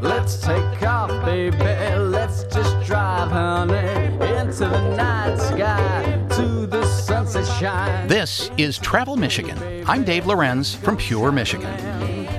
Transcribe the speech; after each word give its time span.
Let's 0.00 0.38
take 0.40 0.82
off, 0.82 1.08
baby. 1.24 1.56
Let's 1.56 2.44
just 2.44 2.86
drive, 2.86 3.30
honey, 3.30 3.76
into 4.36 4.66
the 4.66 4.96
night 4.96 5.36
sky 5.36 6.26
to 6.36 6.66
the 6.66 6.86
sunset 6.86 7.46
shine. 7.58 8.06
This 8.08 8.50
is 8.56 8.78
Travel 8.78 9.16
Michigan. 9.16 9.84
I'm 9.86 10.04
Dave 10.04 10.26
Lorenz 10.26 10.74
from 10.74 10.96
Pure, 10.96 11.32
Michigan. 11.32 11.72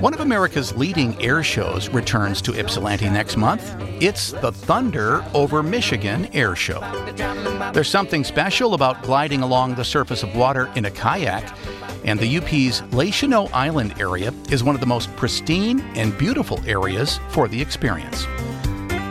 One 0.00 0.14
of 0.14 0.20
America's 0.20 0.76
leading 0.76 1.20
air 1.20 1.42
shows 1.42 1.88
returns 1.88 2.40
to 2.42 2.56
Ypsilanti 2.56 3.10
next 3.10 3.36
month. 3.36 3.74
It's 4.00 4.30
the 4.30 4.52
Thunder 4.52 5.24
over 5.34 5.60
Michigan 5.60 6.26
Air 6.32 6.54
Show. 6.54 6.80
There's 7.74 7.90
something 7.90 8.22
special 8.22 8.74
about 8.74 9.02
gliding 9.02 9.42
along 9.42 9.74
the 9.74 9.84
surface 9.84 10.22
of 10.22 10.36
water 10.36 10.70
in 10.76 10.84
a 10.84 10.90
kayak, 10.90 11.52
and 12.08 12.18
the 12.18 12.38
UP's 12.38 12.82
Les 12.94 13.22
Island 13.52 14.00
area 14.00 14.32
is 14.50 14.64
one 14.64 14.74
of 14.74 14.80
the 14.80 14.86
most 14.86 15.14
pristine 15.16 15.80
and 15.94 16.16
beautiful 16.16 16.58
areas 16.66 17.20
for 17.28 17.48
the 17.48 17.60
experience. 17.60 18.26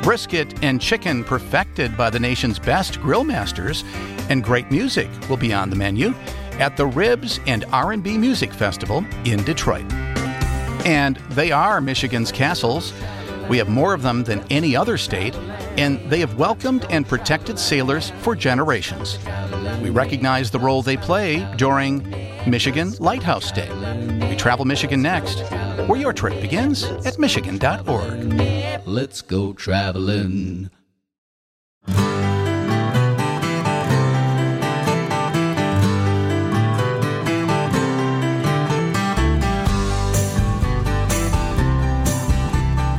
Brisket 0.02 0.64
and 0.64 0.82
chicken 0.82 1.24
perfected 1.24 1.96
by 1.96 2.10
the 2.10 2.20
nation's 2.20 2.58
best 2.58 3.00
grill 3.00 3.24
masters, 3.24 3.84
and 4.30 4.44
great 4.44 4.72
music 4.72 5.10
will 5.30 5.38
be 5.38 5.54
on 5.54 5.70
the 5.70 5.76
menu 5.76 6.16
at 6.54 6.76
the 6.76 6.88
Ribs 6.88 7.40
and 7.46 7.66
R&B 7.66 8.18
Music 8.18 8.52
Festival 8.52 9.06
in 9.26 9.44
Detroit. 9.44 9.86
And 10.84 11.18
they 11.30 11.52
are 11.52 11.80
Michigan's 11.80 12.32
castles. 12.32 12.94
We 13.48 13.60
have 13.60 13.70
more 13.70 13.94
of 13.94 14.02
them 14.02 14.24
than 14.24 14.44
any 14.50 14.76
other 14.76 14.98
state, 14.98 15.36
and 15.78 16.00
they 16.10 16.20
have 16.20 16.38
welcomed 16.38 16.86
and 16.90 17.08
protected 17.08 17.58
sailors 17.58 18.12
for 18.20 18.36
generations. 18.36 19.20
We 19.82 19.90
recognize 19.90 20.52
the 20.52 20.60
role 20.60 20.82
they 20.82 20.98
play 20.98 21.48
during 21.56 22.04
Michigan 22.48 22.94
Lighthouse 23.00 23.52
Day. 23.52 23.70
We 24.30 24.36
travel 24.36 24.66
Michigan 24.66 25.02
next, 25.02 25.42
where 25.88 26.00
your 26.00 26.14
trip 26.14 26.42
begins 26.42 26.84
at 26.84 27.20
michigan.org. 27.20 28.34
Let's 28.86 29.22
go 29.22 29.54
traveling. 29.54 30.70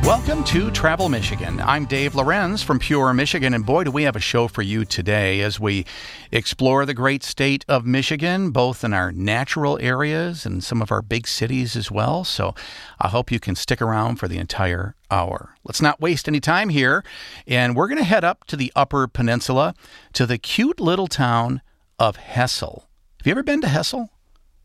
Welcome 0.09 0.43
to 0.45 0.71
Travel 0.71 1.07
Michigan. 1.07 1.61
I'm 1.61 1.85
Dave 1.85 2.15
Lorenz 2.15 2.63
from 2.63 2.79
Pure, 2.79 3.13
Michigan, 3.13 3.53
and 3.53 3.63
boy, 3.63 3.83
do 3.83 3.91
we 3.91 4.01
have 4.03 4.15
a 4.15 4.19
show 4.19 4.47
for 4.47 4.63
you 4.63 4.83
today 4.83 5.41
as 5.41 5.59
we 5.59 5.85
explore 6.31 6.83
the 6.87 6.95
great 6.95 7.21
state 7.21 7.63
of 7.67 7.85
Michigan, 7.85 8.49
both 8.49 8.83
in 8.83 8.91
our 8.91 9.11
natural 9.11 9.77
areas 9.79 10.47
and 10.47 10.63
some 10.63 10.81
of 10.81 10.91
our 10.91 11.03
big 11.03 11.27
cities 11.27 11.75
as 11.75 11.91
well. 11.91 12.23
So 12.23 12.55
I 12.99 13.09
hope 13.09 13.31
you 13.31 13.39
can 13.39 13.53
stick 13.53 13.83
around 13.83 14.15
for 14.15 14.27
the 14.27 14.39
entire 14.39 14.95
hour. 15.11 15.53
Let's 15.63 15.79
not 15.79 16.01
waste 16.01 16.27
any 16.27 16.39
time 16.39 16.69
here, 16.69 17.03
and 17.45 17.75
we're 17.75 17.87
going 17.87 17.99
to 17.99 18.03
head 18.03 18.23
up 18.23 18.45
to 18.45 18.55
the 18.55 18.73
Upper 18.75 19.07
Peninsula 19.07 19.75
to 20.13 20.25
the 20.25 20.39
cute 20.39 20.79
little 20.79 21.05
town 21.05 21.61
of 21.99 22.15
Hessel. 22.15 22.89
Have 23.19 23.27
you 23.27 23.31
ever 23.31 23.43
been 23.43 23.61
to 23.61 23.67
Hessel? 23.67 24.09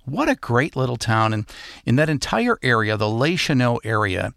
What 0.06 0.28
a 0.28 0.34
great 0.34 0.76
little 0.76 0.96
town. 0.96 1.32
And 1.32 1.46
in 1.84 1.96
that 1.96 2.10
entire 2.10 2.58
area, 2.62 2.96
the 2.96 3.36
Cheneaux 3.36 3.80
area, 3.84 4.32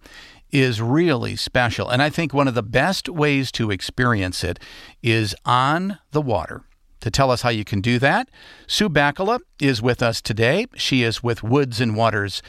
is 0.51 0.81
really 0.81 1.35
special. 1.35 1.89
And 1.89 2.01
I 2.01 2.09
think 2.09 2.33
one 2.33 2.47
of 2.47 2.55
the 2.55 2.63
best 2.63 3.09
ways 3.09 3.51
to 3.53 3.71
experience 3.71 4.43
it 4.43 4.59
is 5.01 5.35
on 5.45 5.99
the 6.11 6.21
water. 6.21 6.63
To 7.01 7.11
tell 7.11 7.29
us 7.29 7.43
how 7.43 7.49
you 7.49 7.63
can 7.63 7.79
do 7.79 7.99
that, 7.99 8.29
Sue 8.65 8.89
Bakula 8.89 9.39
is 9.59 9.81
with 9.81 10.01
us 10.01 10.19
today. 10.19 10.65
She 10.75 11.03
is 11.03 11.21
with 11.21 11.43
Woods 11.43 11.79
and 11.79 11.95
Waters 11.95 12.41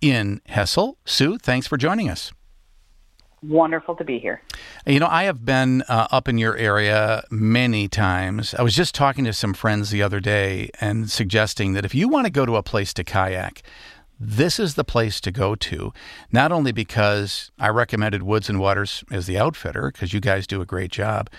in 0.00 0.40
Hessel. 0.46 0.96
Sue, 1.04 1.38
thanks 1.38 1.66
for 1.66 1.76
joining 1.76 2.08
us. 2.08 2.32
Wonderful 3.42 3.94
to 3.96 4.04
be 4.04 4.18
here. 4.18 4.42
You 4.86 4.98
know, 4.98 5.08
I 5.08 5.24
have 5.24 5.44
been 5.44 5.82
uh, 5.82 6.08
up 6.10 6.28
in 6.28 6.38
your 6.38 6.56
area 6.56 7.22
many 7.30 7.86
times. 7.86 8.54
I 8.54 8.62
was 8.62 8.74
just 8.74 8.94
talking 8.94 9.24
to 9.24 9.32
some 9.32 9.54
friends 9.54 9.90
the 9.90 10.02
other 10.02 10.20
day 10.20 10.70
and 10.80 11.10
suggesting 11.10 11.74
that 11.74 11.84
if 11.84 11.94
you 11.94 12.08
want 12.08 12.26
to 12.26 12.32
go 12.32 12.46
to 12.46 12.56
a 12.56 12.62
place 12.62 12.94
to 12.94 13.04
kayak, 13.04 13.62
this 14.18 14.58
is 14.58 14.74
the 14.74 14.84
place 14.84 15.20
to 15.20 15.30
go 15.30 15.54
to. 15.54 15.92
Not 16.32 16.52
only 16.52 16.72
because 16.72 17.50
I 17.58 17.68
recommended 17.68 18.22
Woods 18.22 18.48
and 18.48 18.58
Waters 18.58 19.04
as 19.10 19.26
the 19.26 19.38
outfitter, 19.38 19.90
because 19.92 20.12
you 20.12 20.20
guys 20.20 20.46
do 20.46 20.60
a 20.60 20.66
great 20.66 20.90
job, 20.90 21.30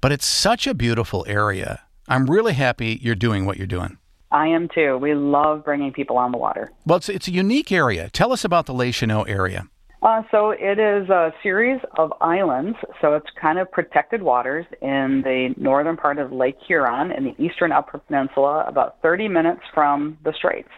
but 0.00 0.12
it's 0.12 0.26
such 0.26 0.66
a 0.66 0.74
beautiful 0.74 1.24
area. 1.28 1.82
I'm 2.08 2.26
really 2.26 2.54
happy 2.54 2.98
you're 3.00 3.14
doing 3.14 3.46
what 3.46 3.56
you're 3.56 3.66
doing. 3.66 3.98
I 4.30 4.48
am 4.48 4.68
too. 4.74 4.98
We 4.98 5.14
love 5.14 5.64
bringing 5.64 5.92
people 5.92 6.18
on 6.18 6.32
the 6.32 6.38
water. 6.38 6.72
Well, 6.84 6.96
it's, 6.96 7.08
it's 7.08 7.28
a 7.28 7.32
unique 7.32 7.70
area. 7.70 8.10
Tell 8.10 8.32
us 8.32 8.44
about 8.44 8.66
the 8.66 8.92
Cheneaux 8.92 9.22
area. 9.22 9.68
Uh, 10.02 10.22
so 10.30 10.50
it 10.50 10.78
is 10.78 11.08
a 11.08 11.32
series 11.42 11.80
of 11.96 12.12
islands. 12.20 12.76
So 13.00 13.14
it's 13.14 13.28
kind 13.40 13.58
of 13.58 13.70
protected 13.72 14.22
waters 14.22 14.66
in 14.82 15.22
the 15.24 15.54
northern 15.56 15.96
part 15.96 16.18
of 16.18 16.30
Lake 16.30 16.56
Huron 16.66 17.10
in 17.10 17.24
the 17.24 17.34
eastern 17.42 17.72
Upper 17.72 17.98
Peninsula, 17.98 18.64
about 18.66 19.00
30 19.00 19.28
minutes 19.28 19.62
from 19.72 20.18
the 20.22 20.34
Straits. 20.36 20.68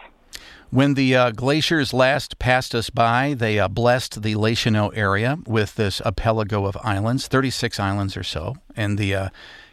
When 0.69 0.95
the 0.95 1.15
uh, 1.15 1.31
glaciers 1.31 1.93
last 1.93 2.39
passed 2.39 2.75
us 2.75 2.89
by, 2.89 3.33
they 3.33 3.57
uh, 3.57 3.69
blessed 3.69 4.21
the 4.21 4.35
Les 4.35 4.65
area 4.65 5.37
with 5.47 5.75
this 5.75 6.01
archipelago 6.01 6.65
of 6.65 6.77
islands, 6.83 7.27
36 7.27 7.79
islands 7.79 8.17
or 8.17 8.23
so, 8.23 8.57
and 8.75 8.97
the 8.97 9.15
uh, 9.15 9.29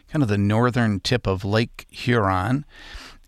kind 0.09 0.23
of 0.23 0.29
the 0.29 0.37
northern 0.37 1.01
tip 1.01 1.27
of 1.27 1.43
Lake 1.43 1.85
Huron. 1.89 2.65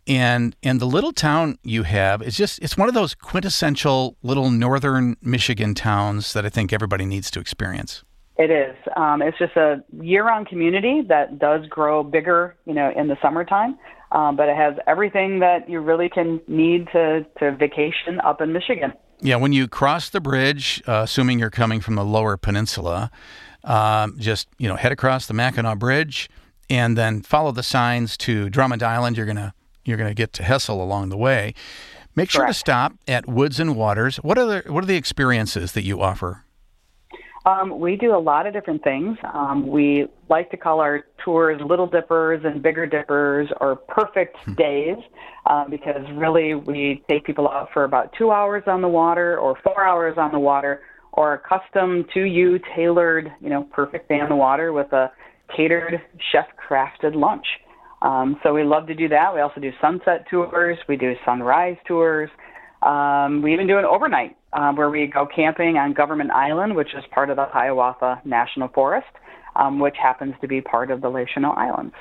And 0.08 0.56
and 0.64 0.80
the 0.80 0.86
little 0.86 1.12
town 1.12 1.58
you 1.64 1.84
have 1.84 2.22
is 2.22 2.38
just 2.38 2.60
it's 2.60 2.78
one 2.78 2.88
of 2.88 2.96
those 2.96 3.14
quintessential 3.14 4.16
little 4.24 4.50
northern 4.50 5.18
Michigan 5.22 5.76
towns 5.76 6.32
that 6.32 6.46
I 6.46 6.50
think 6.50 6.72
everybody 6.72 7.06
needs 7.06 7.30
to 7.32 7.42
experience. 7.42 8.06
It 8.38 8.52
is. 8.52 8.76
Um, 8.96 9.22
it's 9.22 9.38
just 9.38 9.58
a 9.58 9.84
year-round 10.00 10.48
community 10.48 11.02
that 11.10 11.40
does 11.40 11.66
grow 11.66 12.04
bigger, 12.04 12.56
you 12.66 12.74
know, 12.74 12.94
in 12.96 13.08
the 13.08 13.18
summertime. 13.22 13.78
Um, 14.12 14.36
but 14.36 14.48
it 14.48 14.56
has 14.56 14.76
everything 14.88 15.40
that 15.40 15.70
you 15.70 15.82
really 15.82 16.10
can 16.10 16.40
need 16.48 16.88
to 16.94 17.26
to 17.40 17.52
vacation 17.56 18.20
up 18.24 18.42
in 18.42 18.54
Michigan. 18.54 18.94
Yeah, 19.20 19.38
when 19.38 19.52
you 19.52 19.68
cross 19.68 20.10
the 20.10 20.22
bridge, 20.22 20.82
uh, 20.88 21.02
assuming 21.04 21.40
you're 21.40 21.50
coming 21.50 21.82
from 21.82 21.96
the 21.96 22.06
lower 22.06 22.38
peninsula, 22.38 23.10
um, 23.64 24.16
just 24.18 24.48
you 24.58 24.68
know 24.68 24.76
head 24.76 24.92
across 24.92 25.26
the 25.26 25.34
Mackinac 25.34 25.80
Bridge, 25.80 26.30
and 26.70 26.98
then 26.98 27.22
follow 27.22 27.52
the 27.52 27.64
signs 27.64 28.16
to 28.18 28.50
Drummond 28.50 28.84
Island. 28.84 29.18
You're 29.18 29.26
gonna 29.26 29.54
you're 29.84 29.98
gonna 29.98 30.14
get 30.14 30.34
to 30.34 30.44
Hessel 30.44 30.82
along 30.82 31.10
the 31.10 31.18
way. 31.18 31.54
Make 32.16 32.32
sure 32.32 32.48
to 32.48 32.54
stop 32.54 32.94
at 33.08 33.28
Woods 33.28 33.60
and 33.60 33.76
Waters. 33.76 34.18
What 34.18 34.38
are 34.38 34.46
the 34.46 34.72
what 34.72 34.84
are 34.84 34.88
the 34.88 34.96
experiences 34.96 35.74
that 35.74 35.84
you 35.84 36.02
offer? 36.02 36.44
Um, 37.48 37.80
we 37.80 37.96
do 37.96 38.14
a 38.14 38.20
lot 38.20 38.46
of 38.46 38.52
different 38.52 38.84
things. 38.84 39.18
Um, 39.34 39.68
we 39.70 40.08
like 40.30 40.52
to 40.52 40.58
call 40.58 40.82
our 40.82 41.06
tours 41.24 41.62
Little 41.66 41.88
Dippers 41.88 42.42
and 42.44 42.62
Bigger 42.62 42.86
Dippers 42.86 43.48
or 43.62 43.78
perfect 43.78 44.36
days 44.58 44.98
um, 45.50 45.68
because 45.70 46.02
really 46.16 46.56
we 46.56 47.02
take 47.10 47.24
people 47.24 47.48
out 47.48 47.70
for 47.74 47.86
about 47.86 48.12
two 48.18 48.32
hours 48.32 48.64
on 48.68 48.82
the 48.82 48.88
water 48.90 49.40
or 49.40 49.58
four 49.64 49.86
hours 49.86 50.16
on 50.18 50.34
the 50.34 50.40
water 50.40 50.82
or 51.14 51.36
a 51.36 51.40
custom 51.40 52.06
to 52.14 52.24
you 52.24 52.60
tailored, 52.76 53.32
you 53.40 53.50
know, 53.50 53.64
perfect 53.72 54.10
day 54.10 54.20
on 54.20 54.28
the 54.28 54.36
water 54.36 54.74
with 54.74 54.92
a 54.92 55.10
catered 55.56 56.02
chef 56.34 56.48
crafted 56.70 57.16
lunch. 57.16 57.46
Um, 58.02 58.38
so 58.44 58.54
we 58.54 58.66
love 58.66 58.88
to 58.88 58.94
do 58.94 59.08
that. 59.08 59.34
We 59.34 59.40
also 59.40 59.62
do 59.62 59.72
sunset 59.80 60.26
tours. 60.30 60.78
We 60.90 60.98
do 60.98 61.14
sunrise 61.24 61.78
tours. 61.88 62.30
Um, 62.82 63.42
we 63.42 63.54
even 63.54 63.68
do 63.68 63.78
an 63.78 63.86
overnight 63.86 64.36
um, 64.58 64.76
where 64.76 64.90
we 64.90 65.06
go 65.06 65.26
camping 65.26 65.78
on 65.78 65.94
Government 65.94 66.32
Island, 66.32 66.76
which 66.76 66.94
is 66.96 67.04
part 67.12 67.30
of 67.30 67.38
the 67.38 67.46
Hiawatha 67.46 68.22
National 68.26 68.68
Forest, 68.70 69.08
um, 69.56 69.80
which 69.80 69.96
happens 70.02 70.34
to 70.42 70.48
be 70.48 70.62
part 70.62 70.90
of 70.92 71.02
the 71.02 71.10
Les 71.10 71.28
Islands. 71.38 71.94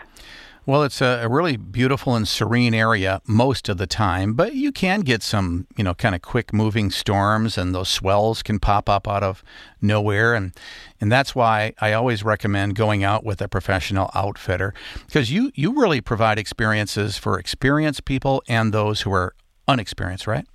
Well, 0.64 0.82
it's 0.82 1.00
a, 1.00 1.20
a 1.22 1.28
really 1.28 1.56
beautiful 1.56 2.16
and 2.16 2.26
serene 2.26 2.74
area 2.74 3.20
most 3.24 3.68
of 3.68 3.76
the 3.76 3.86
time, 3.86 4.32
but 4.32 4.54
you 4.54 4.72
can 4.72 5.02
get 5.02 5.22
some, 5.22 5.68
you 5.76 5.84
know, 5.84 5.94
kind 5.94 6.12
of 6.14 6.22
quick 6.22 6.52
moving 6.52 6.90
storms 6.90 7.56
and 7.56 7.72
those 7.72 7.88
swells 7.88 8.42
can 8.42 8.58
pop 8.58 8.88
up 8.88 9.06
out 9.06 9.22
of 9.22 9.44
nowhere. 9.80 10.34
And, 10.34 10.52
and 11.00 11.12
that's 11.12 11.36
why 11.36 11.72
I 11.80 11.92
always 11.92 12.24
recommend 12.24 12.74
going 12.74 13.04
out 13.04 13.22
with 13.22 13.40
a 13.40 13.48
professional 13.48 14.10
outfitter 14.12 14.74
because 15.06 15.30
you, 15.30 15.52
you 15.54 15.78
really 15.78 16.00
provide 16.00 16.36
experiences 16.36 17.16
for 17.16 17.38
experienced 17.38 18.04
people 18.04 18.42
and 18.48 18.74
those 18.74 19.02
who 19.02 19.12
are 19.12 19.36
unexperienced, 19.68 20.26
right? 20.26 20.46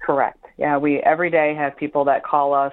Correct. 0.00 0.45
Yeah, 0.58 0.78
we 0.78 0.98
every 1.00 1.30
day 1.30 1.54
have 1.54 1.76
people 1.76 2.04
that 2.06 2.24
call 2.24 2.54
us 2.54 2.72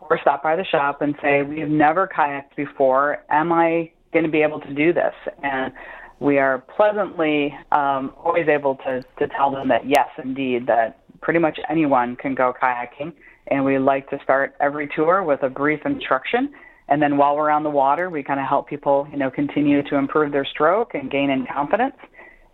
or 0.00 0.18
stop 0.20 0.42
by 0.42 0.56
the 0.56 0.64
shop 0.64 1.02
and 1.02 1.14
say, 1.22 1.42
We've 1.42 1.68
never 1.68 2.08
kayaked 2.08 2.56
before. 2.56 3.18
Am 3.30 3.52
I 3.52 3.90
going 4.12 4.24
to 4.24 4.30
be 4.30 4.42
able 4.42 4.60
to 4.60 4.74
do 4.74 4.92
this? 4.92 5.14
And 5.42 5.72
we 6.20 6.38
are 6.38 6.64
pleasantly 6.76 7.54
um, 7.72 8.12
always 8.24 8.48
able 8.48 8.76
to, 8.76 9.02
to 9.18 9.28
tell 9.36 9.50
them 9.50 9.68
that 9.68 9.88
yes, 9.88 10.08
indeed, 10.22 10.66
that 10.66 11.00
pretty 11.20 11.38
much 11.38 11.58
anyone 11.68 12.16
can 12.16 12.34
go 12.34 12.52
kayaking. 12.60 13.12
And 13.48 13.64
we 13.64 13.78
like 13.78 14.08
to 14.10 14.18
start 14.22 14.54
every 14.60 14.88
tour 14.94 15.22
with 15.22 15.42
a 15.42 15.48
brief 15.48 15.80
instruction. 15.84 16.52
And 16.88 17.02
then 17.02 17.16
while 17.16 17.36
we're 17.36 17.50
on 17.50 17.62
the 17.62 17.70
water, 17.70 18.10
we 18.10 18.22
kind 18.22 18.40
of 18.40 18.46
help 18.46 18.68
people, 18.68 19.06
you 19.10 19.18
know, 19.18 19.30
continue 19.30 19.82
to 19.84 19.96
improve 19.96 20.32
their 20.32 20.44
stroke 20.44 20.94
and 20.94 21.10
gain 21.10 21.30
in 21.30 21.46
confidence. 21.52 21.96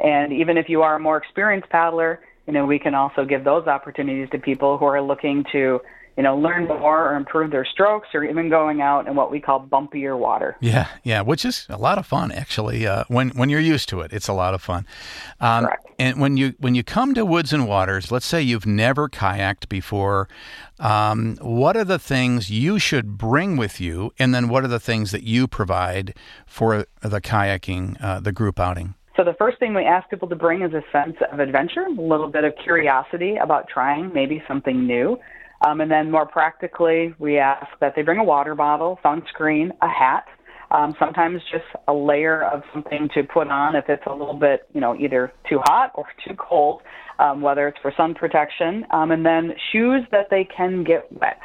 And 0.00 0.32
even 0.32 0.56
if 0.56 0.68
you 0.68 0.82
are 0.82 0.96
a 0.96 1.00
more 1.00 1.16
experienced 1.16 1.68
paddler, 1.70 2.20
you 2.46 2.52
know, 2.52 2.66
we 2.66 2.78
can 2.78 2.94
also 2.94 3.24
give 3.24 3.44
those 3.44 3.66
opportunities 3.66 4.28
to 4.30 4.38
people 4.38 4.76
who 4.78 4.84
are 4.84 5.00
looking 5.00 5.44
to, 5.52 5.80
you 6.16 6.22
know, 6.22 6.36
learn 6.36 6.68
more 6.68 7.10
or 7.10 7.16
improve 7.16 7.50
their 7.50 7.64
strokes, 7.64 8.08
or 8.14 8.22
even 8.22 8.48
going 8.48 8.80
out 8.80 9.08
in 9.08 9.16
what 9.16 9.30
we 9.30 9.40
call 9.40 9.66
bumpier 9.66 10.16
water. 10.16 10.56
Yeah, 10.60 10.86
yeah, 11.02 11.22
which 11.22 11.44
is 11.44 11.66
a 11.68 11.78
lot 11.78 11.98
of 11.98 12.06
fun 12.06 12.30
actually. 12.30 12.86
Uh, 12.86 13.04
when 13.08 13.30
when 13.30 13.48
you're 13.48 13.60
used 13.60 13.88
to 13.88 14.00
it, 14.00 14.12
it's 14.12 14.28
a 14.28 14.32
lot 14.32 14.54
of 14.54 14.62
fun. 14.62 14.86
Um, 15.40 15.64
Correct. 15.64 15.86
And 15.98 16.20
when 16.20 16.36
you 16.36 16.54
when 16.58 16.74
you 16.74 16.84
come 16.84 17.14
to 17.14 17.24
woods 17.24 17.52
and 17.52 17.66
waters, 17.66 18.12
let's 18.12 18.26
say 18.26 18.42
you've 18.42 18.66
never 18.66 19.08
kayaked 19.08 19.68
before, 19.68 20.28
um, 20.78 21.36
what 21.40 21.76
are 21.76 21.84
the 21.84 21.98
things 21.98 22.50
you 22.50 22.78
should 22.78 23.16
bring 23.16 23.56
with 23.56 23.80
you, 23.80 24.12
and 24.18 24.34
then 24.34 24.48
what 24.48 24.64
are 24.64 24.68
the 24.68 24.80
things 24.80 25.12
that 25.12 25.22
you 25.22 25.46
provide 25.46 26.14
for 26.46 26.86
the 27.00 27.20
kayaking, 27.20 27.96
uh, 28.02 28.20
the 28.20 28.32
group 28.32 28.60
outing? 28.60 28.94
So 29.16 29.22
the 29.22 29.34
first 29.38 29.60
thing 29.60 29.74
we 29.74 29.84
ask 29.84 30.08
people 30.10 30.28
to 30.28 30.34
bring 30.34 30.62
is 30.62 30.72
a 30.72 30.82
sense 30.90 31.16
of 31.32 31.38
adventure, 31.38 31.82
a 31.82 32.00
little 32.00 32.28
bit 32.28 32.42
of 32.42 32.52
curiosity 32.62 33.36
about 33.40 33.68
trying 33.68 34.12
maybe 34.12 34.42
something 34.48 34.86
new. 34.86 35.16
Um, 35.64 35.80
and 35.80 35.90
then 35.90 36.10
more 36.10 36.26
practically, 36.26 37.14
we 37.20 37.38
ask 37.38 37.66
that 37.80 37.92
they 37.94 38.02
bring 38.02 38.18
a 38.18 38.24
water 38.24 38.56
bottle, 38.56 38.98
sunscreen, 39.04 39.70
a 39.82 39.88
hat, 39.88 40.24
um, 40.72 40.94
sometimes 40.98 41.40
just 41.52 41.64
a 41.86 41.92
layer 41.92 42.42
of 42.42 42.62
something 42.72 43.08
to 43.14 43.22
put 43.22 43.48
on 43.48 43.76
if 43.76 43.84
it's 43.88 44.02
a 44.06 44.12
little 44.12 44.34
bit, 44.34 44.68
you 44.72 44.80
know, 44.80 44.96
either 44.96 45.32
too 45.48 45.60
hot 45.64 45.92
or 45.94 46.04
too 46.26 46.34
cold, 46.36 46.82
um, 47.20 47.40
whether 47.40 47.68
it's 47.68 47.78
for 47.80 47.92
sun 47.96 48.14
protection, 48.14 48.84
um, 48.90 49.12
and 49.12 49.24
then 49.24 49.52
shoes 49.70 50.02
that 50.10 50.26
they 50.30 50.44
can 50.44 50.82
get 50.82 51.06
wet. 51.12 51.38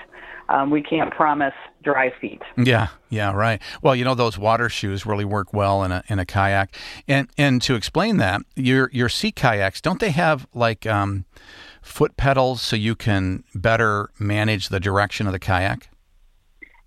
Um, 0.49 0.71
we 0.71 0.81
can't 0.81 1.11
promise 1.11 1.53
dry 1.83 2.11
feet. 2.19 2.41
Yeah, 2.57 2.87
yeah, 3.09 3.31
right. 3.31 3.61
Well, 3.83 3.95
you 3.95 4.03
know 4.03 4.15
those 4.15 4.37
water 4.37 4.67
shoes 4.67 5.05
really 5.05 5.25
work 5.25 5.53
well 5.53 5.83
in 5.83 5.91
a 5.91 6.03
in 6.07 6.17
a 6.17 6.25
kayak, 6.25 6.75
and 7.07 7.29
and 7.37 7.61
to 7.61 7.75
explain 7.75 8.17
that, 8.17 8.41
your 8.55 8.89
your 8.91 9.09
sea 9.09 9.31
kayaks 9.31 9.79
don't 9.79 9.99
they 9.99 10.11
have 10.11 10.47
like 10.53 10.87
um, 10.87 11.25
foot 11.81 12.17
pedals 12.17 12.61
so 12.61 12.75
you 12.75 12.95
can 12.95 13.43
better 13.53 14.09
manage 14.19 14.69
the 14.69 14.79
direction 14.79 15.27
of 15.27 15.33
the 15.33 15.39
kayak? 15.39 15.89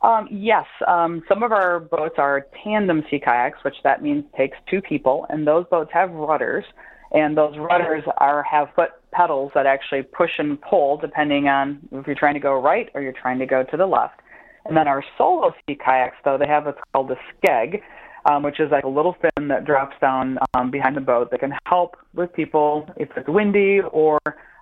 Um, 0.03 0.27
yes, 0.31 0.67
um, 0.89 1.23
some 1.29 1.45
of 1.45 1.53
our 1.53 1.79
boats 1.79 2.17
are 2.19 2.47
tandem 2.65 3.05
sea 3.09 3.21
kayaks, 3.21 3.63
which 3.63 3.77
that 3.85 4.03
means 4.03 4.25
takes 4.37 4.59
two 4.69 4.83
people, 4.83 5.27
and 5.29 5.47
those 5.47 5.65
boats 5.71 5.91
have 5.93 6.11
rudders, 6.11 6.65
and 7.13 7.37
those 7.37 7.57
rudders 7.59 8.05
are 8.19 8.43
have 8.43 8.69
foot 8.75 8.91
pedals 9.13 9.53
that 9.55 9.67
actually 9.67 10.03
push 10.03 10.31
and 10.39 10.61
pull 10.61 10.97
depending 10.97 11.47
on 11.49 11.79
if 11.93 12.07
you're 12.07 12.17
trying 12.17 12.35
to 12.35 12.41
go 12.41 12.59
right 12.61 12.89
or 12.95 13.03
you're 13.03 13.13
trying 13.13 13.39
to 13.39 13.47
go 13.47 13.63
to 13.71 13.77
the 13.77 13.87
left. 13.87 14.21
And 14.65 14.77
then 14.77 14.89
our 14.89 15.05
solo 15.19 15.53
sea 15.67 15.77
kayaks, 15.85 16.17
though, 16.25 16.39
they 16.39 16.47
have 16.47 16.67
what's 16.67 16.79
called 16.93 17.11
a 17.11 17.17
skeg, 17.35 17.83
um, 18.31 18.43
which 18.43 18.61
is 18.61 18.71
like 18.71 18.85
a 18.85 18.89
little 18.89 19.17
fin 19.21 19.49
that 19.49 19.65
drops 19.65 19.97
down 20.01 20.39
um, 20.55 20.71
behind 20.71 20.97
the 20.97 21.01
boat 21.01 21.31
that 21.33 21.41
can 21.41 21.53
help 21.67 21.97
with 22.15 22.33
people 22.33 22.89
if 22.97 23.09
it's 23.17 23.29
windy 23.29 23.81
or 23.91 24.21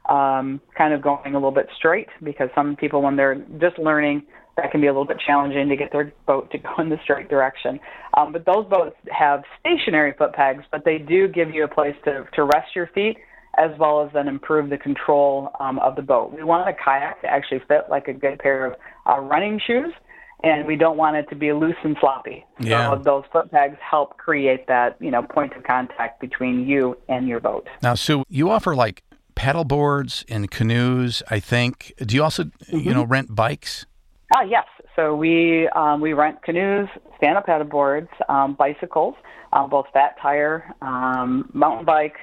um, 0.08 0.61
kind 0.76 0.94
of 0.94 1.03
going 1.03 1.35
a 1.35 1.35
little 1.35 1.50
bit 1.50 1.69
straight 1.76 2.08
because 2.25 2.49
some 2.55 2.76
people, 2.76 3.03
when 3.03 3.17
they're 3.17 3.37
just 3.61 3.79
learning, 3.79 4.23
that 4.56 4.70
can 4.70 4.81
be 4.81 4.87
a 4.87 4.91
little 4.91 5.06
bit 5.06 5.19
challenging 5.25 5.69
to 5.69 5.76
get 5.76 5.93
their 5.93 6.12
boat 6.26 6.50
to 6.50 6.58
go 6.58 6.70
in 6.79 6.88
the 6.88 6.99
straight 7.02 7.29
direction. 7.29 7.81
Um, 8.17 8.32
but 8.32 8.44
those 8.44 8.67
boats 8.67 8.97
have 9.11 9.43
stationary 9.61 10.12
foot 10.17 10.32
pegs, 10.32 10.64
but 10.70 10.85
they 10.85 10.99
do 10.99 11.29
give 11.29 11.50
you 11.50 11.64
a 11.64 11.69
place 11.69 11.97
to, 12.05 12.26
to 12.35 12.44
rest 12.44 12.75
your 12.75 12.88
feet 12.88 13.17
as 13.58 13.70
well 13.79 14.05
as 14.05 14.12
then 14.12 14.29
improve 14.29 14.70
the 14.70 14.79
control 14.79 15.50
um, 15.61 15.79
of 15.81 15.97
the 15.97 16.02
boat. 16.02 16.32
We 16.32 16.44
want 16.44 16.69
a 16.69 16.73
kayak 16.73 17.20
to 17.23 17.29
actually 17.29 17.61
fit 17.69 17.85
like 17.91 18.08
a 18.08 18.12
good 18.12 18.38
pair 18.38 18.64
of 18.67 18.75
uh, 19.08 19.20
running 19.20 19.61
shoes, 19.64 19.93
and 20.43 20.67
we 20.67 20.76
don't 20.76 20.96
want 20.96 21.17
it 21.17 21.29
to 21.31 21.35
be 21.35 21.53
loose 21.53 21.76
and 21.82 21.96
floppy. 21.99 22.44
Yeah. 22.61 22.91
So 22.91 23.03
those 23.03 23.25
foot 23.32 23.50
pegs 23.50 23.76
help 23.81 24.17
create 24.17 24.67
that 24.69 24.96
you 25.00 25.11
know 25.11 25.23
point 25.23 25.55
of 25.55 25.64
contact 25.64 26.20
between 26.20 26.67
you 26.67 26.96
and 27.08 27.26
your 27.26 27.41
boat. 27.41 27.67
Now, 27.82 27.94
Sue, 27.94 28.25
you 28.29 28.50
offer 28.50 28.75
like 28.75 29.03
paddle 29.35 29.64
boards 29.64 30.25
and 30.29 30.50
canoes. 30.50 31.23
I 31.29 31.41
think. 31.41 31.93
Do 31.99 32.14
you 32.14 32.23
also 32.23 32.44
mm-hmm. 32.44 32.79
you 32.79 32.94
know 32.94 33.05
rent 33.05 33.35
bikes? 33.35 33.87
Ah, 34.32 34.43
yes. 34.43 34.65
So 34.94 35.15
we 35.15 35.69
um, 35.75 36.00
we 36.00 36.12
rent 36.12 36.43
canoes, 36.43 36.88
stand-up 37.17 37.47
paddle 37.47 37.67
boards, 37.67 38.09
um, 38.29 38.55
bicycles, 38.56 39.15
um, 39.53 39.69
both 39.69 39.87
fat 39.93 40.15
tire, 40.23 40.73
um, 40.82 41.50
mountain 41.53 41.85
bike, 41.85 42.15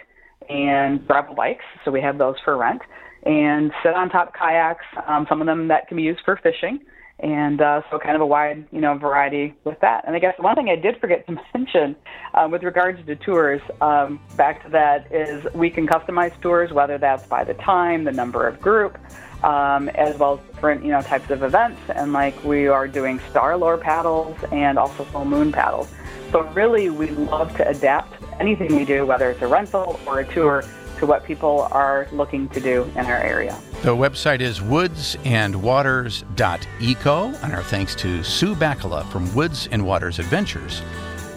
and 0.50 1.06
gravel 1.06 1.36
bikes. 1.36 1.66
So 1.84 1.92
we 1.92 2.02
have 2.02 2.18
those 2.18 2.36
for 2.46 2.58
rent, 2.58 2.82
and 3.26 3.72
sit 3.84 3.94
on 3.94 4.10
top 4.10 4.34
kayaks. 4.34 4.86
Um, 5.08 5.26
some 5.28 5.42
of 5.42 5.48
them 5.48 5.68
that 5.68 5.88
can 5.88 5.98
be 5.98 6.04
used 6.04 6.22
for 6.24 6.40
fishing, 6.42 6.80
and 7.20 7.62
uh, 7.62 7.82
so 7.90 8.00
kind 8.00 8.16
of 8.16 8.22
a 8.22 8.26
wide 8.26 8.66
you 8.72 8.82
know 8.82 8.98
variety 8.98 9.54
with 9.64 9.80
that. 9.82 10.04
And 10.06 10.16
I 10.16 10.20
guess 10.20 10.36
one 10.40 10.56
thing 10.56 10.70
I 10.70 10.76
did 10.76 11.00
forget 11.00 11.26
to 11.28 11.40
mention 11.54 11.96
uh, 12.34 12.48
with 12.50 12.64
regards 12.64 13.06
to 13.06 13.16
tours, 13.16 13.62
um, 13.82 14.20
back 14.36 14.64
to 14.64 14.70
that 14.70 15.12
is 15.12 15.46
we 15.54 15.70
can 15.70 15.88
customize 15.88 16.40
tours, 16.42 16.72
whether 16.72 16.98
that's 16.98 17.26
by 17.28 17.44
the 17.44 17.54
time, 17.56 18.04
the 18.04 18.12
number 18.12 18.48
of 18.48 18.60
group. 18.62 18.98
Um, 19.44 19.90
as 19.90 20.18
well 20.18 20.40
as 20.40 20.56
different 20.56 20.84
you 20.84 20.90
know 20.90 21.04
types 21.04 21.30
of 21.30 21.44
events 21.44 21.80
and 21.94 22.12
like 22.12 22.44
we 22.44 22.68
are 22.68 22.88
doing 22.88 23.20
star 23.30 23.56
lore 23.56 23.78
paddles 23.78 24.36
and 24.52 24.80
also 24.80 25.04
full 25.04 25.26
moon 25.26 25.52
paddles 25.52 25.88
so 26.32 26.42
really 26.54 26.90
we 26.90 27.12
love 27.12 27.56
to 27.58 27.68
adapt 27.68 28.18
anything 28.40 28.76
we 28.76 28.86
do, 28.86 29.06
whether 29.06 29.30
it's 29.32 29.42
a 29.42 29.48
rental 29.48 30.00
or 30.06 30.20
a 30.20 30.34
tour, 30.34 30.64
to 31.00 31.06
what 31.06 31.24
people 31.24 31.68
are 31.72 32.08
looking 32.12 32.50
to 32.50 32.60
do 32.60 32.84
in 32.96 33.06
our 33.06 33.18
area. 33.18 33.58
The 33.84 33.96
website 33.96 34.42
is 34.42 34.60
woodsandwaters.eco, 34.60 37.34
and 37.44 37.54
our 37.54 37.64
thanks 37.64 37.94
to 37.96 38.24
Sue 38.24 38.56
Bakala 38.56 39.08
from 39.12 39.34
Woods 39.36 39.70
and 39.72 39.86
Waters 39.86 40.18
Adventures 40.18 40.82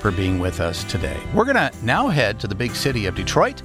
for 0.01 0.11
being 0.11 0.39
with 0.39 0.59
us 0.59 0.83
today. 0.85 1.21
We're 1.35 1.45
going 1.45 1.57
to 1.57 1.71
now 1.85 2.09
head 2.09 2.41
to 2.41 2.49
the 2.49 2.55
big 2.55 2.75
city 2.75 3.05
of 3.05 3.15
Detroit 3.15 3.61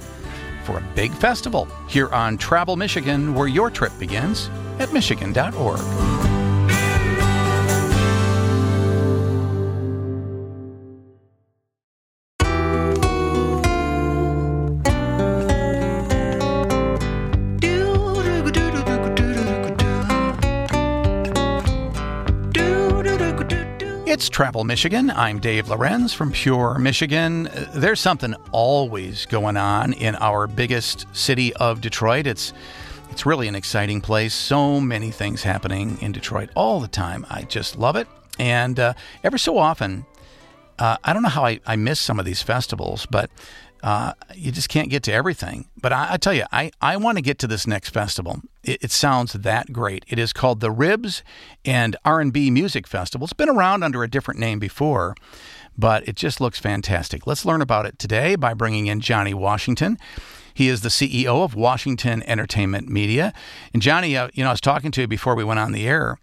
for 0.64 0.76
a 0.76 0.84
big 0.94 1.10
festival 1.12 1.66
here 1.88 2.10
on 2.10 2.36
Travel 2.36 2.76
Michigan, 2.76 3.34
where 3.34 3.48
your 3.48 3.70
trip 3.70 3.92
begins 3.98 4.50
at 4.78 4.92
Michigan.org. 4.92 6.25
Travel 24.36 24.64
Michigan. 24.64 25.08
I'm 25.08 25.38
Dave 25.38 25.70
Lorenz 25.70 26.12
from 26.12 26.30
Pure 26.30 26.78
Michigan. 26.78 27.48
There's 27.72 28.00
something 28.00 28.34
always 28.52 29.24
going 29.24 29.56
on 29.56 29.94
in 29.94 30.14
our 30.16 30.46
biggest 30.46 31.06
city 31.16 31.54
of 31.54 31.80
Detroit. 31.80 32.26
It's 32.26 32.52
it's 33.10 33.24
really 33.24 33.48
an 33.48 33.54
exciting 33.54 34.02
place. 34.02 34.34
So 34.34 34.78
many 34.78 35.10
things 35.10 35.42
happening 35.42 35.96
in 36.02 36.12
Detroit 36.12 36.50
all 36.54 36.80
the 36.80 36.86
time. 36.86 37.24
I 37.30 37.44
just 37.44 37.78
love 37.78 37.96
it. 37.96 38.08
And 38.38 38.78
uh, 38.78 38.92
ever 39.24 39.38
so 39.38 39.56
often, 39.56 40.04
uh, 40.78 40.98
I 41.02 41.14
don't 41.14 41.22
know 41.22 41.30
how 41.30 41.46
I, 41.46 41.60
I 41.66 41.76
miss 41.76 41.98
some 41.98 42.18
of 42.18 42.26
these 42.26 42.42
festivals, 42.42 43.06
but 43.06 43.30
uh, 43.82 44.12
you 44.34 44.50
just 44.50 44.68
can't 44.68 44.90
get 44.90 45.02
to 45.04 45.12
everything. 45.12 45.68
But 45.80 45.92
I, 45.92 46.14
I 46.14 46.16
tell 46.16 46.32
you, 46.32 46.44
I, 46.52 46.70
I 46.80 46.96
want 46.96 47.18
to 47.18 47.22
get 47.22 47.38
to 47.40 47.46
this 47.46 47.66
next 47.66 47.90
festival. 47.90 48.40
It, 48.64 48.84
it, 48.84 48.90
sounds 48.90 49.32
that 49.34 49.72
great. 49.72 50.04
It 50.08 50.18
is 50.18 50.32
called 50.32 50.60
the 50.60 50.70
Ribs 50.70 51.22
and 51.64 51.96
R&B 52.04 52.50
Music 52.50 52.86
Festival. 52.86 53.26
It's 53.26 53.32
been 53.32 53.48
around 53.48 53.82
under 53.82 54.02
a 54.02 54.10
different 54.10 54.40
name 54.40 54.58
before, 54.58 55.14
but 55.76 56.06
it 56.08 56.16
just 56.16 56.40
looks 56.40 56.58
fantastic. 56.58 57.26
Let's 57.26 57.44
learn 57.44 57.62
about 57.62 57.86
it 57.86 57.98
today 57.98 58.34
by 58.34 58.54
bringing 58.54 58.86
in 58.86 59.00
Johnny 59.00 59.34
Washington. 59.34 59.98
He 60.52 60.68
is 60.68 60.80
the 60.80 60.88
CEO 60.88 61.44
of 61.44 61.54
Washington 61.54 62.22
Entertainment 62.22 62.88
Media. 62.88 63.34
And 63.74 63.82
Johnny, 63.82 64.16
uh, 64.16 64.30
you 64.32 64.42
know, 64.42 64.48
I 64.48 64.52
was 64.54 64.60
talking 64.60 64.90
to 64.92 65.02
you 65.02 65.06
before 65.06 65.34
we 65.34 65.44
went 65.44 65.60
on 65.60 65.72
the 65.72 65.86
air 65.86 66.18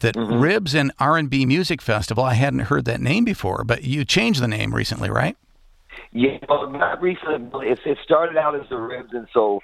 that 0.00 0.14
mm-hmm. 0.14 0.40
Ribs 0.40 0.74
and 0.74 0.90
R&B 0.98 1.46
Music 1.46 1.82
Festival. 1.82 2.24
I 2.24 2.34
hadn't 2.34 2.60
heard 2.60 2.86
that 2.86 3.00
name 3.00 3.24
before, 3.24 3.62
but 3.62 3.84
you 3.84 4.04
changed 4.04 4.40
the 4.40 4.48
name 4.48 4.74
recently, 4.74 5.10
right? 5.10 5.36
Yeah, 6.14 6.38
well, 6.48 6.70
not 6.70 7.02
recently. 7.02 7.66
It, 7.66 7.80
it 7.84 7.98
started 8.04 8.36
out 8.36 8.54
as 8.54 8.68
the 8.70 8.76
Ribs 8.76 9.10
and 9.12 9.26
Soul, 9.34 9.62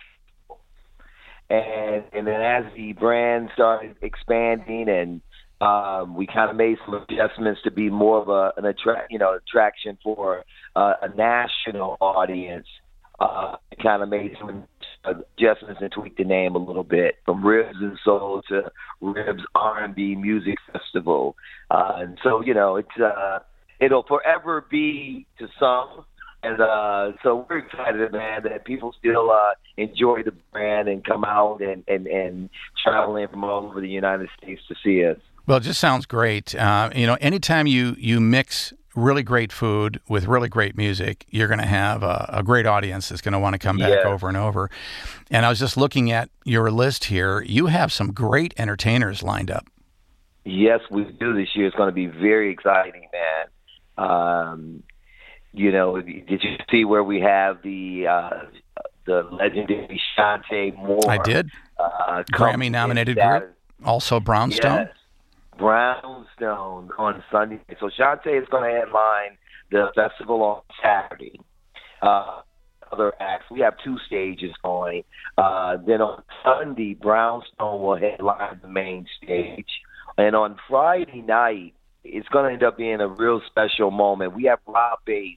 and 1.49 2.05
and 2.13 2.27
then 2.27 2.41
as 2.41 2.65
the 2.77 2.93
brand 2.93 3.51
started 3.55 3.95
expanding 4.03 4.89
and 4.89 5.21
um, 5.61 6.17
we 6.17 6.27
kind 6.27 6.51
of 6.51 6.57
made 6.57 6.79
some 6.85 6.95
adjustments 6.95 7.61
to 7.65 7.71
be 7.71 7.89
more 7.89 8.21
of 8.21 8.29
a, 8.29 8.53
an 8.57 8.65
attract, 8.65 9.13
you 9.13 9.19
know, 9.19 9.37
attraction 9.37 9.99
for 10.03 10.45
uh, 10.75 10.95
a 11.03 11.15
national 11.15 11.97
audience. 12.01 12.67
Uh, 13.21 13.57
kind 13.83 14.03
of 14.03 14.09
made 14.09 14.33
some 14.41 14.65
adjustments 15.05 15.79
and 15.83 15.93
tweaked 15.93 16.17
the 16.17 16.25
name 16.25 16.55
a 16.55 16.59
little 16.59 16.83
bit 16.83 17.17
from 17.27 17.45
Ribs 17.45 17.77
and 17.79 17.99
Soul 18.03 18.41
to 18.49 18.63
Ribs 19.03 19.43
R&B 19.55 20.15
Music 20.15 20.57
Festival. 20.73 21.37
Uh, 21.71 21.93
and 21.97 22.19
so, 22.23 22.43
you 22.43 22.55
know, 22.55 22.77
it's 22.77 22.89
uh, 22.99 23.41
it'll 23.79 24.05
forever 24.05 24.65
be 24.71 25.27
to 25.39 25.49
some 25.59 26.07
and 26.43 26.61
uh, 26.61 27.13
so 27.23 27.47
we're 27.49 27.59
excited, 27.59 28.13
man, 28.13 28.43
that 28.45 28.65
people 28.65 28.95
still 28.99 29.31
uh, 29.31 29.53
enjoy 29.77 30.23
the 30.23 30.33
brand 30.53 30.89
and 30.89 31.05
come 31.05 31.25
out 31.25 31.61
and, 31.61 31.85
and, 31.87 32.07
and 32.07 32.51
travel 32.83 33.17
in 33.17 33.29
from 33.29 33.45
all 33.45 33.67
over 33.67 33.81
the 33.81 33.89
United 33.89 34.29
States 34.39 34.63
to 34.69 34.75
see 34.83 35.05
us. 35.05 35.19
Well, 35.47 35.59
it 35.59 35.65
just 35.65 35.81
sounds 35.81 36.07
great. 36.07 36.55
Uh, 36.55 36.91
you 36.95 37.07
know, 37.07 37.19
anytime 37.21 37.67
you, 37.67 37.95
you 37.99 38.21
mix 38.21 38.73
really 38.95 39.23
great 39.23 39.53
food 39.53 40.01
with 40.09 40.27
really 40.27 40.49
great 40.49 40.77
music, 40.77 41.27
you're 41.29 41.49
going 41.49 41.61
to 41.61 41.67
have 41.67 42.03
a, 42.03 42.29
a, 42.33 42.43
great 42.43 42.67
audience 42.67 43.09
that's 43.09 43.21
going 43.21 43.33
to 43.33 43.39
want 43.39 43.55
to 43.55 43.59
come 43.59 43.79
back 43.79 44.05
over 44.05 44.29
and 44.29 44.37
over. 44.37 44.71
And 45.31 45.47
I 45.47 45.49
was 45.49 45.59
just 45.59 45.77
looking 45.77 46.11
at 46.11 46.29
your 46.45 46.71
list 46.71 47.05
here. 47.05 47.41
You 47.43 47.67
have 47.67 47.93
some 47.93 48.13
great 48.13 48.53
entertainers 48.59 49.23
lined 49.23 49.51
up. 49.51 49.67
Yes, 50.45 50.81
we 50.91 51.05
do 51.05 51.35
this 51.35 51.49
year. 51.55 51.67
It's 51.67 51.77
going 51.77 51.89
to 51.89 51.95
be 51.95 52.07
very 52.07 52.51
exciting, 52.51 53.09
man. 53.13 54.09
Um, 54.09 54.83
you 55.53 55.73
know, 55.73 56.01
did 56.01 56.43
you 56.43 56.57
see 56.71 56.85
where 56.85 57.03
we 57.03 57.21
have 57.21 57.63
the 57.63 58.07
uh, 58.07 58.31
the 59.07 59.29
legendary 59.33 60.01
Chanté 60.17 60.77
Moore? 60.77 61.09
I 61.09 61.19
did. 61.19 61.51
Uh, 61.79 62.23
Grammy 62.33 62.71
nominated 62.71 63.17
group. 63.17 63.57
Also 63.85 64.21
Brownstone. 64.21 64.87
Yes. 64.87 64.89
Brownstone 65.59 66.91
on 66.99 67.23
Sunday. 67.31 67.61
So 67.81 67.91
Chanté 67.99 68.41
is 68.41 68.49
going 68.51 68.71
to 68.71 68.79
headline 68.79 69.37
the 69.71 69.89
festival 69.95 70.43
on 70.43 70.63
Saturday. 70.83 71.41
Uh, 72.03 72.41
other 72.93 73.13
acts, 73.21 73.45
we 73.51 73.61
have 73.61 73.75
two 73.85 73.97
stages 74.07 74.53
going. 74.63 75.05
Uh, 75.39 75.77
then 75.87 76.01
on 76.01 76.23
Sunday, 76.45 76.95
Brownstone 76.95 77.81
will 77.81 77.97
headline 77.97 78.59
the 78.63 78.69
main 78.69 79.07
stage. 79.23 79.69
And 80.19 80.35
on 80.35 80.57
Friday 80.69 81.23
night, 81.23 81.75
it's 82.05 82.29
going 82.29 82.47
to 82.47 82.53
end 82.53 82.63
up 82.63 82.77
being 82.77 83.01
a 83.01 83.09
real 83.09 83.41
special 83.47 83.91
moment. 83.91 84.35
We 84.35 84.45
have 84.45 84.59
Rob 84.67 84.99
Base 85.05 85.37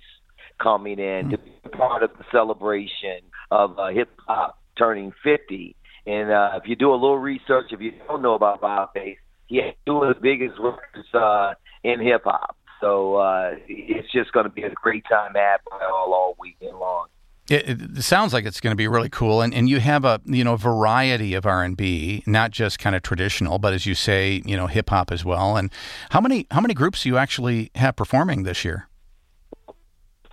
coming 0.62 1.00
in 1.00 1.30
to 1.32 1.38
be 1.38 1.52
part 1.72 2.04
of 2.04 2.12
the 2.18 2.24
celebration 2.32 3.22
of 3.52 3.78
uh, 3.78 3.88
hip 3.90 4.10
hop 4.28 4.60
turning 4.78 5.12
50. 5.24 5.76
And 6.06 6.32
uh, 6.32 6.52
if 6.56 6.68
you 6.68 6.76
do 6.76 6.92
a 6.92 6.96
little 6.96 7.18
research, 7.18 7.68
if 7.72 7.82
you 7.82 7.94
don't 8.08 8.22
know 8.22 8.34
about 8.34 8.62
Rob 8.62 8.94
Base, 8.94 9.18
he 9.48 9.58
had 9.58 9.76
two 9.86 10.04
of 10.04 10.16
the 10.16 10.22
biggest 10.22 10.60
records 10.60 11.14
uh, 11.14 11.54
in 11.84 12.00
hip 12.02 12.24
hop. 12.26 12.58
So 12.82 13.16
uh, 13.16 13.52
it's 13.68 14.12
just 14.12 14.32
going 14.34 14.46
to 14.46 14.52
be 14.52 14.64
a 14.64 14.72
great 14.72 15.06
time 15.10 15.36
at 15.36 15.62
all 15.72 16.14
all 16.14 16.36
weekend 16.40 16.78
long. 16.78 17.08
It, 17.50 17.82
it 17.98 18.04
sounds 18.04 18.34
like 18.34 18.46
it's 18.46 18.62
going 18.62 18.72
to 18.72 18.78
be 18.78 18.88
really 18.88 19.10
cool, 19.10 19.42
and, 19.42 19.54
and 19.54 19.70
you 19.70 19.80
have 19.82 20.06
a 20.06 20.22
you 20.26 20.44
know 20.44 20.56
variety 20.56 21.34
of 21.34 21.46
R 21.46 21.64
and 21.64 21.76
B, 21.76 22.24
not 22.26 22.52
just 22.52 22.80
kind 22.80 22.96
of 22.96 23.02
traditional, 23.02 23.60
but 23.60 23.74
as 23.74 23.86
you 23.86 23.96
say, 23.96 24.42
you 24.46 24.56
know 24.56 24.68
hip 24.68 24.90
hop 24.90 25.12
as 25.12 25.26
well. 25.26 25.58
And 25.58 25.70
how 26.12 26.22
many 26.22 26.48
how 26.52 26.62
many 26.62 26.74
groups 26.74 27.04
do 27.04 27.10
you 27.10 27.18
actually 27.18 27.70
have 27.76 27.96
performing 27.96 28.44
this 28.44 28.64
year? 28.64 28.88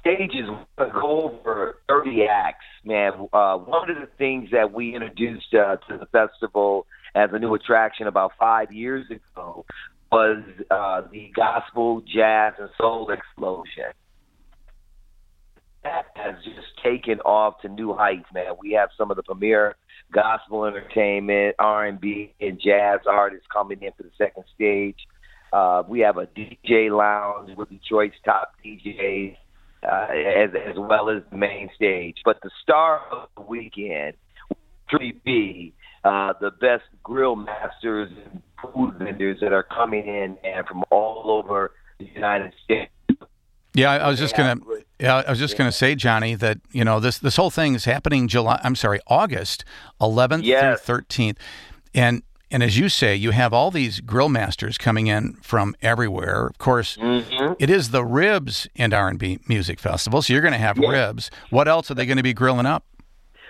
stages 0.00 0.49
uh, 0.79 0.87
over 1.02 1.79
30 1.88 2.25
acts, 2.25 2.64
man. 2.85 3.12
Uh, 3.33 3.57
one 3.59 3.90
of 3.90 3.97
the 3.97 4.09
things 4.19 4.50
that 4.50 4.73
we 4.73 4.95
introduced 4.95 5.55
uh, 5.55 5.76
to 5.88 5.99
the 5.99 6.07
festival 6.07 6.87
as 7.14 7.31
a 7.33 7.38
new 7.38 7.55
attraction 7.55 8.07
about 8.07 8.33
five 8.38 8.73
years 8.73 9.07
ago 9.11 9.64
was 10.11 10.43
uh, 10.71 11.02
the 11.12 11.31
gospel, 11.35 12.02
jazz, 12.02 12.55
and 12.59 12.69
soul 12.79 13.11
explosion. 13.11 13.93
That 15.82 16.06
has 16.14 16.34
just 16.44 16.68
taken 16.82 17.20
off 17.20 17.60
to 17.62 17.68
new 17.68 17.94
heights, 17.94 18.26
man. 18.34 18.52
We 18.58 18.72
have 18.72 18.90
some 18.99 19.10
of 19.10 19.16
the 19.16 19.22
premier 19.22 19.76
gospel 20.12 20.64
entertainment, 20.66 21.56
R&B, 21.58 22.34
and 22.40 22.60
jazz 22.60 23.00
artists 23.08 23.46
coming 23.52 23.82
in 23.82 23.92
for 23.96 24.02
the 24.02 24.10
second 24.18 24.44
stage. 24.54 24.99
Uh, 25.52 25.82
we 25.88 26.00
have 26.00 26.16
a 26.16 26.26
DJ 26.26 26.90
lounge 26.96 27.56
with 27.56 27.70
Detroit's 27.70 28.14
top 28.25 28.52
DJs 28.64 29.37
uh, 29.82 30.06
as 30.10 30.50
as 30.54 30.76
well 30.76 31.08
as 31.10 31.22
the 31.30 31.37
main 31.37 31.70
stage. 31.75 32.18
But 32.25 32.38
the 32.42 32.50
star 32.62 33.00
of 33.10 33.28
the 33.37 33.42
weekend, 33.42 34.14
3B, 34.92 35.72
uh, 36.04 36.34
the 36.40 36.50
best 36.50 36.84
grill 37.02 37.37
masters 37.37 38.10
and 38.25 38.42
food 38.62 38.94
vendors 38.99 39.38
that 39.40 39.52
are 39.52 39.62
coming 39.62 40.06
in 40.06 40.37
and 40.44 40.66
from 40.66 40.84
all 40.90 41.30
over 41.30 41.72
the 41.99 42.06
United 42.14 42.52
States. 42.64 42.90
Yeah, 43.74 43.92
I, 43.92 44.08
was 44.08 44.18
just 44.18 44.36
Yeah, 44.36 44.54
gonna. 44.54 44.60
Yeah, 44.98 45.22
I 45.26 45.30
was 45.30 45.38
just 45.38 45.56
gonna 45.56 45.72
say, 45.72 45.94
Johnny, 45.94 46.34
that 46.34 46.58
you 46.72 46.84
know 46.84 47.00
this 47.00 47.18
this 47.18 47.36
whole 47.36 47.50
thing 47.50 47.74
is 47.74 47.84
happening 47.84 48.26
July. 48.28 48.60
I'm 48.64 48.74
sorry, 48.74 49.00
August 49.06 49.64
11th 50.00 50.44
Yes. 50.44 50.80
through 50.82 51.02
13th, 51.02 51.36
and 51.94 52.22
and 52.50 52.62
as 52.64 52.76
you 52.76 52.88
say, 52.88 53.14
you 53.14 53.30
have 53.30 53.52
all 53.52 53.70
these 53.70 54.00
grill 54.00 54.28
masters 54.28 54.76
coming 54.76 55.06
in 55.06 55.34
from 55.34 55.76
everywhere. 55.82 56.46
Of 56.46 56.58
course, 56.58 56.96
Mm-hmm. 56.96 57.52
it 57.60 57.70
is 57.70 57.90
the 57.90 58.04
Ribs 58.04 58.66
and 58.74 58.92
R&B 58.92 59.38
Music 59.46 59.78
Festival, 59.78 60.20
so 60.20 60.32
you're 60.32 60.42
going 60.42 60.52
to 60.54 60.58
have 60.58 60.76
Yeah. 60.76 60.88
ribs. 60.90 61.30
What 61.50 61.68
else 61.68 61.92
are 61.92 61.94
they 61.94 62.06
going 62.06 62.16
to 62.16 62.24
be 62.24 62.34
grilling 62.34 62.66
up? 62.66 62.84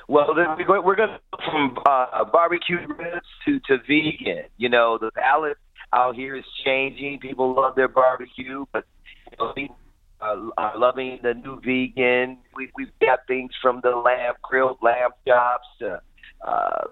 Well, 0.07 0.27
we're 0.37 0.65
going, 0.67 0.85
we're 0.85 0.97
going 0.97 1.09
to 1.09 1.21
go 1.33 1.39
from 1.51 1.79
uh, 1.87 2.25
barbecue 2.27 2.77
ribs 2.99 3.27
to, 3.47 3.59
to 3.61 3.79
vegan. 3.89 4.45
You 4.59 4.69
know, 4.69 4.99
the 4.99 5.11
palate 5.13 5.57
out 5.95 6.15
here 6.15 6.37
is 6.37 6.45
changing. 6.63 7.21
People 7.21 7.55
love 7.55 7.77
their 7.77 7.89
barbecue, 7.89 8.67
but 8.71 8.85
you 9.31 9.37
know, 9.39 9.53
people 9.55 9.77
uh, 10.23 10.37
are 10.57 10.79
loving 10.79 11.19
the 11.23 11.35
new 11.35 11.61
vegan. 11.61 12.39
We, 12.55 12.71
we've 12.77 12.93
got 13.01 13.21
things 13.27 13.53
from 13.61 13.81
the 13.83 13.91
lamb 13.91 14.35
grilled 14.43 14.79
lamb 14.83 15.11
chops 15.27 15.67
to 15.81 16.01
uh, 16.47 16.85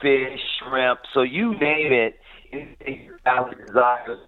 fish, 0.00 0.40
shrimp. 0.58 1.00
So 1.14 1.22
you 1.22 1.52
name 1.58 1.92
it, 1.92 2.18
anything 2.52 3.04
your 3.04 3.18
palate 3.24 3.66
desires, 3.66 4.18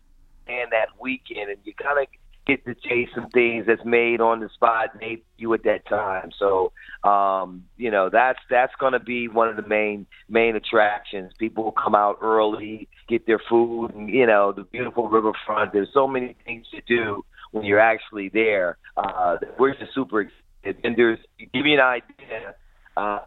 and 0.47 0.73
that 0.73 0.89
weekend, 1.01 1.51
and 1.51 1.59
you 1.65 1.73
kind 1.75 1.99
of 1.99 2.07
get 2.47 2.65
to 2.67 2.75
taste 2.75 3.13
some 3.15 3.29
things 3.31 3.65
that's 3.67 3.85
made 3.85 4.21
on 4.21 4.41
the 4.41 4.49
spot, 4.51 4.91
made 5.01 5.23
you 5.39 5.55
at 5.55 5.65
that 5.65 5.87
time. 5.89 6.31
So, 6.39 6.73
um, 7.03 7.65
you 7.77 7.91
know, 7.91 8.11
that's 8.11 8.39
that's 8.51 8.73
going 8.79 8.93
to 8.93 9.01
be 9.01 9.29
one 9.29 9.49
of 9.49 9.57
the 9.57 9.67
main 9.67 10.07
main 10.29 10.55
attractions. 10.57 11.33
People 11.39 11.73
come 11.73 11.95
out 11.95 12.19
early, 12.23 12.89
get 13.09 13.27
their 13.27 13.41
food, 13.49 13.93
and 13.95 14.09
you 14.09 14.27
know, 14.27 14.53
the 14.53 14.65
beautiful 14.65 15.09
riverfront. 15.09 15.73
There's 15.73 15.89
so 15.95 16.07
many 16.07 16.37
things 16.45 16.67
to 16.73 16.81
do 16.87 17.25
when 17.55 17.65
you're 17.65 17.81
actually 17.81 18.29
there. 18.29 18.79
Uh, 18.97 19.37
we're 19.59 19.75
just 19.75 19.95
super 19.95 20.23
excited. 20.23 20.85
And 20.85 20.97
there's, 20.97 21.19
give 21.39 21.67
you 21.67 21.75
an 21.75 21.81
idea, 21.81 22.55
uh, 22.97 23.21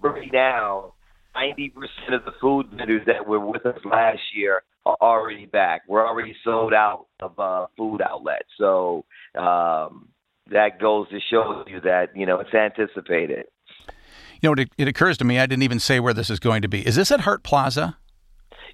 right 0.00 0.32
now, 0.32 0.94
90% 1.36 1.72
of 2.12 2.24
the 2.24 2.32
food 2.40 2.68
vendors 2.72 3.02
that 3.06 3.26
were 3.26 3.38
with 3.38 3.66
us 3.66 3.78
last 3.84 4.20
year 4.34 4.62
are 4.86 4.96
already 5.00 5.46
back. 5.46 5.82
We're 5.86 6.06
already 6.06 6.34
sold 6.42 6.72
out 6.72 7.06
of 7.20 7.38
uh, 7.38 7.66
food 7.76 8.00
outlets. 8.00 8.48
So 8.56 9.04
um, 9.38 10.08
that 10.50 10.80
goes 10.80 11.08
to 11.10 11.20
show 11.30 11.64
you 11.68 11.80
that, 11.82 12.16
you 12.16 12.24
know, 12.24 12.40
it's 12.40 12.54
anticipated. 12.54 13.44
You 14.40 14.48
know, 14.48 14.62
it, 14.62 14.70
it 14.78 14.88
occurs 14.88 15.18
to 15.18 15.24
me 15.24 15.38
I 15.38 15.44
didn't 15.44 15.64
even 15.64 15.80
say 15.80 16.00
where 16.00 16.14
this 16.14 16.30
is 16.30 16.38
going 16.38 16.62
to 16.62 16.68
be. 16.68 16.86
Is 16.86 16.96
this 16.96 17.10
at 17.10 17.20
Hart 17.20 17.42
Plaza? 17.42 17.98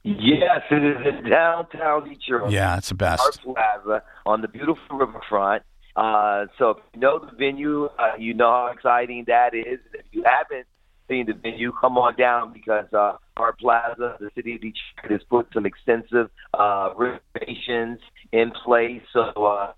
Yes, 0.07 0.61
it 0.71 0.85
is 0.85 1.05
in 1.05 1.29
downtown 1.29 2.09
Detroit. 2.09 2.53
Yeah, 2.53 2.77
it's 2.77 2.91
the 2.91 2.95
best. 2.95 3.43
Plaza 3.43 4.05
on 4.25 4.41
the 4.41 4.47
beautiful 4.47 4.99
riverfront. 4.99 5.65
Uh, 5.97 6.47
so 6.59 6.71
if 6.71 6.77
you 6.95 7.01
know 7.01 7.19
the 7.19 7.37
venue, 7.37 7.87
uh, 7.87 8.13
you 8.17 8.33
know 8.33 8.47
how 8.47 8.71
exciting 8.73 9.25
that 9.27 9.53
is. 9.53 9.81
And 9.93 9.95
if 9.95 10.07
you 10.13 10.23
haven't 10.25 10.67
seen 11.09 11.27
the 11.27 11.33
venue, 11.33 11.73
come 11.81 11.99
on 11.99 12.15
down 12.15 12.53
because 12.53 12.87
uh, 12.93 13.17
Hart 13.37 13.59
Plaza, 13.59 14.17
the 14.21 14.31
city 14.37 14.55
of 14.55 14.61
Detroit, 14.61 15.11
has 15.11 15.21
put 15.29 15.49
some 15.53 15.67
extensive 15.67 16.31
uh, 16.55 16.91
renovations 16.97 17.99
in 18.31 18.53
place 18.65 19.03
so 19.13 19.23
uh, 19.23 19.73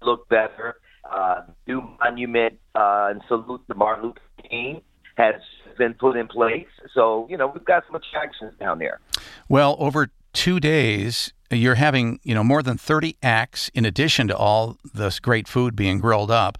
look 0.00 0.26
better. 0.30 0.76
Uh, 1.04 1.42
new 1.66 1.82
monument 2.00 2.54
uh, 2.74 3.08
and 3.10 3.20
salute 3.28 3.60
to 3.68 3.74
Martin 3.74 4.06
Luther 4.06 4.20
King 4.48 4.80
has 5.16 5.34
been 5.78 5.94
put 5.94 6.16
in 6.16 6.28
place. 6.28 6.66
So 6.94 7.26
you 7.30 7.36
know 7.36 7.48
we've 7.48 7.64
got 7.64 7.84
some 7.86 7.96
attractions 7.96 8.54
down 8.58 8.78
there. 8.78 9.00
Well, 9.48 9.76
over 9.78 10.10
two 10.32 10.60
days, 10.60 11.32
you're 11.50 11.76
having 11.76 12.20
you 12.22 12.34
know 12.34 12.44
more 12.44 12.62
than 12.62 12.76
30 12.76 13.16
acts 13.22 13.70
in 13.74 13.84
addition 13.84 14.28
to 14.28 14.36
all 14.36 14.78
this 14.94 15.20
great 15.20 15.48
food 15.48 15.76
being 15.76 15.98
grilled 15.98 16.30
up. 16.30 16.58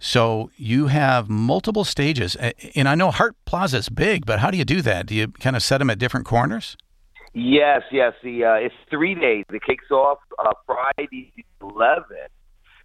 So 0.00 0.50
you 0.56 0.86
have 0.86 1.28
multiple 1.28 1.84
stages, 1.84 2.36
and 2.76 2.88
I 2.88 2.94
know 2.94 3.10
Hart 3.10 3.34
Plaza 3.46 3.78
is 3.78 3.88
big, 3.88 4.26
but 4.26 4.38
how 4.38 4.50
do 4.50 4.56
you 4.56 4.64
do 4.64 4.80
that? 4.82 5.06
Do 5.06 5.14
you 5.14 5.28
kind 5.28 5.56
of 5.56 5.62
set 5.62 5.78
them 5.78 5.90
at 5.90 5.98
different 5.98 6.24
corners? 6.24 6.76
Yes, 7.34 7.82
yes. 7.90 8.14
The 8.22 8.44
uh, 8.44 8.54
it's 8.54 8.74
three 8.90 9.14
days. 9.14 9.44
It 9.52 9.62
kicks 9.62 9.90
off 9.90 10.18
uh, 10.38 10.52
Friday 10.66 11.32
the 11.36 11.44
11th 11.62 12.02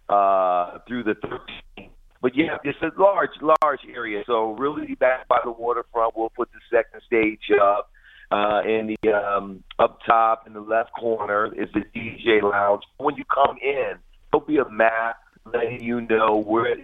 uh, 0.08 0.78
through 0.86 1.04
the 1.04 1.14
13th. 1.14 1.90
But 2.24 2.34
yeah, 2.34 2.56
it's 2.64 2.78
a 2.80 2.90
large, 2.98 3.36
large 3.42 3.80
area. 3.94 4.22
So 4.26 4.52
really, 4.52 4.94
back 4.94 5.28
by 5.28 5.40
the 5.44 5.52
waterfront, 5.52 6.16
we'll 6.16 6.30
put 6.30 6.48
the 6.52 6.60
second 6.74 7.02
stage 7.06 7.54
up. 7.60 7.90
Uh, 8.30 8.62
in 8.62 8.96
the 9.02 9.12
um, 9.12 9.62
up 9.78 9.98
top 10.06 10.46
in 10.46 10.54
the 10.54 10.60
left 10.60 10.90
corner 10.98 11.52
is 11.54 11.68
the 11.74 11.82
DJ 11.94 12.42
lounge. 12.42 12.82
When 12.96 13.14
you 13.16 13.24
come 13.26 13.58
in, 13.62 13.98
there'll 14.32 14.46
be 14.46 14.56
a 14.56 14.66
map 14.70 15.18
letting 15.52 15.82
you 15.82 16.00
know 16.00 16.42
where, 16.42 16.74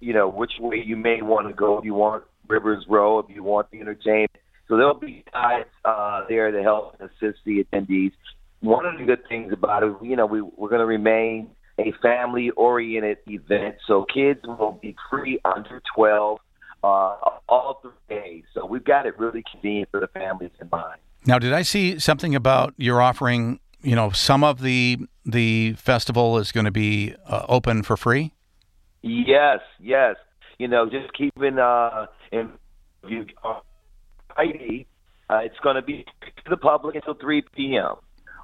you 0.00 0.12
know, 0.12 0.28
which 0.28 0.52
way 0.60 0.82
you 0.84 0.96
may 0.96 1.22
want 1.22 1.48
to 1.48 1.54
go. 1.54 1.78
If 1.78 1.86
you 1.86 1.94
want 1.94 2.24
Rivers 2.46 2.84
Row, 2.86 3.20
if 3.20 3.34
you 3.34 3.42
want 3.42 3.70
the 3.70 3.80
entertainment. 3.80 4.36
So 4.68 4.76
there'll 4.76 5.00
be 5.00 5.24
guides 5.32 5.70
uh, 5.82 6.26
there 6.28 6.50
to 6.50 6.62
help 6.62 7.00
assist 7.00 7.38
the 7.46 7.64
attendees. 7.64 8.12
One 8.60 8.84
of 8.84 8.98
the 8.98 9.06
good 9.06 9.26
things 9.30 9.50
about 9.50 9.82
it, 9.82 9.96
you 10.02 10.14
know, 10.14 10.26
we, 10.26 10.42
we're 10.42 10.68
going 10.68 10.80
to 10.80 10.86
remain 10.86 11.48
a 11.80 11.92
family-oriented 12.02 13.18
event, 13.26 13.76
so 13.86 14.04
kids 14.12 14.40
will 14.46 14.78
be 14.80 14.94
free 15.08 15.40
under 15.44 15.82
12 15.94 16.38
uh, 16.82 16.86
all 17.48 17.80
three 17.82 17.90
days. 18.08 18.44
So 18.54 18.66
we've 18.66 18.84
got 18.84 19.06
it 19.06 19.18
really 19.18 19.42
convenient 19.50 19.90
for 19.90 20.00
the 20.00 20.08
families 20.08 20.52
in 20.60 20.68
mind. 20.70 21.00
Now, 21.26 21.38
did 21.38 21.52
I 21.52 21.62
see 21.62 21.98
something 21.98 22.34
about 22.34 22.74
you're 22.76 23.02
offering 23.02 23.60
you 23.82 23.96
know, 23.96 24.10
some 24.10 24.44
of 24.44 24.60
the 24.60 24.98
the 25.24 25.74
festival 25.74 26.38
is 26.38 26.52
going 26.52 26.64
to 26.64 26.70
be 26.70 27.14
uh, 27.26 27.44
open 27.48 27.82
for 27.82 27.96
free. 27.96 28.32
Yes, 29.02 29.60
yes. 29.78 30.16
You 30.58 30.68
know, 30.68 30.88
just 30.88 31.12
keeping 31.14 31.58
uh, 31.58 32.06
in 32.32 32.50
view. 33.06 33.26
Uh, 33.42 33.60
ID, 34.36 34.86
uh, 35.28 35.38
it's 35.38 35.58
going 35.62 35.76
to 35.76 35.82
be 35.82 36.04
to 36.22 36.50
the 36.50 36.56
public 36.56 36.94
until 36.94 37.14
3 37.14 37.42
p.m. 37.54 37.96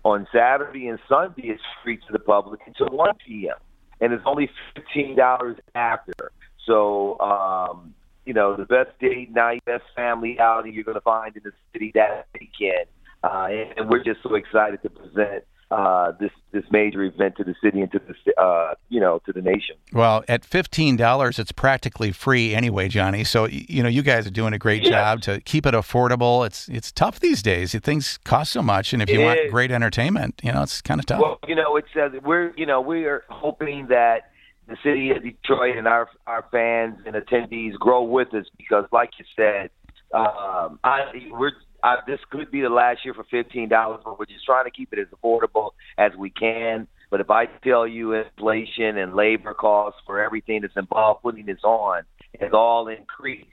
On 0.07 0.25
Saturday 0.33 0.87
and 0.87 1.01
Sunday, 1.09 1.49
it's 1.49 1.61
free 1.83 1.97
to 1.97 2.13
the 2.13 2.21
public 2.21 2.61
until 2.65 2.97
1 2.97 3.15
p.m. 3.27 3.57
And 4.01 4.13
it's 4.13 4.23
only 4.25 4.49
$15 4.95 5.59
after. 5.75 6.31
So, 6.65 7.19
um, 7.19 7.93
you 8.25 8.33
know, 8.33 8.55
the 8.55 8.67
best 8.67 8.97
date 9.01 9.35
night, 9.35 9.65
best 9.65 9.83
family 9.97 10.39
outing 10.39 10.75
you're 10.75 10.85
going 10.85 10.95
to 10.95 11.01
find 11.01 11.37
in 11.37 11.43
the 11.43 11.51
city 11.73 11.91
that 11.97 12.29
weekend. 12.35 12.87
Uh, 13.25 13.49
and, 13.51 13.79
and 13.81 13.91
we're 13.91 14.05
just 14.05 14.23
so 14.23 14.37
excited 14.37 14.81
to 14.83 14.91
present 14.91 15.43
uh, 15.71 16.13
this 16.21 16.31
this 16.53 16.65
major 16.71 17.03
event 17.03 17.37
to 17.37 17.45
the 17.45 17.55
city 17.63 17.81
and 17.81 17.91
to 17.91 17.99
the 17.99 18.41
uh, 18.41 18.75
you 18.89 19.01
know 19.01 19.21
to 19.27 19.33
the 19.33 19.43
nation. 19.43 19.77
Well, 19.93 20.25
at 20.29 20.45
fifteen 20.45 20.97
dollars, 20.97 21.39
it's 21.39 21.53
practically 21.53 22.13
free 22.13 22.55
anyway, 22.55 22.89
Johnny. 22.89 23.25
So 23.25 23.47
you 23.47 23.83
know 23.83 23.89
you 23.89 24.03
guys 24.03 24.27
are 24.27 24.31
doing 24.31 24.53
a 24.53 24.59
great 24.59 24.83
yes. 24.83 24.91
job 24.91 25.23
to 25.23 25.41
keep 25.41 25.67
it 25.67 25.75
affordable. 25.75 26.47
It's 26.47 26.69
it's 26.69 26.93
tough 26.93 27.21
these 27.21 27.43
days. 27.43 27.75
Things 27.81 28.19
cost 28.25 28.53
so 28.53 28.63
much, 28.63 28.93
and 28.93 29.03
if 29.03 29.11
you 29.11 29.21
It 29.21 29.25
want 29.25 29.41
is. 29.41 29.51
great 29.51 29.71
entertainment, 29.73 30.41
you 30.43 30.53
know 30.53 30.63
it's 30.63 30.81
kind 30.81 31.01
of 31.01 31.07
tough. 31.07 31.21
Well, 31.21 31.39
you 31.49 31.57
know, 31.57 31.77
it's 31.77 31.89
uh, 31.97 32.11
we're 32.23 32.53
you 32.57 32.67
know 32.67 32.81
we 32.81 33.05
are 33.07 33.25
hoping 33.29 33.89
that 33.89 34.31
the 34.69 34.77
city 34.85 35.11
of 35.11 35.23
Detroit 35.23 35.77
and 35.77 35.89
our 35.89 36.09
our 36.27 36.45
fans 36.53 36.99
and 37.07 37.17
attendees 37.17 37.75
grow 37.75 38.03
with 38.03 38.33
us 38.35 38.47
because, 38.57 38.85
like 38.93 39.11
you 39.19 39.25
said, 39.35 39.71
um, 40.13 40.79
I 40.85 41.29
we're 41.31 41.53
I, 41.83 41.97
this 42.07 42.21
could 42.31 42.51
be 42.51 42.61
the 42.61 42.69
last 42.69 43.05
year 43.05 43.15
for 43.15 43.25
fifteen 43.25 43.69
dollars, 43.69 44.01
but 44.05 44.19
we're 44.19 44.27
just 44.27 44.45
trying 44.45 44.65
to 44.65 44.71
keep 44.71 44.93
it 44.93 44.99
as 44.99 45.07
affordable 45.09 45.71
as 45.99 46.13
we 46.17 46.31
can. 46.31 46.87
But 47.11 47.21
if 47.21 47.31
I 47.31 47.47
tell 47.47 47.87
you 47.87 48.13
inflation 48.13 48.99
and 48.99 49.15
labor 49.15 49.55
costs 49.55 50.01
for 50.07 50.23
everything 50.23 50.63
that's 50.63 50.77
involved 50.77 51.23
putting 51.23 51.47
this 51.47 51.63
on 51.63 52.03
has 52.41 52.51
all 52.53 52.89
increased, 52.89 53.49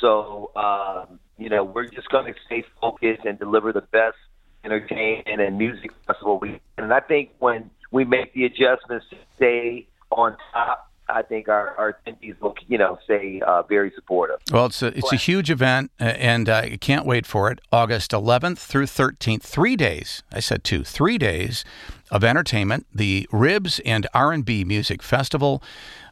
so 0.00 0.50
um, 0.56 1.18
you 1.38 1.48
know 1.48 1.64
we're 1.64 1.88
just 1.88 2.08
going 2.08 2.32
to 2.32 2.38
stay 2.46 2.64
focused 2.80 3.24
and 3.24 3.38
deliver 3.38 3.72
the 3.72 3.82
best 3.82 4.16
entertainment 4.64 5.40
and 5.40 5.58
music 5.58 5.90
festival 6.06 6.38
we 6.40 6.60
and 6.76 6.92
I 6.92 7.00
think 7.00 7.30
when 7.38 7.70
we 7.92 8.04
make 8.04 8.34
the 8.34 8.44
adjustments 8.44 9.06
to 9.10 9.16
stay 9.36 9.86
on 10.10 10.36
top, 10.52 10.85
I 11.08 11.22
think 11.22 11.48
our, 11.48 11.74
our 11.76 11.92
attendees 12.06 12.40
will 12.40 12.54
you 12.66 12.78
know 12.78 12.98
say 13.06 13.40
uh, 13.46 13.62
very 13.62 13.92
supportive. 13.94 14.36
Well, 14.52 14.66
it's 14.66 14.82
a 14.82 14.88
it's 14.88 15.12
a 15.12 15.16
huge 15.16 15.50
event, 15.50 15.90
uh, 16.00 16.04
and 16.04 16.48
I 16.48 16.76
can't 16.76 17.06
wait 17.06 17.26
for 17.26 17.50
it. 17.50 17.60
August 17.72 18.10
11th 18.10 18.58
through 18.58 18.86
13th, 18.86 19.42
three 19.42 19.76
days. 19.76 20.22
I 20.32 20.40
said 20.40 20.64
two, 20.64 20.84
three 20.84 21.18
days 21.18 21.64
of 22.10 22.24
entertainment. 22.24 22.86
The 22.94 23.28
Ribs 23.32 23.80
and 23.84 24.06
R&B 24.14 24.64
Music 24.64 25.02
Festival, 25.02 25.62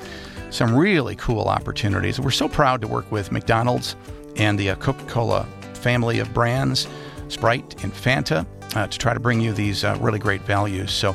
Some 0.50 0.76
really 0.76 1.16
cool 1.16 1.44
opportunities. 1.44 2.20
We're 2.20 2.30
so 2.30 2.48
proud 2.48 2.82
to 2.82 2.88
work 2.88 3.10
with 3.10 3.32
McDonald's 3.32 3.96
and 4.36 4.58
the 4.58 4.70
uh, 4.70 4.74
Coca 4.76 5.04
Cola 5.06 5.46
family 5.74 6.18
of 6.18 6.32
brands, 6.34 6.86
Sprite 7.28 7.82
and 7.82 7.92
Fanta, 7.92 8.46
uh, 8.74 8.86
to 8.86 8.98
try 8.98 9.14
to 9.14 9.20
bring 9.20 9.40
you 9.40 9.52
these 9.52 9.84
uh, 9.84 9.96
really 10.00 10.18
great 10.18 10.42
values. 10.42 10.92
So 10.92 11.14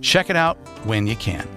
check 0.00 0.30
it 0.30 0.36
out 0.36 0.56
when 0.84 1.06
you 1.06 1.16
can. 1.16 1.48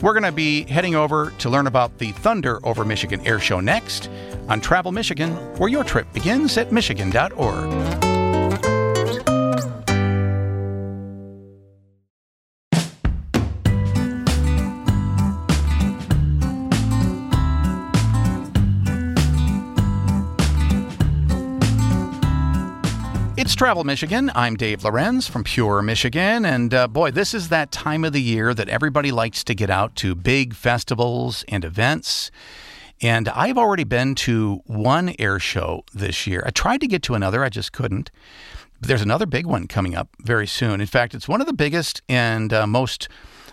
We're 0.00 0.12
going 0.12 0.24
to 0.24 0.32
be 0.32 0.64
heading 0.64 0.94
over 0.94 1.32
to 1.38 1.48
learn 1.48 1.66
about 1.66 1.98
the 1.98 2.12
Thunder 2.12 2.60
over 2.66 2.84
Michigan 2.84 3.20
Air 3.26 3.38
Show 3.38 3.60
next 3.60 4.10
on 4.48 4.60
Travel 4.60 4.92
Michigan, 4.92 5.32
where 5.58 5.70
your 5.70 5.84
trip 5.84 6.12
begins 6.12 6.58
at 6.58 6.72
Michigan.org. 6.72 8.03
Travel 23.56 23.84
Michigan. 23.84 24.32
I'm 24.34 24.56
Dave 24.56 24.82
Lorenz 24.82 25.28
from 25.28 25.44
Pure 25.44 25.82
Michigan. 25.82 26.44
And 26.44 26.74
uh, 26.74 26.88
boy, 26.88 27.12
this 27.12 27.34
is 27.34 27.50
that 27.50 27.70
time 27.70 28.04
of 28.04 28.12
the 28.12 28.20
year 28.20 28.52
that 28.52 28.68
everybody 28.68 29.12
likes 29.12 29.44
to 29.44 29.54
get 29.54 29.70
out 29.70 29.94
to 29.96 30.14
big 30.14 30.54
festivals 30.54 31.44
and 31.48 31.64
events. 31.64 32.30
And 33.00 33.28
I've 33.28 33.56
already 33.56 33.84
been 33.84 34.14
to 34.16 34.60
one 34.66 35.14
air 35.18 35.38
show 35.38 35.84
this 35.94 36.26
year. 36.26 36.42
I 36.44 36.50
tried 36.50 36.80
to 36.80 36.88
get 36.88 37.02
to 37.04 37.14
another, 37.14 37.44
I 37.44 37.48
just 37.48 37.72
couldn't. 37.72 38.10
But 38.80 38.88
there's 38.88 39.02
another 39.02 39.26
big 39.26 39.46
one 39.46 39.68
coming 39.68 39.94
up 39.94 40.08
very 40.20 40.46
soon. 40.46 40.80
In 40.80 40.86
fact, 40.86 41.14
it's 41.14 41.28
one 41.28 41.40
of 41.40 41.46
the 41.46 41.52
biggest 41.52 42.02
and 42.08 42.52
uh, 42.52 42.66
most, 42.66 43.08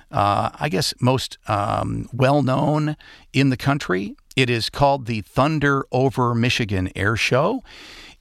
uh, 0.09 0.49
I 0.59 0.69
guess, 0.69 0.93
most 0.99 1.37
um, 1.47 2.07
well 2.11 2.41
known 2.41 2.95
in 3.33 3.49
the 3.49 3.57
country. 3.57 4.15
It 4.35 4.49
is 4.49 4.69
called 4.69 5.05
the 5.05 5.21
Thunder 5.21 5.85
Over 5.91 6.33
Michigan 6.33 6.89
Air 6.95 7.15
Show. 7.15 7.61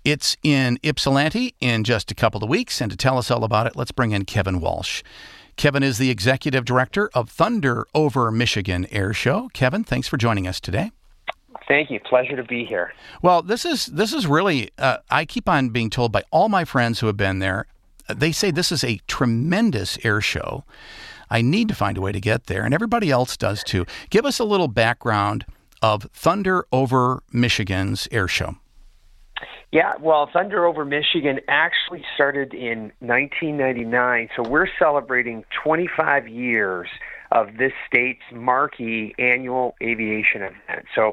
It's 0.05 0.37
in 0.43 0.79
Ypsilanti 0.83 1.55
in 1.61 1.85
just 1.85 2.11
a 2.11 2.15
couple 2.15 2.43
of 2.43 2.49
weeks. 2.49 2.81
And 2.81 2.91
to 2.91 2.97
tell 2.97 3.19
us 3.19 3.31
all 3.31 3.45
about 3.45 3.67
it, 3.67 3.77
let's 3.77 3.93
bring 3.93 4.13
in 4.13 4.25
Kevin 4.25 4.61
Walsh. 4.61 5.03
Kevin 5.57 5.83
is 5.83 5.99
the 5.99 6.11
executive 6.11 6.65
director 6.65 7.11
of 7.13 7.29
Thunder 7.29 7.87
Over 7.95 8.31
Michigan 8.31 8.87
Air 8.91 9.13
Show. 9.13 9.51
Kevin, 9.53 9.85
thanks 9.85 10.09
for 10.09 10.17
joining 10.17 10.47
us 10.47 10.59
today. 10.61 10.91
Thank 11.69 11.91
you. 11.91 12.01
Pleasure 12.01 12.35
to 12.37 12.43
be 12.45 12.65
here. 12.65 12.93
Well, 13.23 13.43
this 13.43 13.65
is 13.65 13.87
this 13.87 14.13
is 14.13 14.27
really. 14.27 14.71
Uh, 14.79 14.99
I 15.11 15.25
keep 15.25 15.49
on 15.49 15.69
being 15.69 15.91
told 15.91 16.11
by 16.11 16.25
all 16.31 16.49
my 16.49 16.65
friends 16.65 17.01
who 17.01 17.07
have 17.07 17.17
been 17.17 17.39
there. 17.39 17.67
uh, 18.09 18.15
They 18.15 18.33
say 18.33 18.51
this 18.51 18.73
is 18.73 18.83
a 18.83 19.01
tremendous 19.07 19.99
air 20.03 20.21
show. 20.21 20.65
I 21.31 21.43
need 21.43 21.69
to 21.69 21.75
find 21.75 21.97
a 21.97 22.01
way 22.01 22.11
to 22.11 22.21
get 22.21 22.47
there, 22.47 22.65
and 22.65 22.75
everybody 22.75 23.11
else 23.11 23.37
does 23.37 23.63
too. 23.63 23.85
Give 24.09 24.25
us 24.25 24.41
a 24.41 24.45
little 24.45 24.67
background 24.67 25.45
of 25.83 26.05
Thunder 26.13 26.65
Over 26.73 27.23
Michigan's 27.33 28.09
air 28.11 28.27
show. 28.27 28.57
Yeah, 29.73 29.93
well, 30.01 30.29
Thunder 30.33 30.67
Over 30.67 30.85
Michigan 30.85 31.39
actually 31.47 32.05
started 32.17 32.55
in 32.55 32.93
1999, 32.99 34.31
so 34.35 34.43
we're 34.43 34.67
celebrating 34.81 35.45
25 35.63 36.27
years 36.27 36.89
of 37.31 37.57
this 37.57 37.73
state's 37.87 38.25
marquee 38.33 39.15
annual 39.17 39.77
aviation 39.81 40.43
event. 40.43 40.87
So, 40.97 41.13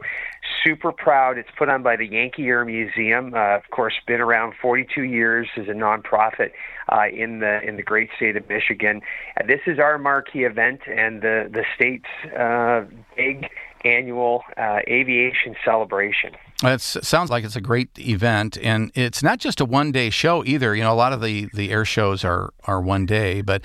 super 0.65 0.91
proud. 0.91 1.37
It's 1.37 1.49
put 1.55 1.69
on 1.69 1.83
by 1.83 1.97
the 1.97 2.07
Yankee 2.07 2.47
Air 2.47 2.65
Museum. 2.65 3.35
Uh, 3.35 3.57
of 3.57 3.69
course, 3.69 3.93
been 4.07 4.21
around 4.21 4.55
42 4.59 5.03
years 5.03 5.47
as 5.55 5.67
a 5.67 5.73
nonprofit 5.73 6.49
uh, 6.89 7.03
in 7.13 7.39
the 7.39 7.61
in 7.61 7.75
the 7.75 7.83
great 7.83 8.09
state 8.15 8.35
of 8.35 8.49
Michigan. 8.49 9.01
Uh, 9.39 9.45
this 9.45 9.61
is 9.67 9.77
our 9.77 9.99
marquee 9.99 10.45
event 10.45 10.81
and 10.87 11.21
the 11.21 11.47
the 11.51 11.63
state's 11.75 12.09
uh, 12.35 12.85
big 13.15 13.47
annual 13.85 14.41
uh, 14.57 14.79
aviation 14.87 15.55
celebration. 15.63 16.31
It 16.63 16.81
sounds 16.81 17.29
like 17.29 17.43
it's 17.43 17.55
a 17.55 17.61
great 17.61 17.89
event, 17.99 18.57
and 18.57 18.91
it's 18.95 19.21
not 19.21 19.37
just 19.37 19.61
a 19.61 19.65
one-day 19.65 20.09
show 20.09 20.43
either. 20.43 20.75
You 20.75 20.83
know, 20.83 20.93
a 20.93 20.95
lot 20.95 21.13
of 21.13 21.21
the 21.21 21.49
the 21.53 21.69
air 21.69 21.85
shows 21.85 22.25
are 22.25 22.51
are 22.63 22.81
one 22.81 23.05
day, 23.05 23.41
but 23.41 23.61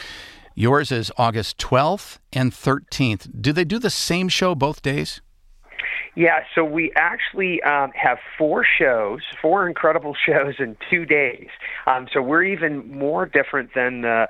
yours 0.55 0.93
is 0.93 1.11
August 1.17 1.57
12th 1.57 2.19
and 2.35 2.53
13th. 2.53 3.41
Do 3.41 3.53
they 3.53 3.65
do 3.65 3.79
the 3.79 3.89
same 3.89 4.29
show 4.29 4.55
both 4.55 4.83
days? 4.83 5.23
Yeah, 6.15 6.41
so 6.55 6.63
we 6.63 6.93
actually 6.95 7.63
um, 7.63 7.91
have 7.95 8.19
four 8.37 8.65
shows, 8.65 9.21
four 9.41 9.67
incredible 9.67 10.15
shows 10.27 10.55
in 10.59 10.77
two 10.91 11.07
days. 11.07 11.49
Um, 11.87 12.07
so 12.13 12.21
we're 12.21 12.45
even 12.45 12.87
more 12.91 13.25
different 13.25 13.71
than 13.75 14.03
the 14.03 14.29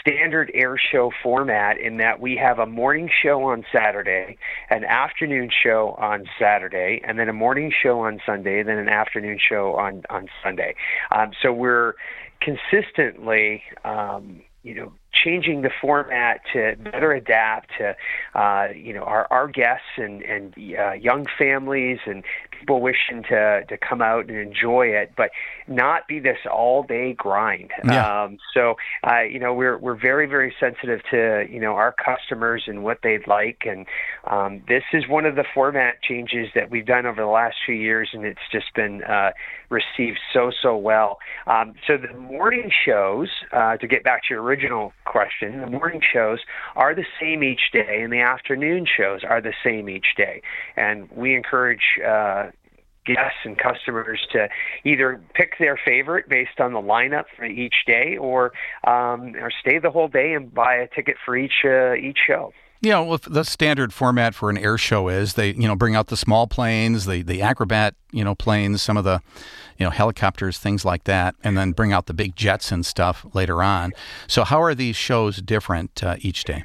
standard 0.00 0.50
air 0.54 0.76
show 0.78 1.10
format 1.22 1.78
in 1.78 1.96
that 1.96 2.20
we 2.20 2.36
have 2.36 2.60
a 2.60 2.66
morning 2.66 3.10
show 3.22 3.42
on 3.42 3.64
Saturday, 3.72 4.38
an 4.70 4.84
afternoon 4.84 5.50
show 5.50 5.96
on 5.98 6.24
Saturday, 6.38 7.00
and 7.04 7.18
then 7.18 7.28
a 7.28 7.32
morning 7.32 7.72
show 7.82 8.00
on 8.00 8.20
Sunday, 8.24 8.62
then 8.62 8.78
an 8.78 8.88
afternoon 8.88 9.38
show 9.40 9.74
on 9.74 10.02
on 10.10 10.28
Sunday. 10.42 10.76
Um, 11.10 11.32
so 11.42 11.52
we're 11.52 11.94
consistently, 12.40 13.62
um, 13.84 14.42
you 14.64 14.74
know 14.74 14.92
changing 15.12 15.62
the 15.62 15.70
format 15.80 16.40
to 16.52 16.74
better 16.76 17.12
adapt 17.12 17.70
to 17.78 17.94
uh, 18.34 18.68
you 18.74 18.92
know 18.92 19.04
our, 19.04 19.28
our 19.30 19.46
guests 19.46 19.86
and 19.96 20.22
and 20.22 20.54
uh, 20.76 20.92
young 20.92 21.26
families 21.38 22.00
and 22.06 22.24
people 22.64 22.80
wishing 22.80 23.22
to 23.28 23.62
to 23.68 23.76
come 23.76 24.00
out 24.00 24.28
and 24.28 24.38
enjoy 24.38 24.86
it, 24.86 25.12
but 25.16 25.30
not 25.68 26.08
be 26.08 26.18
this 26.18 26.38
all 26.50 26.82
day 26.82 27.12
grind. 27.12 27.70
Yeah. 27.84 28.24
Um, 28.24 28.38
so 28.54 28.76
uh, 29.06 29.20
you 29.22 29.38
know 29.38 29.52
we're 29.52 29.76
we're 29.76 30.00
very 30.00 30.26
very 30.26 30.54
sensitive 30.58 31.00
to 31.10 31.44
you 31.50 31.60
know 31.60 31.72
our 31.72 31.92
customers 31.92 32.64
and 32.66 32.82
what 32.82 33.00
they'd 33.02 33.26
like, 33.26 33.64
and 33.66 33.86
um, 34.26 34.62
this 34.66 34.82
is 34.94 35.06
one 35.08 35.26
of 35.26 35.36
the 35.36 35.44
format 35.54 36.02
changes 36.02 36.48
that 36.54 36.70
we've 36.70 36.86
done 36.86 37.04
over 37.04 37.20
the 37.20 37.28
last 37.28 37.56
few 37.66 37.74
years, 37.74 38.08
and 38.14 38.24
it's 38.24 38.40
just 38.50 38.72
been 38.74 39.02
uh, 39.04 39.32
received 39.68 40.18
so 40.32 40.50
so 40.62 40.74
well. 40.76 41.18
Um, 41.46 41.74
so 41.86 41.98
the 41.98 42.16
morning 42.18 42.70
shows, 42.86 43.28
uh, 43.52 43.76
to 43.76 43.86
get 43.86 44.04
back 44.04 44.22
to 44.28 44.34
your 44.34 44.42
original 44.42 44.92
question. 45.04 45.60
The 45.60 45.66
morning 45.66 46.00
shows 46.12 46.38
are 46.76 46.94
the 46.94 47.04
same 47.20 47.44
each 47.44 47.72
day, 47.72 48.00
and 48.00 48.12
the 48.12 48.20
afternoon 48.20 48.86
shows 48.86 49.20
are 49.22 49.42
the 49.42 49.52
same 49.62 49.90
each 49.90 50.14
day. 50.16 50.40
And 50.76 51.10
we 51.10 51.34
encourage 51.34 51.98
uh, 52.06 52.50
guests 53.06 53.38
and 53.44 53.58
customers 53.58 54.26
to 54.32 54.48
either 54.84 55.20
pick 55.34 55.58
their 55.58 55.78
favorite 55.84 56.28
based 56.28 56.60
on 56.60 56.72
the 56.72 56.80
lineup 56.80 57.24
for 57.36 57.44
each 57.44 57.74
day, 57.86 58.16
or 58.16 58.52
um, 58.86 59.34
or 59.36 59.50
stay 59.60 59.78
the 59.78 59.90
whole 59.90 60.08
day 60.08 60.32
and 60.32 60.52
buy 60.52 60.74
a 60.74 60.88
ticket 60.88 61.16
for 61.24 61.36
each 61.36 61.64
uh, 61.64 61.94
each 61.94 62.18
show. 62.26 62.52
Yeah, 62.84 63.02
know, 63.02 63.16
the 63.16 63.44
standard 63.44 63.94
format 63.94 64.34
for 64.34 64.50
an 64.50 64.58
air 64.58 64.76
show 64.76 65.08
is 65.08 65.34
they, 65.34 65.52
you 65.54 65.66
know, 65.66 65.74
bring 65.74 65.94
out 65.94 66.08
the 66.08 66.18
small 66.18 66.46
planes, 66.46 67.06
the 67.06 67.22
the 67.22 67.40
acrobat, 67.40 67.94
you 68.12 68.22
know, 68.22 68.34
planes, 68.34 68.82
some 68.82 68.98
of 68.98 69.04
the, 69.04 69.22
you 69.78 69.84
know, 69.84 69.90
helicopters, 69.90 70.58
things 70.58 70.84
like 70.84 71.04
that, 71.04 71.34
and 71.42 71.56
then 71.56 71.72
bring 71.72 71.94
out 71.94 72.06
the 72.06 72.14
big 72.14 72.36
jets 72.36 72.70
and 72.70 72.84
stuff 72.84 73.24
later 73.32 73.62
on. 73.62 73.92
So, 74.26 74.44
how 74.44 74.60
are 74.60 74.74
these 74.74 74.96
shows 74.96 75.38
different 75.38 76.04
uh, 76.04 76.16
each 76.20 76.44
day? 76.44 76.64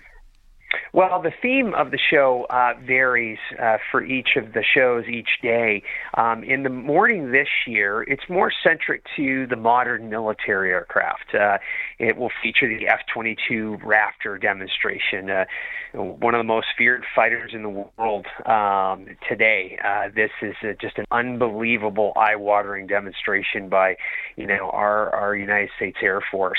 Well, 0.92 1.22
the 1.22 1.32
theme 1.40 1.74
of 1.76 1.92
the 1.92 2.00
show 2.00 2.48
uh, 2.50 2.74
varies 2.84 3.38
uh, 3.62 3.78
for 3.92 4.04
each 4.04 4.30
of 4.36 4.54
the 4.54 4.64
shows 4.64 5.06
each 5.08 5.30
day. 5.42 5.84
Um, 6.16 6.44
in 6.44 6.64
the 6.64 6.70
morning 6.70 7.32
this 7.32 7.48
year, 7.68 8.02
it's 8.04 8.24
more 8.28 8.52
centric 8.64 9.04
to 9.16 9.46
the 9.46 9.56
modern 9.56 10.10
military 10.10 10.72
aircraft. 10.72 11.36
Uh, 11.36 11.60
it 12.00 12.18
will 12.18 12.32
feature 12.42 12.68
the 12.68 12.88
F 12.88 13.02
22 13.14 13.78
Raptor 13.84 14.42
demonstration, 14.42 15.30
uh, 15.30 15.46
one 15.94 16.34
of 16.34 16.40
the 16.40 16.44
most 16.44 16.68
feared 16.76 17.06
fighters 17.16 17.52
in 17.54 17.62
the 17.62 17.70
world 17.70 18.26
um, 18.48 19.06
today. 19.28 19.78
Uh, 19.86 20.10
this 20.16 20.32
is 20.42 20.56
uh, 20.64 20.74
just 20.82 20.98
an 20.98 21.06
unbelievable, 21.12 22.14
eye 22.16 22.36
watering 22.36 22.88
demonstration 22.88 23.70
by 23.70 23.96
you 24.38 24.48
know, 24.48 24.72
our, 24.72 25.14
our 25.16 25.36
United 25.36 25.70
States 25.76 25.98
Air 26.02 26.22
Force. 26.32 26.58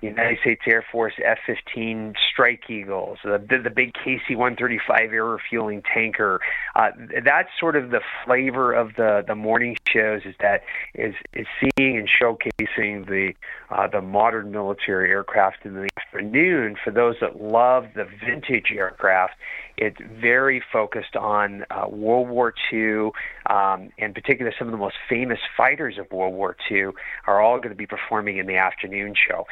United 0.00 0.38
States 0.40 0.62
Air 0.66 0.84
Force 0.90 1.14
F 1.24 1.38
15 1.46 2.14
Strike 2.32 2.68
Eagles, 2.68 3.18
the 3.24 3.38
the, 3.52 3.62
the 3.62 3.70
big 3.70 3.92
KC-135 3.94 5.12
air 5.12 5.24
refueling 5.24 5.82
tanker. 5.82 6.40
Uh, 6.74 6.90
that's 7.24 7.48
sort 7.58 7.76
of 7.76 7.90
the 7.90 8.00
flavor 8.24 8.72
of 8.72 8.94
the 8.96 9.22
the 9.26 9.34
morning 9.34 9.76
shows. 9.88 10.22
Is 10.24 10.34
that 10.40 10.62
is 10.94 11.14
is 11.32 11.46
seeing 11.60 11.98
and 11.98 12.08
showcasing 12.08 13.06
the 13.06 13.34
uh, 13.70 13.86
the 13.88 14.00
modern 14.00 14.50
military 14.50 15.10
aircraft 15.10 15.64
in 15.64 15.74
the 15.74 15.88
afternoon 15.98 16.76
for 16.82 16.90
those 16.90 17.16
that 17.20 17.40
love 17.40 17.86
the 17.94 18.06
vintage 18.24 18.72
aircraft. 18.72 19.34
It's 19.76 19.98
very 20.20 20.62
focused 20.72 21.16
on 21.16 21.64
uh, 21.70 21.88
World 21.88 22.28
War 22.28 22.54
II, 22.72 23.10
um, 23.48 23.90
in 23.96 24.12
particular, 24.12 24.52
some 24.56 24.68
of 24.68 24.72
the 24.72 24.78
most 24.78 24.96
famous 25.08 25.38
fighters 25.56 25.98
of 25.98 26.10
World 26.12 26.34
War 26.34 26.56
II 26.70 26.88
are 27.26 27.40
all 27.40 27.56
going 27.56 27.70
to 27.70 27.74
be 27.74 27.86
performing 27.86 28.36
in 28.36 28.46
the 28.46 28.56
afternoon 28.56 29.14
show. 29.14 29.46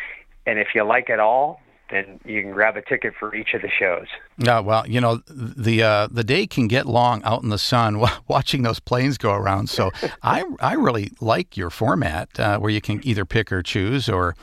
And 0.46 0.58
if 0.58 0.68
you 0.74 0.84
like 0.84 1.08
it 1.08 1.20
all, 1.20 1.60
then 1.90 2.20
you 2.24 2.42
can 2.42 2.52
grab 2.52 2.76
a 2.76 2.82
ticket 2.82 3.14
for 3.18 3.34
each 3.34 3.54
of 3.54 3.62
the 3.62 3.68
shows. 3.68 4.06
Yeah, 4.38 4.60
well, 4.60 4.86
you 4.86 5.00
know, 5.00 5.22
the 5.26 5.82
uh, 5.82 6.08
the 6.10 6.24
day 6.24 6.46
can 6.46 6.68
get 6.68 6.86
long 6.86 7.22
out 7.24 7.42
in 7.42 7.48
the 7.48 7.58
sun 7.58 8.02
watching 8.28 8.62
those 8.62 8.80
planes 8.80 9.18
go 9.18 9.32
around. 9.32 9.68
So 9.68 9.90
I 10.22 10.44
I 10.60 10.74
really 10.74 11.12
like 11.20 11.56
your 11.56 11.70
format 11.70 12.38
uh, 12.38 12.58
where 12.58 12.70
you 12.70 12.80
can 12.80 13.00
either 13.04 13.24
pick 13.24 13.52
or 13.52 13.62
choose 13.62 14.08
or 14.08 14.36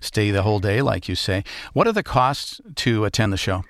stay 0.00 0.30
the 0.30 0.42
whole 0.42 0.60
day, 0.60 0.82
like 0.82 1.08
you 1.08 1.14
say. 1.14 1.44
What 1.72 1.86
are 1.86 1.92
the 1.92 2.02
costs 2.02 2.60
to 2.76 3.04
attend 3.04 3.32
the 3.32 3.36
show? 3.36 3.64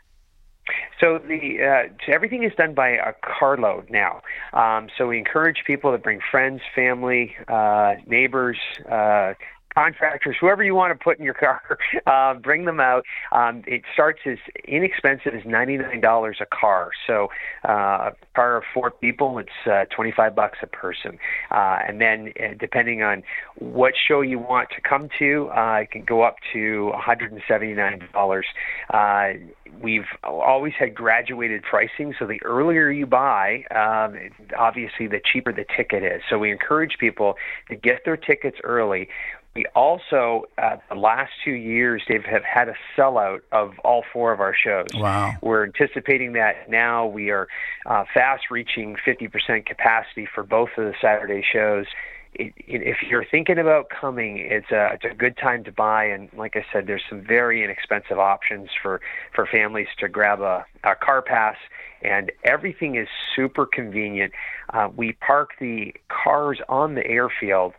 So 1.00 1.18
the 1.18 1.58
uh, 1.62 2.12
everything 2.12 2.44
is 2.44 2.52
done 2.56 2.72
by 2.72 2.90
a 2.90 3.12
carload 3.22 3.90
now. 3.90 4.22
Um, 4.52 4.88
so 4.96 5.08
we 5.08 5.18
encourage 5.18 5.64
people 5.66 5.92
to 5.92 5.98
bring 5.98 6.20
friends, 6.30 6.62
family, 6.74 7.36
uh, 7.48 7.96
neighbors, 8.06 8.56
uh, 8.90 9.34
contractors, 9.74 10.36
whoever 10.40 10.62
you 10.62 10.74
want 10.74 10.96
to 10.96 11.02
put 11.02 11.18
in 11.18 11.24
your 11.24 11.34
car, 11.34 11.60
uh, 12.06 12.34
bring 12.34 12.64
them 12.64 12.80
out. 12.80 13.04
Um, 13.32 13.62
it 13.66 13.82
starts 13.92 14.20
as 14.26 14.38
inexpensive 14.66 15.34
as 15.34 15.42
$99 15.42 16.40
a 16.40 16.46
car. 16.46 16.90
So 17.06 17.28
uh, 17.68 17.72
a 17.72 18.12
car 18.34 18.56
of 18.56 18.64
four 18.72 18.90
people, 18.90 19.38
it's 19.38 19.50
uh, 19.70 19.84
25 19.94 20.34
bucks 20.34 20.58
a 20.62 20.66
person. 20.66 21.18
Uh, 21.50 21.78
and 21.86 22.00
then 22.00 22.32
uh, 22.40 22.54
depending 22.58 23.02
on 23.02 23.22
what 23.58 23.94
show 24.08 24.20
you 24.20 24.38
want 24.38 24.68
to 24.70 24.80
come 24.80 25.08
to, 25.18 25.50
uh, 25.50 25.80
it 25.82 25.90
can 25.90 26.04
go 26.04 26.22
up 26.22 26.36
to 26.52 26.92
$179. 26.94 28.42
Uh, 28.90 29.38
we've 29.82 30.04
always 30.22 30.72
had 30.78 30.94
graduated 30.94 31.62
pricing, 31.62 32.14
so 32.18 32.26
the 32.26 32.40
earlier 32.42 32.90
you 32.90 33.06
buy, 33.06 33.64
um, 33.70 34.16
obviously 34.58 35.06
the 35.06 35.20
cheaper 35.32 35.52
the 35.52 35.64
ticket 35.76 36.02
is. 36.02 36.22
So 36.30 36.38
we 36.38 36.50
encourage 36.50 36.96
people 36.98 37.34
to 37.68 37.76
get 37.76 38.04
their 38.04 38.16
tickets 38.16 38.58
early. 38.62 39.08
We 39.54 39.66
also, 39.76 40.46
uh, 40.58 40.78
the 40.88 40.96
last 40.96 41.30
two 41.44 41.52
years, 41.52 42.02
Dave, 42.08 42.24
have 42.24 42.42
had 42.42 42.68
a 42.68 42.74
sellout 42.96 43.42
of 43.52 43.78
all 43.84 44.02
four 44.12 44.32
of 44.32 44.40
our 44.40 44.54
shows. 44.54 44.88
Wow. 44.92 45.34
We're 45.42 45.62
anticipating 45.62 46.32
that 46.32 46.68
now. 46.68 47.06
We 47.06 47.30
are 47.30 47.46
uh, 47.86 48.04
fast 48.12 48.50
reaching 48.50 48.96
50% 49.06 49.64
capacity 49.64 50.26
for 50.26 50.42
both 50.42 50.70
of 50.76 50.86
the 50.86 50.94
Saturday 51.00 51.44
shows. 51.52 51.86
It, 52.34 52.52
it, 52.56 52.82
if 52.82 52.96
you're 53.08 53.24
thinking 53.24 53.58
about 53.58 53.90
coming, 53.90 54.38
it's 54.38 54.72
a 54.72 54.94
it's 54.94 55.04
a 55.04 55.14
good 55.14 55.36
time 55.36 55.62
to 55.64 55.70
buy. 55.70 56.06
And 56.06 56.28
like 56.36 56.56
I 56.56 56.66
said, 56.72 56.88
there's 56.88 57.04
some 57.08 57.22
very 57.24 57.62
inexpensive 57.62 58.18
options 58.18 58.70
for 58.82 59.00
for 59.32 59.46
families 59.46 59.86
to 60.00 60.08
grab 60.08 60.40
a, 60.40 60.66
a 60.82 60.96
car 60.96 61.22
pass, 61.22 61.56
and 62.02 62.32
everything 62.42 62.96
is 62.96 63.06
super 63.36 63.66
convenient. 63.66 64.32
Uh, 64.72 64.88
we 64.96 65.12
park 65.12 65.50
the 65.60 65.94
cars 66.08 66.58
on 66.68 66.96
the 66.96 67.06
airfield 67.06 67.74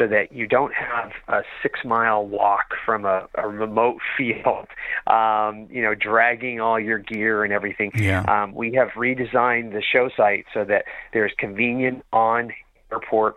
so 0.00 0.06
that 0.06 0.32
you 0.32 0.46
don't 0.46 0.72
have 0.72 1.12
a 1.28 1.42
six 1.62 1.80
mile 1.84 2.26
walk 2.26 2.72
from 2.86 3.04
a, 3.04 3.28
a 3.34 3.46
remote 3.46 3.98
field, 4.16 4.66
um, 5.06 5.68
you 5.70 5.82
know, 5.82 5.94
dragging 5.94 6.60
all 6.60 6.80
your 6.80 6.98
gear 6.98 7.44
and 7.44 7.52
everything. 7.52 7.92
Yeah. 7.94 8.22
Um, 8.22 8.54
we 8.54 8.72
have 8.74 8.88
redesigned 8.90 9.72
the 9.72 9.82
show 9.82 10.08
site 10.16 10.46
so 10.54 10.64
that 10.64 10.86
there's 11.12 11.32
convenient 11.38 12.04
on 12.12 12.52
airport 12.90 13.36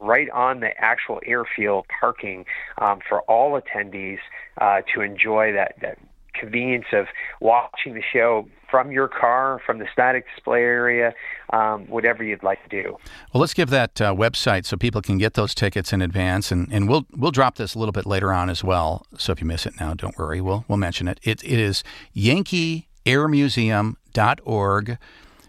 right 0.00 0.30
on 0.30 0.60
the 0.60 0.70
actual 0.78 1.20
airfield 1.26 1.86
parking 2.00 2.44
um, 2.78 3.00
for 3.08 3.20
all 3.22 3.60
attendees 3.60 4.18
uh, 4.60 4.80
to 4.94 5.02
enjoy 5.02 5.52
that, 5.52 5.74
that 5.82 5.98
convenience 6.38 6.84
of 6.92 7.06
watching 7.40 7.94
the 7.94 8.02
show 8.12 8.46
from 8.70 8.92
your 8.92 9.08
car, 9.08 9.60
from 9.64 9.78
the 9.78 9.86
static 9.92 10.26
display 10.34 10.60
area, 10.60 11.14
um, 11.52 11.86
whatever 11.88 12.22
you'd 12.22 12.42
like 12.42 12.62
to 12.68 12.82
do. 12.82 12.98
Well, 13.32 13.40
let's 13.40 13.54
give 13.54 13.70
that 13.70 13.98
uh, 14.00 14.14
website 14.14 14.66
so 14.66 14.76
people 14.76 15.00
can 15.00 15.16
get 15.18 15.34
those 15.34 15.54
tickets 15.54 15.92
in 15.92 16.02
advance, 16.02 16.52
and, 16.52 16.68
and 16.70 16.88
we'll 16.88 17.06
we'll 17.16 17.30
drop 17.30 17.56
this 17.56 17.74
a 17.74 17.78
little 17.78 17.92
bit 17.92 18.06
later 18.06 18.32
on 18.32 18.50
as 18.50 18.62
well. 18.62 19.06
So 19.16 19.32
if 19.32 19.40
you 19.40 19.46
miss 19.46 19.66
it 19.66 19.74
now, 19.80 19.94
don't 19.94 20.18
worry, 20.18 20.40
we'll 20.40 20.64
we'll 20.68 20.78
mention 20.78 21.08
it. 21.08 21.18
It 21.22 21.42
it 21.44 21.58
is 21.58 21.82
YankeeAirMuseum.org 22.16 24.98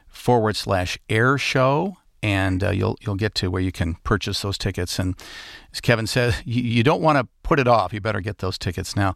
forward 0.07 0.55
slash 0.55 0.97
air 1.09 1.37
show 1.37 1.97
and 2.21 2.63
uh, 2.63 2.71
you'll 2.71 2.97
you'll 3.01 3.15
get 3.15 3.35
to 3.35 3.49
where 3.49 3.61
you 3.61 3.71
can 3.71 3.95
purchase 4.03 4.41
those 4.41 4.57
tickets. 4.57 4.99
And 4.99 5.15
as 5.71 5.81
Kevin 5.81 6.07
says, 6.07 6.41
you, 6.45 6.61
you 6.61 6.83
don't 6.83 7.01
want 7.01 7.17
to 7.17 7.27
put 7.43 7.59
it 7.59 7.67
off. 7.67 7.93
You 7.93 8.01
better 8.01 8.21
get 8.21 8.39
those 8.39 8.57
tickets 8.57 8.95
now. 8.95 9.15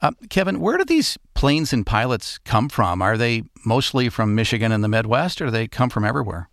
Uh, 0.00 0.12
Kevin, 0.30 0.60
where 0.60 0.78
do 0.78 0.84
these 0.84 1.18
planes 1.34 1.72
and 1.72 1.84
pilots 1.84 2.38
come 2.38 2.68
from? 2.68 3.02
Are 3.02 3.16
they 3.16 3.42
mostly 3.64 4.08
from 4.08 4.34
Michigan 4.34 4.70
and 4.70 4.84
the 4.84 4.88
Midwest, 4.88 5.40
or 5.40 5.46
do 5.46 5.50
they 5.50 5.66
come 5.66 5.90
from 5.90 6.04
everywhere? 6.04 6.48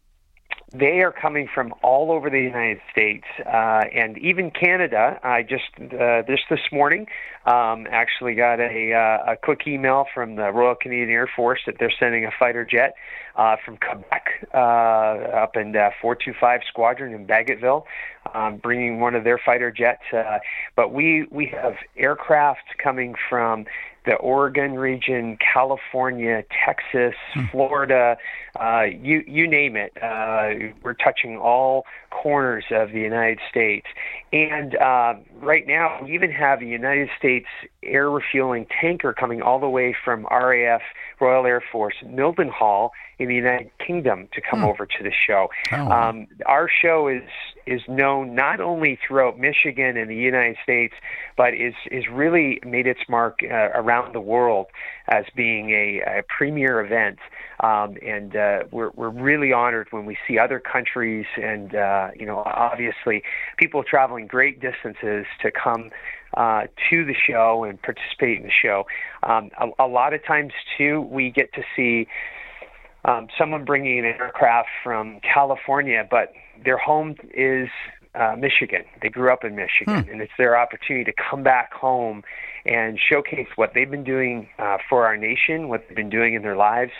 they 0.79 1.01
are 1.01 1.11
coming 1.11 1.47
from 1.53 1.73
all 1.83 2.11
over 2.11 2.29
the 2.29 2.39
United 2.39 2.79
States 2.91 3.25
uh, 3.45 3.81
and 3.93 4.17
even 4.17 4.51
Canada. 4.51 5.19
I 5.23 5.43
just 5.43 5.63
uh, 5.79 6.23
this 6.27 6.59
morning 6.71 7.07
um, 7.45 7.87
actually 7.91 8.35
got 8.35 8.59
a, 8.59 8.93
uh, 8.93 9.33
a 9.33 9.37
quick 9.37 9.61
email 9.67 10.05
from 10.13 10.35
the 10.35 10.51
Royal 10.51 10.75
Canadian 10.75 11.09
Air 11.09 11.29
Force 11.33 11.61
that 11.65 11.75
they're 11.79 11.93
sending 11.97 12.25
a 12.25 12.31
fighter 12.37 12.65
jet 12.65 12.95
uh, 13.35 13.55
from 13.63 13.77
Quebec 13.77 14.47
uh, 14.53 14.57
up 14.57 15.55
in 15.55 15.75
uh, 15.75 15.91
425 16.01 16.61
Squadron 16.67 17.13
in 17.13 17.25
Bagotville, 17.27 17.83
um, 18.35 18.57
bringing 18.57 18.99
one 18.99 19.15
of 19.15 19.23
their 19.23 19.39
fighter 19.43 19.71
jets. 19.71 20.03
Uh, 20.13 20.39
but 20.75 20.91
we 20.93 21.27
we 21.31 21.45
have 21.47 21.75
aircraft 21.97 22.77
coming 22.81 23.15
from 23.29 23.65
the 24.05 24.15
Oregon 24.15 24.75
region, 24.75 25.37
California, 25.37 26.43
Texas, 26.65 27.15
hmm. 27.33 27.45
Florida, 27.51 28.17
uh, 28.59 28.83
you 28.83 29.23
you 29.27 29.47
name 29.47 29.75
it. 29.75 29.91
Uh, 30.01 30.73
we're 30.83 30.93
touching 30.93 31.37
all 31.37 31.85
corners 32.11 32.65
of 32.71 32.91
the 32.91 32.99
United 32.99 33.39
States, 33.49 33.87
and 34.31 34.75
uh, 34.75 35.15
right 35.41 35.65
now 35.65 35.99
we 36.03 36.13
even 36.13 36.31
have 36.31 36.61
a 36.61 36.65
United 36.65 37.09
States 37.17 37.47
air 37.83 38.09
refueling 38.09 38.67
tanker 38.79 39.13
coming 39.13 39.41
all 39.41 39.59
the 39.59 39.69
way 39.69 39.95
from 40.05 40.27
RAF 40.29 40.81
Royal 41.19 41.45
Air 41.45 41.63
Force 41.71 41.95
Mildenhall 42.03 42.91
in 43.17 43.27
the 43.27 43.35
United 43.35 43.71
Kingdom 43.85 44.27
to 44.33 44.41
come 44.41 44.59
hmm. 44.59 44.65
over 44.65 44.85
to 44.85 45.03
the 45.03 45.11
show. 45.11 45.47
Oh. 45.71 45.91
Um, 45.91 46.27
our 46.45 46.69
show 46.69 47.07
is 47.07 47.23
is 47.67 47.81
known 47.87 48.35
not 48.35 48.59
only 48.59 48.97
throughout 49.05 49.39
Michigan 49.39 49.97
and 49.97 50.09
the 50.09 50.15
United 50.15 50.57
States, 50.63 50.93
but 51.35 51.53
is 51.53 51.73
is 51.91 52.05
really 52.11 52.59
made 52.65 52.87
its 52.87 53.01
mark 53.09 53.39
uh, 53.43 53.69
around 53.73 54.13
the 54.13 54.21
world 54.21 54.67
as 55.07 55.25
being 55.35 55.71
a, 55.71 56.19
a 56.19 56.23
premier 56.27 56.79
event. 56.79 57.19
Um, 57.61 57.97
and 58.05 58.35
uh, 58.35 58.63
we're 58.71 58.91
we're 58.95 59.09
really 59.09 59.53
honored 59.53 59.87
when 59.91 60.05
we 60.05 60.17
see 60.27 60.37
other 60.37 60.59
countries 60.59 61.25
and 61.41 61.73
uh, 61.73 62.09
you 62.17 62.25
know 62.25 62.43
obviously 62.45 63.23
people 63.57 63.83
traveling 63.83 64.27
great 64.27 64.59
distances 64.59 65.25
to 65.41 65.51
come 65.51 65.91
uh, 66.35 66.63
to 66.89 67.05
the 67.05 67.15
show 67.15 67.63
and 67.63 67.81
participate 67.81 68.37
in 68.37 68.43
the 68.43 68.51
show. 68.51 68.85
Um, 69.23 69.49
a, 69.59 69.85
a 69.85 69.87
lot 69.87 70.13
of 70.13 70.23
times 70.25 70.53
too, 70.77 71.01
we 71.01 71.31
get 71.31 71.53
to 71.53 71.63
see 71.75 72.07
um, 73.05 73.27
someone 73.37 73.65
bringing 73.65 73.99
an 73.99 74.05
aircraft 74.05 74.69
from 74.83 75.19
California, 75.21 76.05
but 76.09 76.33
their 76.63 76.77
home 76.77 77.15
is 77.33 77.69
uh, 78.15 78.35
Michigan. 78.37 78.83
They 79.01 79.09
grew 79.09 79.31
up 79.31 79.43
in 79.43 79.55
Michigan, 79.55 80.03
hmm. 80.03 80.09
and 80.09 80.21
it's 80.21 80.31
their 80.37 80.57
opportunity 80.57 81.03
to 81.05 81.13
come 81.29 81.43
back 81.43 81.73
home 81.73 82.23
and 82.65 82.99
showcase 82.99 83.47
what 83.55 83.71
they've 83.73 83.89
been 83.89 84.03
doing 84.03 84.47
uh, 84.57 84.77
for 84.89 85.05
our 85.05 85.17
nation, 85.17 85.67
what 85.69 85.85
they've 85.87 85.95
been 85.95 86.09
doing 86.09 86.33
in 86.33 86.41
their 86.41 86.55
lives. 86.55 86.91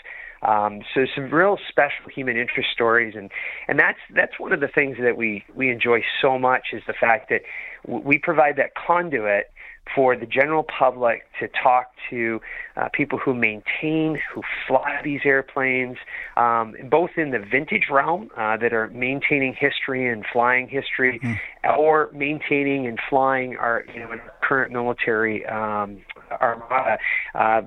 Um, 0.42 0.82
so 0.94 1.06
some 1.14 1.30
real 1.30 1.58
special 1.68 2.10
human 2.14 2.36
interest 2.36 2.68
stories, 2.72 3.14
and 3.16 3.30
and 3.68 3.78
that's 3.78 3.98
that's 4.14 4.38
one 4.38 4.52
of 4.52 4.60
the 4.60 4.68
things 4.68 4.96
that 5.00 5.16
we 5.16 5.44
we 5.54 5.70
enjoy 5.70 6.02
so 6.20 6.38
much 6.38 6.68
is 6.72 6.82
the 6.86 6.92
fact 6.92 7.30
that 7.30 7.42
we 7.86 8.18
provide 8.18 8.56
that 8.56 8.72
conduit 8.74 9.50
for 9.94 10.16
the 10.16 10.26
general 10.26 10.64
public 10.64 11.24
to 11.40 11.48
talk 11.48 11.92
to 12.10 12.40
uh, 12.76 12.88
people 12.92 13.18
who 13.18 13.34
maintain, 13.34 14.20
who 14.32 14.42
fly 14.66 15.00
these 15.02 15.20
airplanes, 15.24 15.96
um, 16.36 16.74
both 16.90 17.10
in 17.16 17.30
the 17.30 17.38
vintage 17.38 17.88
realm 17.90 18.30
uh, 18.36 18.56
that 18.56 18.72
are 18.72 18.88
maintaining 18.88 19.54
history 19.54 20.08
and 20.08 20.24
flying 20.32 20.68
history, 20.68 21.20
mm. 21.22 21.38
or 21.78 22.10
maintaining 22.12 22.86
and 22.86 22.98
flying 23.08 23.56
our 23.56 23.84
you 23.94 24.00
know 24.00 24.10
current 24.42 24.72
military 24.72 25.46
um, 25.46 26.02
armada. 26.40 26.98
Uh, 27.34 27.62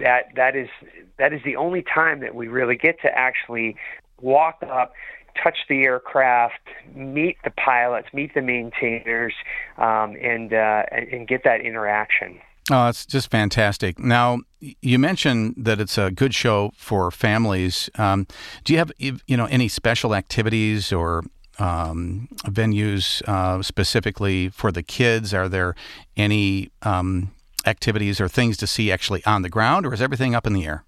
that 0.00 0.26
that 0.36 0.56
is 0.56 0.68
that 1.18 1.32
is 1.32 1.40
the 1.44 1.56
only 1.56 1.82
time 1.82 2.20
that 2.20 2.34
we 2.34 2.48
really 2.48 2.76
get 2.76 3.00
to 3.02 3.08
actually 3.08 3.76
walk 4.20 4.62
up 4.62 4.92
touch 5.42 5.58
the 5.68 5.82
aircraft, 5.82 6.60
meet 6.94 7.36
the 7.44 7.50
pilots, 7.50 8.08
meet 8.12 8.34
the 8.34 8.42
maintainers, 8.42 9.34
um, 9.78 10.16
and 10.20 10.52
uh, 10.52 10.84
and 10.90 11.26
get 11.28 11.44
that 11.44 11.60
interaction. 11.60 12.40
Oh, 12.70 12.88
it's 12.88 13.04
just 13.04 13.30
fantastic. 13.30 13.98
Now, 13.98 14.38
you 14.60 14.98
mentioned 14.98 15.54
that 15.58 15.80
it's 15.80 15.98
a 15.98 16.10
good 16.10 16.34
show 16.34 16.72
for 16.76 17.10
families. 17.10 17.90
Um, 17.96 18.26
do 18.64 18.72
you 18.72 18.78
have 18.78 18.90
you 18.98 19.36
know 19.36 19.46
any 19.46 19.68
special 19.68 20.14
activities 20.14 20.92
or 20.92 21.24
um, 21.58 22.28
venues 22.44 23.22
uh, 23.28 23.62
specifically 23.62 24.48
for 24.48 24.72
the 24.72 24.82
kids? 24.82 25.34
Are 25.34 25.48
there 25.48 25.74
any 26.16 26.70
um, 26.82 27.32
activities 27.66 28.20
or 28.20 28.28
things 28.28 28.56
to 28.58 28.66
see 28.66 28.90
actually 28.90 29.24
on 29.26 29.42
the 29.42 29.50
ground, 29.50 29.84
or 29.84 29.92
is 29.92 30.00
everything 30.00 30.34
up 30.34 30.46
in 30.46 30.54
the 30.54 30.64
air? 30.64 30.84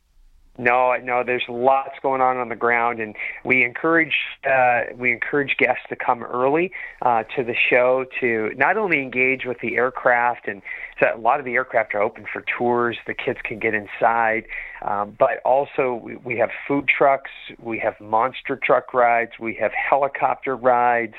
No, 0.59 0.97
no. 1.03 1.23
There's 1.25 1.45
lots 1.49 1.99
going 2.03 2.21
on 2.21 2.39
on 2.39 2.49
the 2.49 2.57
ground, 2.57 3.01
and 3.01 3.15
we 3.45 3.63
encourage 3.65 4.15
uh, 4.49 4.85
we 4.97 5.13
encourage 5.13 5.57
guests 5.59 5.85
to 5.91 5.97
come 5.97 6.23
early 6.23 6.73
uh, 7.03 7.25
to 7.37 7.45
the 7.45 7.55
show 7.55 8.07
to 8.21 8.53
not 8.57 8.77
only 8.77 9.03
engage 9.03 9.45
with 9.45 9.59
the 9.61 9.77
aircraft, 9.77 10.49
and 10.49 10.63
so 11.01 11.07
a 11.15 11.19
lot 11.19 11.39
of 11.39 11.45
the 11.45 11.55
aircraft 11.55 11.95
are 11.95 12.03
open 12.03 12.25
for 12.33 12.45
tours. 12.59 12.97
The 13.07 13.15
kids 13.15 13.39
can 13.45 13.59
get 13.59 13.75
inside, 13.75 14.45
um, 14.83 15.17
but 15.19 15.41
also 15.45 16.01
we, 16.03 16.17
we 16.17 16.39
have 16.39 16.51
food 16.67 16.89
trucks, 16.89 17.31
we 17.63 17.79
have 17.79 17.95
monster 18.01 18.59
truck 18.63 18.95
rides, 18.95 19.33
we 19.39 19.55
have 19.61 19.73
helicopter 19.73 20.57
rides 20.57 21.15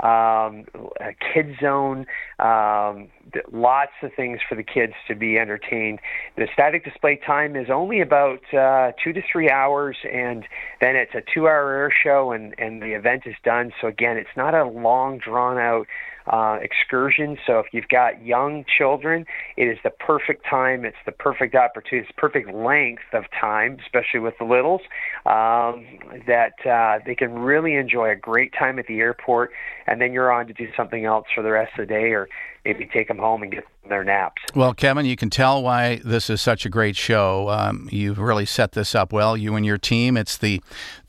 um, 0.00 0.66
a 1.00 1.14
kid 1.32 1.56
zone, 1.60 2.06
um, 2.38 3.08
lots 3.52 3.92
of 4.02 4.12
things 4.14 4.40
for 4.48 4.54
the 4.54 4.62
kids 4.62 4.92
to 5.08 5.14
be 5.14 5.38
entertained. 5.38 6.00
The 6.36 6.48
static 6.52 6.84
display 6.84 7.18
time 7.24 7.56
is 7.56 7.68
only 7.70 8.00
about 8.00 8.40
uh, 8.52 8.92
two 9.02 9.12
to 9.12 9.22
three 9.30 9.50
hours, 9.50 9.96
and 10.04 10.44
then 10.80 10.96
it's 10.96 11.14
a 11.14 11.22
two-hour 11.32 11.72
air 11.72 11.92
show, 12.02 12.32
and 12.32 12.54
and 12.58 12.82
the 12.82 12.94
event 12.94 13.22
is 13.26 13.36
done. 13.44 13.72
So 13.80 13.86
again, 13.86 14.16
it's 14.16 14.36
not 14.36 14.54
a 14.54 14.64
long, 14.64 15.18
drawn-out 15.18 15.86
uh, 16.26 16.58
excursion. 16.62 17.36
So 17.46 17.58
if 17.58 17.66
you've 17.72 17.88
got 17.88 18.24
young 18.24 18.64
children, 18.78 19.26
it 19.56 19.64
is 19.64 19.78
the 19.84 19.90
perfect 19.90 20.46
time. 20.48 20.84
It's 20.84 20.96
the 21.04 21.12
perfect 21.12 21.54
opportunity. 21.54 22.06
It's 22.08 22.16
perfect 22.18 22.52
length 22.52 23.02
of 23.12 23.24
time, 23.38 23.78
especially 23.82 24.20
with 24.20 24.34
the 24.38 24.44
littles, 24.44 24.80
um, 25.26 25.86
that 26.26 26.54
uh, 26.66 27.02
they 27.04 27.14
can 27.14 27.38
really 27.38 27.74
enjoy 27.74 28.10
a 28.10 28.16
great 28.16 28.52
time 28.58 28.78
at 28.78 28.86
the 28.86 29.00
airport, 29.00 29.52
and 29.86 30.00
then 30.00 30.12
you're 30.12 30.32
on 30.32 30.46
to 30.46 30.52
do 30.52 30.68
something 30.76 31.04
else 31.04 31.26
for 31.34 31.42
the 31.42 31.50
rest 31.50 31.72
of 31.78 31.86
the 31.86 31.92
day, 31.92 32.12
or 32.12 32.28
maybe 32.64 32.86
take 32.86 33.08
them 33.08 33.18
home 33.18 33.42
and 33.42 33.52
get 33.52 33.64
their 33.88 34.04
naps. 34.04 34.40
Well, 34.54 34.72
Kevin, 34.72 35.04
you 35.04 35.16
can 35.16 35.28
tell 35.28 35.62
why 35.62 36.00
this 36.04 36.30
is 36.30 36.40
such 36.40 36.64
a 36.64 36.70
great 36.70 36.96
show. 36.96 37.50
Um, 37.50 37.88
you've 37.92 38.18
really 38.18 38.46
set 38.46 38.72
this 38.72 38.94
up 38.94 39.12
well, 39.12 39.36
you 39.36 39.54
and 39.56 39.66
your 39.66 39.76
team. 39.76 40.16
It's 40.16 40.38
the 40.38 40.62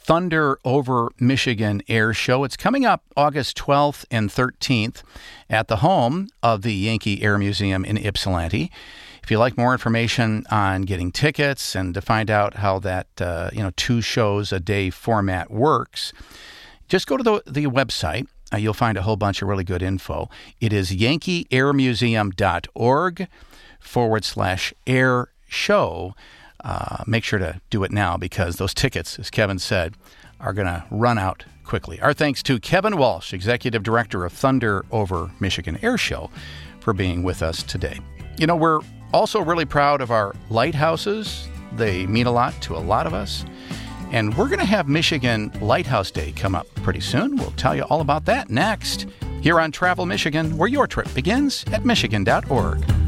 Thunder 0.06 0.60
over 0.64 1.10
Michigan 1.20 1.82
Air 1.88 2.14
Show. 2.14 2.44
It's 2.44 2.56
coming 2.56 2.86
up 2.86 3.02
August 3.18 3.58
12th 3.58 4.06
and 4.12 4.30
13th 4.30 5.02
at 5.50 5.68
the 5.68 5.78
home 5.78 6.28
of 6.44 6.62
the 6.62 6.76
Yankee 6.76 7.24
Air 7.24 7.40
Museum 7.40 7.84
in 7.84 7.98
Ypsilanti. 7.98 8.72
If 9.24 9.32
you'd 9.32 9.40
like 9.40 9.58
more 9.58 9.72
information 9.72 10.46
on 10.52 10.84
getting 10.84 11.12
tickets 11.12 11.74
and 11.74 11.96
to 11.96 12.02
find 12.02 12.30
out 12.30 12.58
how 12.58 12.78
that 12.80 13.08
uh, 13.20 13.50
you 13.52 13.64
know 13.64 13.72
two 13.76 14.00
shows 14.00 14.54
a 14.54 14.60
day 14.60 14.92
format 14.92 15.50
works, 15.50 16.14
just 16.88 17.08
go 17.08 17.18
to 17.18 17.24
the, 17.24 17.42
the 17.48 17.66
website. 17.66 18.28
Uh, 18.54 18.58
you'll 18.58 18.76
find 18.76 19.00
a 19.00 19.02
whole 19.02 19.16
bunch 19.16 19.42
of 19.42 19.48
really 19.48 19.64
good 19.64 19.82
info. 19.82 20.30
It 20.62 20.72
is 20.72 20.92
yankeeairmuseum.org 20.92 23.28
forward 23.80 24.24
slash 24.24 24.72
air 24.86 25.30
show 25.48 26.14
uh, 26.66 27.04
make 27.06 27.24
sure 27.24 27.40
to 27.40 27.62
do 27.70 27.84
it 27.84 27.92
now 27.92 28.18
because 28.18 28.56
those 28.56 28.74
tickets, 28.74 29.20
as 29.20 29.30
Kevin 29.30 29.60
said, 29.60 29.96
are 30.40 30.52
going 30.52 30.68
to 30.68 30.84
run 30.90 31.18
out 31.18 31.46
quickly. 31.64 32.02
Our 32.02 32.14
thanks 32.14 32.42
to 32.44 32.60
Kevin 32.60 32.98
Walsh, 32.98 33.34
Executive 33.34 33.84
Director 33.84 34.26
of 34.26 34.34
Thunder 34.34 34.84
over 34.92 35.32
Michigan 35.40 35.78
Air 35.82 35.98
Show, 35.98 36.30
for 36.80 36.92
being 36.92 37.24
with 37.24 37.42
us 37.42 37.64
today. 37.64 38.00
You 38.38 38.48
know, 38.48 38.56
we're 38.56 38.82
also 39.14 39.40
really 39.42 39.66
proud 39.66 40.02
of 40.02 40.12
our 40.12 40.36
lighthouses. 40.50 41.48
They 41.74 42.06
mean 42.08 42.26
a 42.26 42.32
lot 42.32 42.60
to 42.64 42.76
a 42.76 42.80
lot 42.80 43.08
of 43.08 43.14
us. 43.14 43.46
And 44.12 44.36
we're 44.38 44.48
going 44.48 44.60
to 44.60 44.66
have 44.66 44.88
Michigan 44.88 45.52
Lighthouse 45.62 46.12
Day 46.12 46.32
come 46.32 46.56
up 46.56 46.68
pretty 46.76 47.00
soon. 47.00 47.38
We'll 47.38 47.52
tell 47.52 47.76
you 47.76 47.84
all 47.84 48.02
about 48.02 48.26
that 48.26 48.50
next 48.50 49.08
here 49.42 49.60
on 49.60 49.72
Travel 49.72 50.06
Michigan, 50.06 50.58
where 50.58 50.70
your 50.70 50.88
trip 50.88 51.12
begins 51.14 51.64
at 51.72 51.86
Michigan.org. 51.86 53.05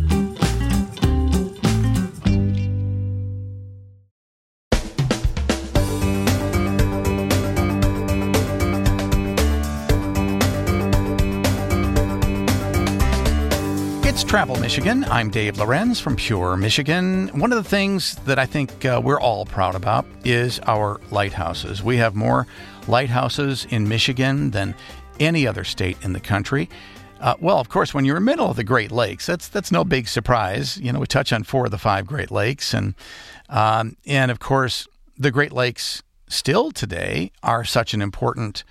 Travel 14.23 14.57
Michigan. 14.59 15.05
I'm 15.05 15.29
Dave 15.29 15.57
Lorenz 15.57 15.99
from 15.99 16.15
Pure 16.15 16.57
Michigan. 16.57 17.27
One 17.39 17.51
of 17.51 17.63
the 17.63 17.69
things 17.69 18.15
that 18.25 18.37
I 18.37 18.45
think 18.45 18.83
uh, 18.83 19.01
we're 19.03 19.19
all 19.19 19.45
proud 19.45 19.75
about 19.75 20.05
is 20.25 20.59
our 20.67 20.99
lighthouses. 21.11 21.83
We 21.83 21.97
have 21.97 22.15
more 22.15 22.45
lighthouses 22.87 23.65
in 23.69 23.87
Michigan 23.87 24.51
than 24.51 24.75
any 25.19 25.47
other 25.47 25.63
state 25.63 25.97
in 26.01 26.13
the 26.13 26.19
country. 26.19 26.69
Uh, 27.19 27.35
well, 27.39 27.59
of 27.59 27.69
course, 27.69 27.93
when 27.93 28.05
you're 28.05 28.17
in 28.17 28.23
the 28.23 28.31
middle 28.31 28.49
of 28.49 28.57
the 28.57 28.63
Great 28.63 28.91
Lakes, 28.91 29.25
that's 29.25 29.47
that's 29.47 29.71
no 29.71 29.83
big 29.83 30.07
surprise. 30.07 30.77
You 30.77 30.91
know, 30.91 30.99
we 30.99 31.07
touch 31.07 31.31
on 31.31 31.43
four 31.43 31.65
of 31.65 31.71
the 31.71 31.77
five 31.77 32.05
Great 32.05 32.31
Lakes, 32.31 32.73
and 32.73 32.95
um, 33.49 33.95
and 34.05 34.29
of 34.29 34.39
course, 34.39 34.87
the 35.17 35.31
Great 35.31 35.53
Lakes 35.53 36.03
still 36.27 36.71
today 36.71 37.31
are 37.43 37.63
such 37.63 37.93
an 37.93 38.01
important 38.01 38.63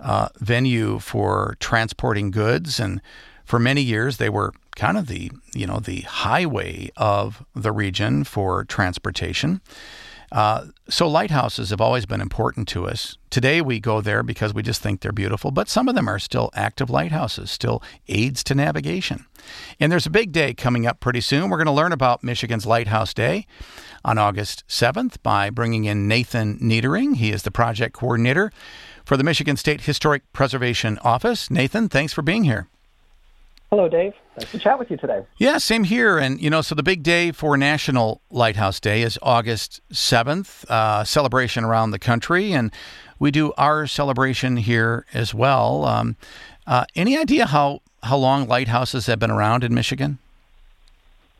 uh, 0.00 0.28
venue 0.38 0.98
for 0.98 1.56
transporting 1.60 2.30
goods, 2.30 2.78
and 2.78 3.00
for 3.44 3.58
many 3.58 3.82
years 3.82 4.18
they 4.18 4.28
were 4.28 4.52
kind 4.76 4.96
of 4.96 5.06
the 5.06 5.30
you 5.54 5.66
know 5.66 5.78
the 5.78 6.00
highway 6.02 6.90
of 6.96 7.44
the 7.54 7.72
region 7.72 8.24
for 8.24 8.64
transportation. 8.64 9.60
Uh, 10.32 10.68
so 10.88 11.06
lighthouses 11.06 11.68
have 11.68 11.80
always 11.80 12.06
been 12.06 12.22
important 12.22 12.66
to 12.66 12.88
us. 12.88 13.18
Today 13.28 13.60
we 13.60 13.78
go 13.78 14.00
there 14.00 14.22
because 14.22 14.54
we 14.54 14.62
just 14.62 14.80
think 14.80 15.02
they're 15.02 15.12
beautiful, 15.12 15.50
but 15.50 15.68
some 15.68 15.88
of 15.88 15.94
them 15.94 16.08
are 16.08 16.18
still 16.18 16.48
active 16.54 16.88
lighthouses, 16.88 17.50
still 17.50 17.82
aids 18.08 18.42
to 18.44 18.54
navigation. 18.54 19.26
And 19.78 19.92
there's 19.92 20.06
a 20.06 20.10
big 20.10 20.32
day 20.32 20.54
coming 20.54 20.86
up 20.86 21.00
pretty 21.00 21.20
soon. 21.20 21.50
We're 21.50 21.58
going 21.58 21.66
to 21.66 21.72
learn 21.72 21.92
about 21.92 22.24
Michigan's 22.24 22.64
Lighthouse 22.64 23.12
Day 23.12 23.46
on 24.06 24.16
August 24.16 24.64
7th 24.68 25.16
by 25.22 25.50
bringing 25.50 25.84
in 25.84 26.08
Nathan 26.08 26.58
Niedering. 26.60 27.16
He 27.16 27.30
is 27.30 27.42
the 27.42 27.50
project 27.50 27.94
coordinator 27.94 28.50
for 29.04 29.18
the 29.18 29.24
Michigan 29.24 29.58
State 29.58 29.82
Historic 29.82 30.32
Preservation 30.32 30.98
Office. 31.04 31.50
Nathan, 31.50 31.90
thanks 31.90 32.14
for 32.14 32.22
being 32.22 32.44
here. 32.44 32.68
Hello, 33.72 33.88
Dave. 33.88 34.12
Nice 34.38 34.50
to 34.52 34.58
chat 34.58 34.78
with 34.78 34.90
you 34.90 34.98
today. 34.98 35.24
Yeah, 35.38 35.56
same 35.56 35.84
here. 35.84 36.18
And, 36.18 36.38
you 36.38 36.50
know, 36.50 36.60
so 36.60 36.74
the 36.74 36.82
big 36.82 37.02
day 37.02 37.32
for 37.32 37.56
National 37.56 38.20
Lighthouse 38.28 38.78
Day 38.78 39.00
is 39.00 39.18
August 39.22 39.80
7th, 39.90 40.66
uh, 40.68 41.04
celebration 41.04 41.64
around 41.64 41.90
the 41.90 41.98
country. 41.98 42.52
And 42.52 42.70
we 43.18 43.30
do 43.30 43.54
our 43.56 43.86
celebration 43.86 44.58
here 44.58 45.06
as 45.14 45.32
well. 45.32 45.86
Um, 45.86 46.16
uh, 46.66 46.84
any 46.94 47.16
idea 47.16 47.46
how, 47.46 47.80
how 48.02 48.18
long 48.18 48.46
lighthouses 48.46 49.06
have 49.06 49.18
been 49.18 49.30
around 49.30 49.64
in 49.64 49.72
Michigan? 49.72 50.18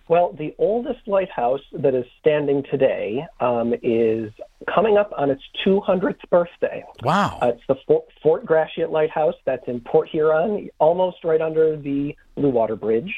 Well, 0.08 0.34
the 0.38 0.54
oldest 0.58 1.06
lighthouse 1.06 1.60
that 1.72 1.94
is 1.94 2.04
standing 2.20 2.64
today 2.70 3.24
um, 3.40 3.74
is 3.82 4.32
coming 4.72 4.98
up 4.98 5.12
on 5.16 5.30
its 5.30 5.42
200th 5.66 6.18
birthday. 6.30 6.84
Wow. 7.02 7.38
Uh, 7.40 7.48
it's 7.48 7.62
the 7.68 7.76
Fort, 7.86 8.04
Fort 8.22 8.44
Gratiot 8.44 8.90
Lighthouse 8.90 9.34
that's 9.44 9.66
in 9.68 9.80
Port 9.80 10.08
Huron, 10.08 10.68
almost 10.78 11.24
right 11.24 11.40
under 11.40 11.76
the 11.76 12.16
Blue 12.34 12.50
Water 12.50 12.76
Bridge. 12.76 13.12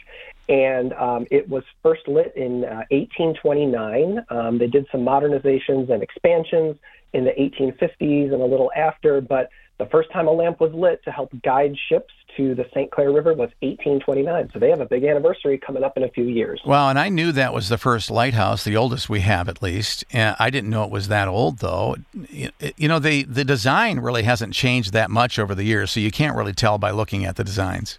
And 0.48 0.92
um, 0.94 1.26
it 1.30 1.48
was 1.48 1.64
first 1.82 2.06
lit 2.06 2.34
in 2.36 2.64
uh, 2.64 2.84
1829. 2.90 4.24
Um, 4.28 4.58
they 4.58 4.66
did 4.66 4.86
some 4.92 5.00
modernizations 5.00 5.90
and 5.90 6.02
expansions 6.02 6.76
in 7.12 7.24
the 7.24 7.30
1850s 7.30 8.32
and 8.32 8.42
a 8.42 8.46
little 8.46 8.70
after, 8.76 9.20
but 9.20 9.50
the 9.78 9.86
first 9.86 10.10
time 10.12 10.28
a 10.28 10.30
lamp 10.30 10.60
was 10.60 10.72
lit 10.72 11.02
to 11.04 11.10
help 11.10 11.30
guide 11.42 11.76
ships 11.88 12.12
to 12.36 12.54
the 12.54 12.64
St. 12.72 12.90
Clair 12.90 13.12
River 13.12 13.30
was 13.32 13.50
1829. 13.60 14.50
So 14.52 14.58
they 14.58 14.70
have 14.70 14.80
a 14.80 14.86
big 14.86 15.04
anniversary 15.04 15.58
coming 15.58 15.82
up 15.82 15.96
in 15.96 16.02
a 16.02 16.08
few 16.08 16.24
years. 16.24 16.60
Well, 16.64 16.88
and 16.88 16.98
I 16.98 17.08
knew 17.08 17.32
that 17.32 17.52
was 17.52 17.68
the 17.68 17.78
first 17.78 18.10
lighthouse, 18.10 18.64
the 18.64 18.76
oldest 18.76 19.08
we 19.08 19.20
have 19.20 19.48
at 19.48 19.62
least. 19.62 20.04
And 20.12 20.36
I 20.38 20.50
didn't 20.50 20.70
know 20.70 20.84
it 20.84 20.90
was 20.90 21.08
that 21.08 21.28
old, 21.28 21.58
though. 21.58 21.96
You 22.12 22.88
know, 22.88 22.98
the, 22.98 23.24
the 23.24 23.44
design 23.44 24.00
really 24.00 24.22
hasn't 24.22 24.54
changed 24.54 24.92
that 24.92 25.10
much 25.10 25.38
over 25.38 25.54
the 25.54 25.64
years, 25.64 25.90
so 25.90 26.00
you 26.00 26.10
can't 26.10 26.36
really 26.36 26.52
tell 26.52 26.78
by 26.78 26.90
looking 26.90 27.24
at 27.24 27.36
the 27.36 27.44
designs. 27.44 27.98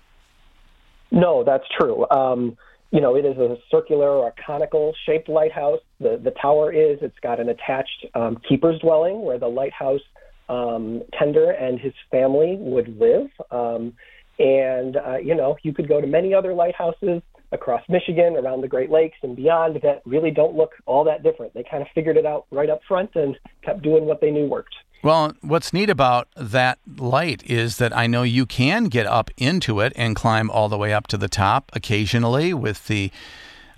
No, 1.11 1.43
that's 1.43 1.65
true. 1.79 2.05
Um, 2.09 2.57
you 2.91 3.01
know, 3.01 3.15
it 3.15 3.25
is 3.25 3.37
a 3.37 3.57
circular 3.69 4.09
or 4.09 4.29
a 4.29 4.33
conical 4.45 4.93
shaped 5.05 5.27
lighthouse. 5.27 5.79
The, 5.99 6.19
the 6.23 6.31
tower 6.31 6.71
is, 6.71 6.99
it's 7.01 7.19
got 7.21 7.39
an 7.39 7.49
attached 7.49 8.05
um, 8.13 8.37
keeper's 8.47 8.79
dwelling 8.79 9.23
where 9.23 9.37
the 9.37 9.47
lighthouse 9.47 10.01
um, 10.49 11.01
tender 11.17 11.51
and 11.51 11.79
his 11.79 11.93
family 12.11 12.57
would 12.59 12.97
live. 12.99 13.27
Um, 13.51 13.93
and, 14.39 14.97
uh, 14.97 15.17
you 15.17 15.35
know, 15.35 15.57
you 15.63 15.73
could 15.73 15.87
go 15.87 15.99
to 15.99 16.07
many 16.07 16.33
other 16.33 16.53
lighthouses 16.53 17.21
across 17.51 17.81
Michigan, 17.89 18.35
around 18.35 18.61
the 18.61 18.67
Great 18.67 18.91
Lakes, 18.91 19.17
and 19.23 19.35
beyond 19.35 19.79
that 19.83 20.01
really 20.05 20.31
don't 20.31 20.55
look 20.55 20.71
all 20.85 21.03
that 21.05 21.23
different. 21.23 21.53
They 21.53 21.63
kind 21.63 21.81
of 21.81 21.87
figured 21.95 22.17
it 22.17 22.25
out 22.25 22.45
right 22.51 22.69
up 22.69 22.81
front 22.87 23.11
and 23.15 23.37
kept 23.63 23.81
doing 23.81 24.05
what 24.05 24.21
they 24.21 24.31
knew 24.31 24.47
worked. 24.47 24.75
Well, 25.05 25.33
what's 25.41 25.71
neat 25.71 25.91
about 25.91 26.29
that 26.35 26.79
light 26.97 27.43
is 27.45 27.77
that 27.77 27.95
I 27.95 28.07
know 28.07 28.23
you 28.23 28.47
can 28.47 28.85
get 28.85 29.05
up 29.05 29.29
into 29.37 29.79
it 29.79 29.93
and 29.95 30.15
climb 30.15 30.49
all 30.49 30.67
the 30.67 30.79
way 30.79 30.95
up 30.95 31.05
to 31.09 31.17
the 31.17 31.27
top 31.27 31.69
occasionally 31.73 32.55
with 32.55 32.87
the 32.87 33.11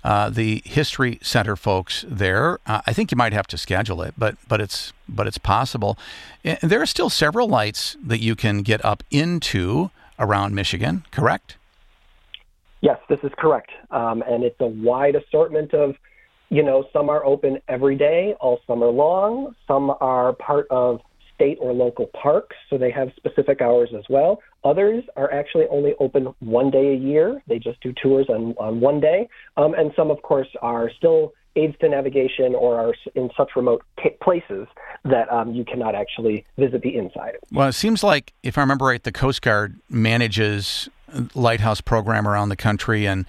uh, 0.02 0.30
the 0.30 0.62
history 0.64 1.18
center 1.20 1.54
folks 1.54 2.02
there. 2.08 2.60
Uh, 2.64 2.80
I 2.86 2.94
think 2.94 3.10
you 3.10 3.18
might 3.18 3.34
have 3.34 3.46
to 3.48 3.58
schedule 3.58 4.00
it, 4.00 4.14
but 4.16 4.36
but 4.48 4.62
it's 4.62 4.94
but 5.06 5.26
it's 5.26 5.36
possible. 5.36 5.98
And 6.44 6.58
there 6.62 6.80
are 6.80 6.86
still 6.86 7.10
several 7.10 7.46
lights 7.46 7.98
that 8.02 8.20
you 8.20 8.34
can 8.34 8.62
get 8.62 8.82
up 8.82 9.04
into 9.10 9.90
around 10.18 10.54
Michigan. 10.54 11.04
Correct? 11.10 11.58
Yes, 12.80 13.00
this 13.10 13.20
is 13.22 13.32
correct, 13.36 13.70
um, 13.90 14.22
and 14.26 14.44
it's 14.44 14.60
a 14.60 14.66
wide 14.66 15.14
assortment 15.14 15.74
of. 15.74 15.94
You 16.50 16.62
know, 16.62 16.86
some 16.94 17.10
are 17.10 17.22
open 17.26 17.60
every 17.68 17.94
day, 17.94 18.34
all 18.40 18.58
summer 18.66 18.86
long. 18.86 19.54
Some 19.66 19.94
are 20.00 20.32
part 20.32 20.66
of 20.70 21.02
state 21.38 21.58
or 21.60 21.72
local 21.72 22.06
parks, 22.20 22.56
so 22.68 22.76
they 22.76 22.90
have 22.90 23.08
specific 23.16 23.62
hours 23.62 23.90
as 23.96 24.02
well. 24.10 24.40
Others 24.64 25.04
are 25.16 25.32
actually 25.32 25.66
only 25.70 25.94
open 26.00 26.34
one 26.40 26.68
day 26.68 26.92
a 26.92 26.96
year. 26.96 27.40
They 27.46 27.60
just 27.60 27.80
do 27.80 27.92
tours 28.02 28.26
on, 28.28 28.54
on 28.58 28.80
one 28.80 28.98
day. 28.98 29.28
Um, 29.56 29.72
and 29.74 29.92
some, 29.94 30.10
of 30.10 30.20
course, 30.22 30.48
are 30.62 30.90
still 30.96 31.32
aids 31.54 31.76
to 31.80 31.88
navigation 31.88 32.54
or 32.54 32.74
are 32.80 32.94
in 33.14 33.30
such 33.36 33.50
remote 33.54 33.84
places 34.20 34.66
that 35.04 35.30
um, 35.32 35.54
you 35.54 35.64
cannot 35.64 35.94
actually 35.94 36.44
visit 36.56 36.82
the 36.82 36.96
inside. 36.96 37.36
Well, 37.52 37.68
it 37.68 37.72
seems 37.72 38.02
like, 38.02 38.32
if 38.42 38.58
I 38.58 38.60
remember 38.62 38.86
right, 38.86 39.02
the 39.02 39.12
Coast 39.12 39.40
Guard 39.42 39.78
manages 39.88 40.88
lighthouse 41.34 41.80
program 41.80 42.26
around 42.26 42.48
the 42.48 42.56
country 42.56 43.06
and 43.06 43.26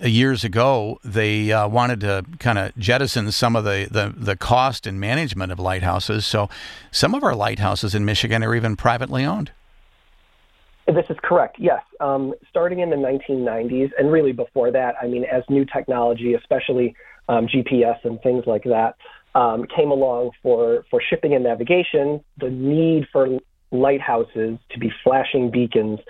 years 0.00 0.44
ago, 0.44 0.98
they 1.04 1.52
uh, 1.52 1.68
wanted 1.68 2.00
to 2.00 2.24
kind 2.38 2.58
of 2.58 2.76
jettison 2.76 3.30
some 3.32 3.56
of 3.56 3.64
the, 3.64 3.88
the, 3.90 4.12
the 4.16 4.36
cost 4.36 4.86
and 4.86 5.00
management 5.00 5.52
of 5.52 5.58
lighthouses. 5.58 6.26
So 6.26 6.48
some 6.90 7.14
of 7.14 7.22
our 7.22 7.34
lighthouses 7.34 7.94
in 7.94 8.04
Michigan 8.04 8.42
are 8.42 8.54
even 8.54 8.76
privately 8.76 9.24
owned. 9.24 9.52
This 10.86 11.06
is 11.08 11.16
correct, 11.22 11.56
yes. 11.58 11.82
Um, 12.00 12.34
starting 12.50 12.80
in 12.80 12.90
the 12.90 12.96
1990s, 12.96 13.90
and 13.98 14.12
really 14.12 14.32
before 14.32 14.70
that, 14.70 14.96
I 15.00 15.06
mean, 15.06 15.24
as 15.24 15.42
new 15.48 15.64
technology, 15.64 16.34
especially 16.34 16.94
um, 17.28 17.46
GPS 17.46 18.04
and 18.04 18.20
things 18.20 18.44
like 18.46 18.64
that, 18.64 18.96
um, 19.34 19.66
came 19.74 19.90
along 19.90 20.32
for, 20.42 20.84
for 20.90 21.00
shipping 21.00 21.34
and 21.34 21.42
navigation, 21.42 22.22
the 22.38 22.50
need 22.50 23.06
for 23.10 23.38
lighthouses 23.70 24.58
to 24.70 24.78
be 24.78 24.92
flashing 25.02 25.50
beacons 25.50 26.00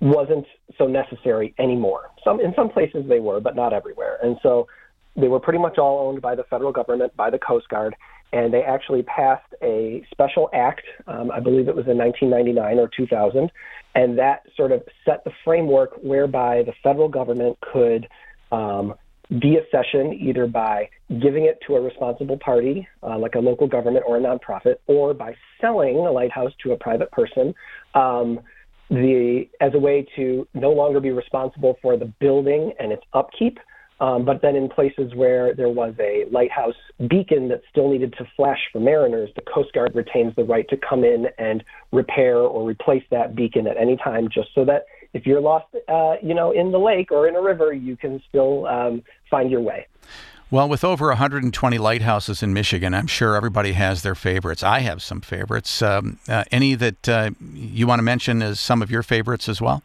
wasn't 0.00 0.46
so 0.76 0.86
necessary 0.86 1.54
anymore. 1.58 2.10
Some 2.22 2.40
in 2.40 2.52
some 2.54 2.68
places 2.68 3.04
they 3.08 3.20
were, 3.20 3.40
but 3.40 3.56
not 3.56 3.72
everywhere. 3.72 4.18
And 4.22 4.36
so 4.42 4.66
they 5.16 5.28
were 5.28 5.40
pretty 5.40 5.58
much 5.58 5.78
all 5.78 6.08
owned 6.08 6.20
by 6.20 6.34
the 6.34 6.44
federal 6.44 6.72
government, 6.72 7.16
by 7.16 7.30
the 7.30 7.38
Coast 7.38 7.68
Guard, 7.68 7.94
and 8.32 8.52
they 8.52 8.62
actually 8.62 9.02
passed 9.02 9.54
a 9.62 10.04
special 10.10 10.50
act. 10.52 10.82
Um, 11.06 11.30
I 11.30 11.40
believe 11.40 11.68
it 11.68 11.76
was 11.76 11.86
in 11.86 11.96
1999 11.96 12.78
or 12.78 12.90
2000, 12.94 13.50
and 13.94 14.18
that 14.18 14.42
sort 14.56 14.72
of 14.72 14.82
set 15.04 15.24
the 15.24 15.30
framework 15.44 15.92
whereby 16.02 16.62
the 16.64 16.72
federal 16.82 17.08
government 17.08 17.58
could 17.60 18.08
um, 18.52 18.94
deaccession 19.32 20.14
either 20.20 20.46
by 20.46 20.88
giving 21.20 21.44
it 21.44 21.58
to 21.66 21.76
a 21.76 21.80
responsible 21.80 22.38
party, 22.38 22.86
uh, 23.02 23.18
like 23.18 23.34
a 23.34 23.38
local 23.38 23.66
government 23.66 24.04
or 24.06 24.16
a 24.16 24.20
nonprofit, 24.20 24.76
or 24.86 25.14
by 25.14 25.34
selling 25.60 25.96
a 25.96 26.10
lighthouse 26.10 26.52
to 26.62 26.72
a 26.72 26.76
private 26.76 27.10
person. 27.10 27.54
Um, 27.94 28.40
the 28.90 29.48
as 29.60 29.74
a 29.74 29.78
way 29.78 30.06
to 30.16 30.46
no 30.54 30.70
longer 30.70 31.00
be 31.00 31.10
responsible 31.10 31.78
for 31.82 31.96
the 31.96 32.04
building 32.04 32.72
and 32.78 32.92
its 32.92 33.02
upkeep. 33.12 33.58
Um, 33.98 34.26
but 34.26 34.42
then 34.42 34.56
in 34.56 34.68
places 34.68 35.14
where 35.14 35.54
there 35.54 35.70
was 35.70 35.94
a 35.98 36.26
lighthouse 36.30 36.74
beacon 37.08 37.48
that 37.48 37.62
still 37.70 37.90
needed 37.90 38.14
to 38.18 38.26
flash 38.36 38.60
for 38.70 38.78
mariners, 38.78 39.30
the 39.36 39.40
Coast 39.40 39.72
Guard 39.72 39.94
retains 39.94 40.36
the 40.36 40.44
right 40.44 40.68
to 40.68 40.76
come 40.76 41.02
in 41.02 41.28
and 41.38 41.64
repair 41.92 42.36
or 42.36 42.68
replace 42.68 43.04
that 43.10 43.34
beacon 43.34 43.66
at 43.66 43.78
any 43.78 43.96
time, 43.96 44.28
just 44.28 44.50
so 44.54 44.66
that 44.66 44.84
if 45.14 45.24
you're 45.24 45.40
lost, 45.40 45.66
uh, 45.88 46.16
you 46.22 46.34
know, 46.34 46.50
in 46.50 46.72
the 46.72 46.78
lake 46.78 47.10
or 47.10 47.26
in 47.26 47.36
a 47.36 47.40
river, 47.40 47.72
you 47.72 47.96
can 47.96 48.22
still 48.28 48.66
um, 48.66 49.02
find 49.30 49.50
your 49.50 49.62
way. 49.62 49.86
Well, 50.48 50.68
with 50.68 50.84
over 50.84 51.08
120 51.08 51.78
lighthouses 51.78 52.40
in 52.40 52.52
Michigan, 52.52 52.94
I'm 52.94 53.08
sure 53.08 53.34
everybody 53.34 53.72
has 53.72 54.02
their 54.02 54.14
favorites. 54.14 54.62
I 54.62 54.78
have 54.80 55.02
some 55.02 55.20
favorites. 55.20 55.82
Um, 55.82 56.20
uh, 56.28 56.44
any 56.52 56.76
that 56.76 57.08
uh, 57.08 57.30
you 57.52 57.88
want 57.88 57.98
to 57.98 58.04
mention 58.04 58.42
as 58.42 58.60
some 58.60 58.80
of 58.80 58.88
your 58.90 59.02
favorites 59.02 59.48
as 59.48 59.60
well? 59.60 59.82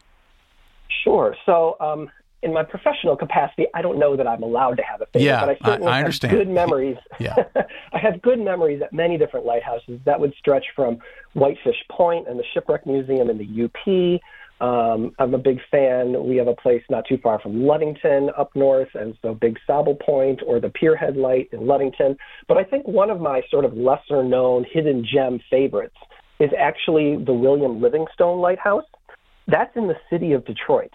Sure. 1.02 1.34
So, 1.44 1.76
um, 1.80 2.10
in 2.42 2.52
my 2.52 2.62
professional 2.64 3.16
capacity, 3.16 3.66
I 3.74 3.82
don't 3.82 3.98
know 3.98 4.16
that 4.16 4.26
I'm 4.26 4.42
allowed 4.42 4.76
to 4.76 4.82
have 4.82 5.00
a 5.00 5.06
favorite, 5.06 5.24
yeah, 5.24 5.46
but 5.46 5.48
I 5.48 5.58
certainly 5.64 5.90
I, 5.90 5.94
I 5.94 5.96
have 5.96 6.04
understand. 6.04 6.32
good 6.36 6.48
memories. 6.48 6.96
yeah. 7.20 7.36
I 7.92 7.98
have 7.98 8.20
good 8.22 8.40
memories 8.40 8.82
at 8.82 8.92
many 8.92 9.16
different 9.16 9.46
lighthouses 9.46 10.00
that 10.04 10.18
would 10.18 10.34
stretch 10.38 10.66
from 10.74 10.98
Whitefish 11.34 11.76
Point 11.90 12.28
and 12.28 12.38
the 12.38 12.44
Shipwreck 12.52 12.86
Museum 12.86 13.30
in 13.30 13.38
the 13.38 13.64
UP 13.64 14.20
um, 14.60 15.12
I'm 15.18 15.34
a 15.34 15.38
big 15.38 15.58
fan. 15.70 16.26
We 16.26 16.36
have 16.36 16.46
a 16.46 16.54
place 16.54 16.82
not 16.88 17.04
too 17.08 17.18
far 17.22 17.40
from 17.40 17.64
Ludington 17.66 18.30
up 18.38 18.50
north, 18.54 18.90
and 18.94 19.16
so 19.20 19.34
Big 19.34 19.58
Sable 19.66 19.96
Point 19.96 20.40
or 20.46 20.60
the 20.60 20.68
Pier 20.68 20.94
Head 20.96 21.16
Light 21.16 21.48
in 21.52 21.66
Ludington. 21.66 22.16
But 22.46 22.58
I 22.58 22.64
think 22.64 22.86
one 22.86 23.10
of 23.10 23.20
my 23.20 23.42
sort 23.50 23.64
of 23.64 23.74
lesser 23.74 24.22
known 24.22 24.64
hidden 24.70 25.04
gem 25.12 25.40
favorites 25.50 25.96
is 26.38 26.50
actually 26.58 27.16
the 27.24 27.32
William 27.32 27.80
Livingstone 27.80 28.40
Lighthouse. 28.40 28.84
That's 29.48 29.76
in 29.76 29.88
the 29.88 29.96
city 30.10 30.32
of 30.32 30.44
Detroit. 30.44 30.92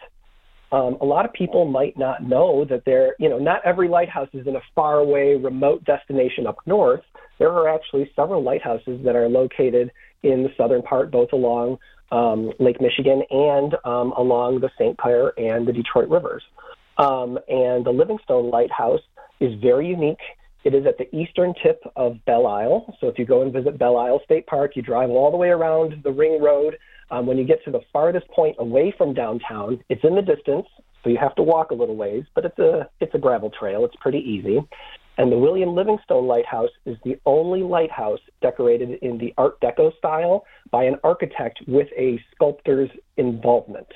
um, 0.72 0.98
a 1.00 1.06
lot 1.06 1.26
of 1.26 1.32
people 1.32 1.66
might 1.66 1.98
not 1.98 2.24
know 2.24 2.66
that 2.66 2.84
there, 2.86 3.16
you 3.20 3.30
know, 3.30 3.38
not 3.38 3.62
every 3.64 3.88
lighthouse 3.88 4.28
is 4.34 4.46
in 4.48 4.56
a 4.58 4.62
faraway, 4.76 5.36
remote 5.36 5.84
destination 5.86 6.46
up 6.46 6.58
north. 6.66 7.02
There 7.40 7.52
are 7.52 7.70
actually 7.74 8.12
several 8.16 8.44
lighthouses 8.44 9.00
that 9.06 9.16
are 9.16 9.30
located 9.30 9.92
in 10.24 10.44
the 10.44 10.50
southern 10.58 10.82
part, 10.82 11.12
both 11.12 11.32
along 11.34 11.78
um, 12.12 12.52
Lake 12.60 12.80
Michigan 12.82 13.24
and 13.30 13.76
um, 13.86 14.14
along 14.18 14.62
the 14.62 14.70
St. 14.78 14.98
Clair 14.98 15.38
and 15.38 15.68
the 15.68 15.74
Detroit 15.74 16.10
rivers. 16.10 16.44
Um, 16.98 17.38
and 17.48 17.86
the 17.86 17.92
Livingstone 17.92 18.50
Lighthouse 18.50 19.02
is 19.40 19.54
very 19.62 19.88
unique. 19.88 20.18
It 20.64 20.74
is 20.74 20.86
at 20.86 20.98
the 20.98 21.14
eastern 21.16 21.54
tip 21.62 21.82
of 21.96 22.18
Belle 22.26 22.48
Isle. 22.48 22.98
So 23.00 23.08
if 23.08 23.20
you 23.20 23.26
go 23.26 23.42
and 23.42 23.54
visit 23.54 23.78
Belle 23.78 23.98
Isle 23.98 24.22
State 24.26 24.48
Park, 24.48 24.76
you 24.76 24.82
drive 24.82 25.10
all 25.10 25.32
the 25.32 25.38
way 25.38 25.50
around 25.50 26.02
the 26.04 26.12
ring 26.12 26.42
road 26.42 26.78
um, 27.10 27.26
when 27.26 27.38
you 27.38 27.46
get 27.46 27.64
to 27.66 27.72
the 27.72 27.82
farthest 27.94 28.28
point 28.30 28.56
away 28.60 28.94
from 28.98 29.14
downtown, 29.14 29.82
it's 29.90 30.04
in 30.04 30.16
the 30.16 30.22
distance, 30.22 30.68
so 31.04 31.10
you 31.10 31.18
have 31.18 31.36
to 31.36 31.44
walk 31.44 31.72
a 31.72 31.74
little 31.74 31.96
ways, 31.96 32.24
but 32.36 32.44
it's 32.44 32.60
a 32.60 32.90
it's 33.00 33.14
a 33.16 33.18
gravel 33.18 33.50
trail. 33.50 33.86
It's 33.86 33.96
pretty 34.02 34.20
easy. 34.20 34.60
And 35.18 35.32
the 35.32 35.38
William 35.38 35.74
Livingstone 35.74 36.28
Lighthouse 36.28 36.70
is 36.86 36.98
the 37.04 37.20
only 37.26 37.64
lighthouse 37.64 38.20
decorated 38.42 39.00
in 39.02 39.18
the 39.18 39.34
Art 39.38 39.60
Deco 39.62 39.96
style 39.98 40.46
by 40.70 40.84
an 40.84 40.98
architect 41.04 41.60
with 41.68 41.88
a 41.98 42.20
sculptor's 42.34 42.92
involvement. 43.18 43.88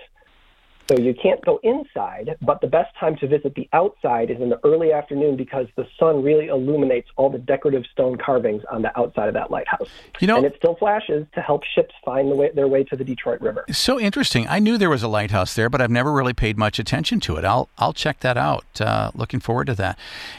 So 0.92 1.02
you 1.02 1.14
can't 1.14 1.44
go 1.46 1.60
inside, 1.64 2.36
but 2.42 2.60
the 2.60 2.68
best 2.68 2.94
time 3.00 3.16
to 3.18 3.28
visit 3.28 3.56
the 3.56 3.70
outside 3.72 4.30
is 4.30 4.42
in 4.42 4.50
the 4.50 4.60
early 4.66 4.92
afternoon 4.92 5.38
because 5.38 5.68
the 5.78 5.88
sun 5.98 6.22
really 6.22 6.48
illuminates 6.48 7.08
all 7.16 7.30
the 7.30 7.38
decorative 7.38 7.84
stone 7.92 8.18
carvings 8.18 8.64
on 8.70 8.82
the 8.82 8.98
outside 9.00 9.30
of 9.30 9.34
that 9.36 9.52
lighthouse. 9.52 9.88
You 10.20 10.28
know, 10.28 10.38
and 10.38 10.46
it 10.46 10.56
still 10.58 10.76
flashes 10.76 11.26
to 11.34 11.42
help 11.42 11.64
ships 11.76 11.94
find 12.04 12.30
the 12.30 12.36
way, 12.36 12.52
their 12.54 12.68
way 12.68 12.84
to 12.86 12.98
the 12.98 13.06
Detroit 13.06 13.40
River. 13.40 13.64
So 13.72 14.00
interesting. 14.00 14.48
I 14.50 14.60
knew 14.60 14.78
there 14.78 14.90
was 14.90 15.04
a 15.04 15.08
lighthouse 15.08 15.54
there, 15.54 15.70
but 15.70 15.82
I've 15.82 15.92
never 15.92 16.12
really 16.12 16.34
paid 16.34 16.58
much 16.58 16.78
attention 16.78 17.22
to 17.22 17.38
it. 17.38 17.46
I'll 17.46 17.70
I'll 17.78 17.94
check 17.94 18.20
that 18.20 18.38
out. 18.38 18.66
Uh, 18.82 19.12
looking 19.16 19.40
forward 19.40 19.68
to 19.68 19.76
that. 19.76 19.98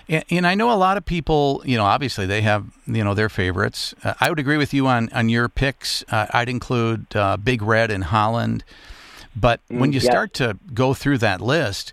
And, 0.09 0.25
and, 0.31 0.47
I 0.47 0.55
know 0.55 0.71
a 0.71 0.77
lot 0.77 0.97
of 0.97 1.07
people. 1.07 1.63
You 1.65 1.79
know, 1.79 1.85
obviously 1.85 2.27
they 2.27 2.43
have 2.43 2.67
you 2.87 3.03
know 3.03 3.15
their 3.15 3.31
favorites. 3.31 3.95
Uh, 4.05 4.15
I 4.21 4.29
would 4.29 4.39
agree 4.39 4.59
with 4.59 4.75
you 4.75 4.87
on 4.87 5.09
on 5.15 5.31
your 5.31 5.49
picks. 5.49 6.05
Uh, 6.11 6.27
I'd 6.31 6.51
include 6.51 7.07
uh, 7.17 7.39
Big 7.39 7.63
Red 7.63 7.91
in 7.91 8.03
Holland. 8.03 8.65
But 9.35 9.61
when 9.69 9.93
you 9.93 10.01
mm, 10.01 10.05
start 10.05 10.35
to 10.35 10.59
go 10.75 10.95
through 10.95 11.19
that 11.19 11.41
list, 11.41 11.93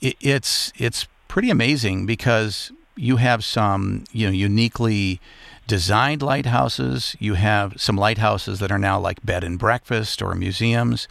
it, 0.00 0.16
it's 0.20 0.72
it's 0.76 1.06
pretty 1.28 1.50
amazing 1.50 2.06
because 2.06 2.72
you 2.96 3.16
have 3.16 3.44
some 3.44 4.04
you 4.12 4.26
know 4.26 4.32
uniquely 4.32 5.20
designed 5.66 6.22
lighthouses. 6.22 7.16
You 7.18 7.34
have 7.34 7.80
some 7.80 7.96
lighthouses 7.96 8.58
that 8.60 8.70
are 8.72 8.78
now 8.78 8.98
like 8.98 9.24
bed 9.24 9.44
and 9.44 9.58
breakfast 9.58 10.22
or 10.22 10.34
museums. 10.34 11.08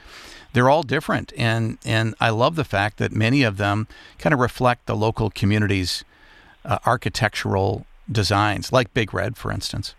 They're 0.53 0.69
all 0.69 0.83
different, 0.83 1.31
and 1.37 1.77
and 1.85 2.15
I 2.19 2.29
love 2.29 2.55
the 2.55 2.65
fact 2.65 2.97
that 2.97 3.11
many 3.11 3.43
of 3.43 3.57
them 3.57 3.87
kind 4.17 4.33
of 4.33 4.39
reflect 4.39 4.85
the 4.85 4.95
local 4.95 5.29
community's 5.29 6.03
uh, 6.65 6.79
architectural 6.85 7.85
designs, 8.11 8.71
like 8.71 8.93
Big 8.93 9.13
Red, 9.13 9.37
for 9.37 9.51
instance. 9.51 9.95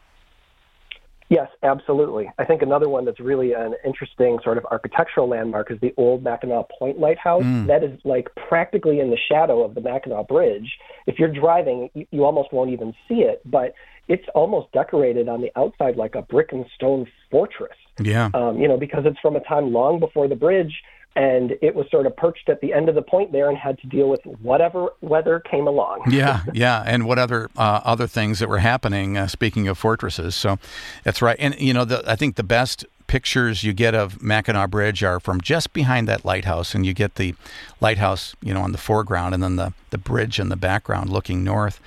Yes, 1.33 1.49
absolutely. 1.63 2.31
I 2.39 2.45
think 2.45 2.61
another 2.61 2.91
one 2.91 3.07
that's 3.07 3.19
really 3.19 3.55
an 3.55 3.75
interesting 3.87 4.39
sort 4.45 4.59
of 4.59 4.67
architectural 4.67 5.27
landmark 5.27 5.71
is 5.71 5.81
the 5.81 5.95
old 5.97 6.23
Mackinac 6.23 6.67
Point 6.79 6.99
Lighthouse. 7.01 7.43
Mm. 7.43 7.69
That 7.69 7.83
is 7.83 7.99
like 8.05 8.29
practically 8.51 9.01
in 9.01 9.09
the 9.09 9.17
shadow 9.31 9.63
of 9.63 9.75
the 9.75 9.81
Mackinac 9.81 10.29
Bridge. 10.29 10.71
If 11.07 11.19
you're 11.19 11.33
driving, 11.33 11.89
you 11.95 12.25
almost 12.27 12.53
won't 12.53 12.71
even 12.71 12.93
see 13.09 13.23
it, 13.23 13.41
but 13.51 13.73
it's 14.09 14.27
almost 14.35 14.71
decorated 14.73 15.31
on 15.31 15.41
the 15.41 15.51
outside 15.57 15.97
like 15.97 16.15
a 16.17 16.21
brick 16.21 16.53
and 16.53 16.67
stone 16.75 17.07
fortress. 17.31 17.79
Yeah. 17.99 18.29
Um, 18.35 18.59
you 18.59 18.69
know, 18.69 18.77
because 18.77 19.05
it's 19.07 19.19
from 19.21 19.35
a 19.35 19.41
time 19.41 19.73
long 19.73 20.01
before 20.01 20.29
the 20.29 20.37
bridge 20.37 20.83
and 21.15 21.53
it 21.61 21.75
was 21.75 21.87
sort 21.91 22.07
of 22.07 22.17
perched 22.17 22.49
at 22.49 22.61
the 22.61 22.73
end 22.73 22.89
of 22.89 22.95
the 22.95 23.03
point 23.03 23.33
there 23.33 23.49
and 23.49 23.59
had 23.59 23.79
to 23.81 23.87
deal 23.87 24.09
with 24.09 24.21
whatever 24.41 24.89
weather 25.01 25.41
came 25.41 25.67
along. 25.67 26.03
yeah, 26.11 26.43
yeah, 26.53 26.83
and 26.87 27.07
what 27.07 27.19
other 27.19 27.51
uh, 27.57 27.81
other 27.85 28.07
things 28.07 28.39
that 28.39 28.49
were 28.49 28.59
happening. 28.59 29.17
Uh, 29.17 29.27
speaking 29.27 29.69
of 29.69 29.77
fortresses, 29.77 30.35
so 30.35 30.59
that's 31.05 31.21
right. 31.21 31.37
And 31.39 31.59
you 31.61 31.75
know, 31.75 31.85
the, 31.85 32.03
I 32.07 32.17
think 32.17 32.37
the 32.37 32.43
best 32.43 32.85
pictures 33.13 33.63
you 33.63 33.75
get 33.75 33.95
of 33.95 34.23
Mackinac 34.23 34.71
Bridge 34.71 35.05
are 35.05 35.21
from 35.21 35.39
just 35.39 35.75
behind 35.75 36.09
that 36.09 36.25
lighthouse, 36.25 36.75
and 36.75 36.87
you 36.87 36.95
get 36.95 37.17
the 37.17 37.35
lighthouse, 37.79 38.35
you 38.41 38.55
know, 38.55 38.63
on 38.63 38.73
the 38.73 38.79
foreground, 38.79 39.35
and 39.35 39.43
then 39.43 39.57
the 39.57 39.75
the 39.91 39.99
bridge 39.99 40.41
in 40.41 40.49
the 40.49 40.57
background 40.57 41.11
looking 41.11 41.45
north. 41.45 41.79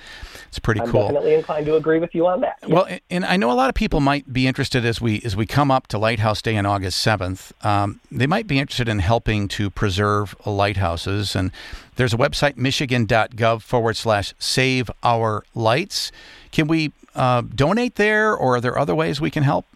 It's 0.46 0.60
pretty 0.60 0.82
I'm 0.82 0.88
cool. 0.88 1.08
Definitely 1.08 1.34
inclined 1.34 1.66
to 1.66 1.74
agree 1.74 1.98
with 1.98 2.14
you 2.14 2.28
on 2.28 2.42
that. 2.42 2.58
Well, 2.68 2.86
and 3.10 3.24
I 3.24 3.36
know 3.36 3.50
a 3.50 3.58
lot 3.58 3.68
of 3.68 3.74
people 3.74 3.98
might 3.98 4.32
be 4.32 4.46
interested 4.46 4.84
as 4.84 5.00
we 5.00 5.20
as 5.24 5.34
we 5.34 5.46
come 5.46 5.68
up 5.68 5.88
to 5.88 5.98
Lighthouse 5.98 6.40
Day 6.40 6.56
on 6.56 6.64
August 6.64 6.98
seventh. 6.98 7.52
Um, 7.66 7.98
they 8.12 8.28
might 8.28 8.46
be 8.46 8.60
interested 8.60 8.88
in 8.88 9.00
helping 9.00 9.48
to 9.48 9.68
preserve 9.68 10.36
lighthouses, 10.46 11.34
and 11.34 11.50
there's 11.96 12.14
a 12.14 12.16
website 12.16 12.56
michigan.gov 12.56 13.62
forward 13.62 13.96
slash 13.96 14.32
save 14.38 14.92
our 15.02 15.42
lights. 15.56 16.12
Can 16.52 16.68
we 16.68 16.92
uh, 17.16 17.40
donate 17.40 17.96
there, 17.96 18.32
or 18.32 18.54
are 18.56 18.60
there 18.60 18.78
other 18.78 18.94
ways 18.94 19.20
we 19.20 19.32
can 19.32 19.42
help? 19.42 19.66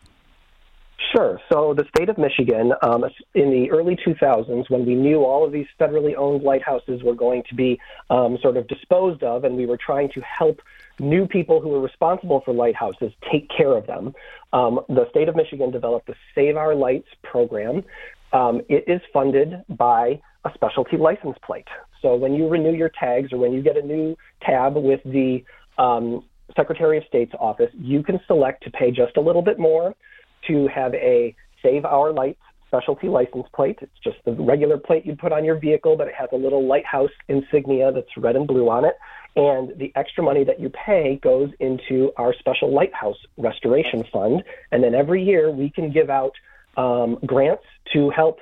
Sure. 1.15 1.41
So 1.51 1.75
the 1.75 1.85
state 1.95 2.09
of 2.09 2.19
Michigan, 2.19 2.73
um, 2.83 3.05
in 3.35 3.51
the 3.51 3.71
early 3.71 3.97
2000s, 3.97 4.71
when 4.71 4.87
we 4.87 4.95
knew 4.95 5.25
all 5.25 5.45
of 5.45 5.51
these 5.51 5.67
federally 5.79 6.15
owned 6.17 6.45
lighthouses 6.45 7.03
were 7.03 7.15
going 7.15 7.43
to 7.49 7.55
be 7.57 7.81
um, 8.11 8.39
sort 8.41 8.57
of 8.57 8.69
disposed 8.69 9.25
of, 9.25 9.43
and 9.43 9.57
we 9.57 9.67
were 9.67 9.79
trying 9.79 10.09
to 10.13 10.21
help 10.21 10.61
new 11.01 11.27
people 11.27 11.61
who 11.61 11.69
were 11.71 11.81
responsible 11.81 12.43
for 12.45 12.55
lighthouses 12.55 13.13
take 13.31 13.49
care 13.49 13.77
of 13.77 13.87
them, 13.89 14.15
um, 14.53 14.81
the 14.89 15.09
state 15.11 15.29
of 15.29 15.35
Michigan 15.35 15.73
developed 15.73 16.07
the 16.07 16.15
Save 16.35 16.57
Our 16.57 16.75
Lights 16.77 17.09
program. 17.25 17.83
Um, 18.33 18.61
it 18.69 18.85
is 18.87 19.01
funded 19.13 19.65
by 19.69 20.21
a 20.45 20.51
specialty 20.55 20.97
license 20.97 21.37
plate. 21.45 21.69
So 22.03 22.15
when 22.15 22.35
you 22.35 22.49
renew 22.49 22.73
your 22.73 22.91
tags 22.91 23.33
or 23.33 23.39
when 23.39 23.53
you 23.53 23.63
get 23.63 23.77
a 23.77 23.83
new 23.83 24.17
tab 24.43 24.77
with 24.77 25.01
the 25.05 25.43
um, 25.77 26.25
Secretary 26.55 26.99
of 26.99 27.05
State's 27.09 27.33
office, 27.41 27.71
you 27.75 28.03
can 28.03 28.21
select 28.27 28.63
to 28.65 28.71
pay 28.71 28.91
just 28.91 29.17
a 29.17 29.21
little 29.21 29.43
bit 29.43 29.59
more 29.59 29.95
to 30.49 30.69
have 30.69 30.95
a 30.95 31.35
Save 31.63 31.85
Our 31.85 32.13
Lights 32.13 32.41
specialty 32.67 33.09
license 33.09 33.47
plate. 33.53 33.79
It's 33.83 33.99
just 34.03 34.19
the 34.25 34.33
regular 34.33 34.79
plate 34.79 35.05
you'd 35.05 35.19
put 35.19 35.33
on 35.33 35.45
your 35.45 35.59
vehicle, 35.59 35.97
but 35.97 36.07
it 36.07 36.15
has 36.15 36.29
a 36.33 36.37
little 36.37 36.67
lighthouse 36.67 37.11
insignia 37.29 37.91
that's 37.91 38.17
red 38.17 38.37
and 38.37 38.47
blue 38.47 38.69
on 38.71 38.85
it. 38.85 38.95
And 39.35 39.77
the 39.79 39.93
extra 39.97 40.23
money 40.23 40.45
that 40.45 40.61
you 40.61 40.71
pay 40.71 41.19
goes 41.23 41.51
into 41.59 42.13
our 42.17 42.33
special 42.39 42.73
lighthouse 42.73 43.17
restoration 43.37 44.05
fund. 44.13 44.43
And 44.71 44.85
then 44.85 44.95
every 44.95 45.23
year 45.23 45.51
we 45.51 45.71
can 45.71 45.91
give 45.91 46.11
out 46.11 46.33
um, 46.77 47.19
grants 47.27 47.65
to 47.93 48.11
help 48.11 48.39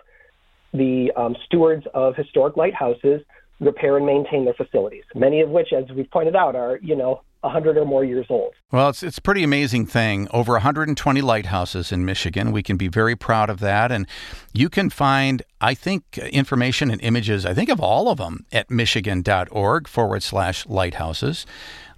the 0.75 1.11
um, 1.17 1.35
stewards 1.47 1.87
of 1.95 2.15
historic 2.15 2.57
lighthouses 2.57 3.23
repair 3.61 3.97
and 3.97 4.07
maintain 4.07 4.45
their 4.45 4.55
facilities. 4.55 5.05
Many 5.15 5.41
of 5.41 5.51
which, 5.51 5.73
as 5.73 5.85
we've 5.95 6.11
pointed 6.11 6.37
out, 6.37 6.55
are 6.57 6.79
you 6.83 6.97
know 6.97 7.23
100 7.41 7.77
or 7.77 7.85
more 7.85 8.05
years 8.05 8.27
old. 8.29 8.53
Well, 8.73 8.89
it's 8.89 9.03
it's 9.03 9.19
a 9.19 9.23
pretty 9.23 9.45
amazing 9.45 9.87
thing. 9.87 10.29
Over 10.33 10.55
120 10.55 11.21
lighthouses 11.21 11.93
in 11.93 12.05
Michigan. 12.05 12.51
We 12.51 12.63
can 12.63 12.77
be 12.77 12.89
very 12.89 13.15
proud 13.15 13.49
of 13.49 13.61
that. 13.61 13.93
And 13.93 14.07
you 14.53 14.69
can 14.69 14.91
find, 14.91 15.43
I 15.61 15.75
think, 15.75 16.19
information 16.19 16.91
and 16.91 17.01
images, 17.01 17.47
I 17.47 17.55
think 17.55 17.69
of 17.69 17.81
all 17.81 18.11
of 18.11 18.19
them 18.19 18.45
at 18.53 18.71
michigan.org 18.71 19.87
forward 19.87 20.23
slash 20.23 20.67
lighthouses. 20.67 21.47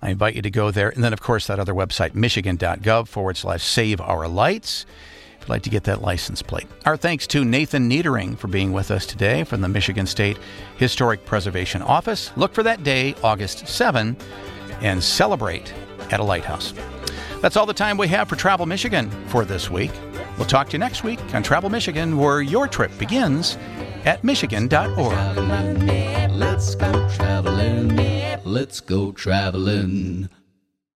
I 0.02 0.10
invite 0.10 0.34
you 0.34 0.42
to 0.42 0.50
go 0.50 0.70
there. 0.70 0.90
And 0.90 1.02
then, 1.02 1.12
of 1.12 1.20
course, 1.20 1.46
that 1.46 1.58
other 1.58 1.74
website, 1.74 2.14
michigan.gov 2.14 3.08
forward 3.08 3.36
slash 3.36 3.62
save 3.62 4.00
our 4.00 4.28
lights 4.28 4.86
like 5.50 5.62
to 5.62 5.70
get 5.70 5.84
that 5.84 6.00
license 6.00 6.40
plate. 6.40 6.66
Our 6.86 6.96
thanks 6.96 7.26
to 7.28 7.44
Nathan 7.44 7.90
Niedering 7.90 8.38
for 8.38 8.48
being 8.48 8.72
with 8.72 8.90
us 8.90 9.04
today 9.04 9.44
from 9.44 9.60
the 9.60 9.68
Michigan 9.68 10.06
State 10.06 10.38
Historic 10.76 11.26
Preservation 11.26 11.82
Office. 11.82 12.32
Look 12.36 12.54
for 12.54 12.62
that 12.62 12.82
day, 12.82 13.14
August 13.22 13.68
7 13.68 14.16
and 14.80 15.02
celebrate 15.02 15.72
at 16.10 16.20
a 16.20 16.24
lighthouse. 16.24 16.72
That's 17.40 17.56
all 17.56 17.66
the 17.66 17.74
time 17.74 17.96
we 17.96 18.08
have 18.08 18.28
for 18.28 18.36
Travel 18.36 18.66
Michigan 18.66 19.10
for 19.28 19.44
this 19.44 19.70
week. 19.70 19.92
We'll 20.36 20.46
talk 20.46 20.68
to 20.68 20.72
you 20.72 20.78
next 20.78 21.04
week 21.04 21.20
on 21.34 21.42
Travel 21.42 21.70
Michigan, 21.70 22.16
where 22.16 22.40
your 22.40 22.68
trip 22.68 22.96
begins 22.98 23.56
at 24.04 24.24
michigan.org. 24.24 25.12
Let's 26.32 26.74
go 26.74 27.08
traveling. 27.10 27.96
Let's 28.44 28.80
go 28.80 29.12
traveling. 29.12 30.28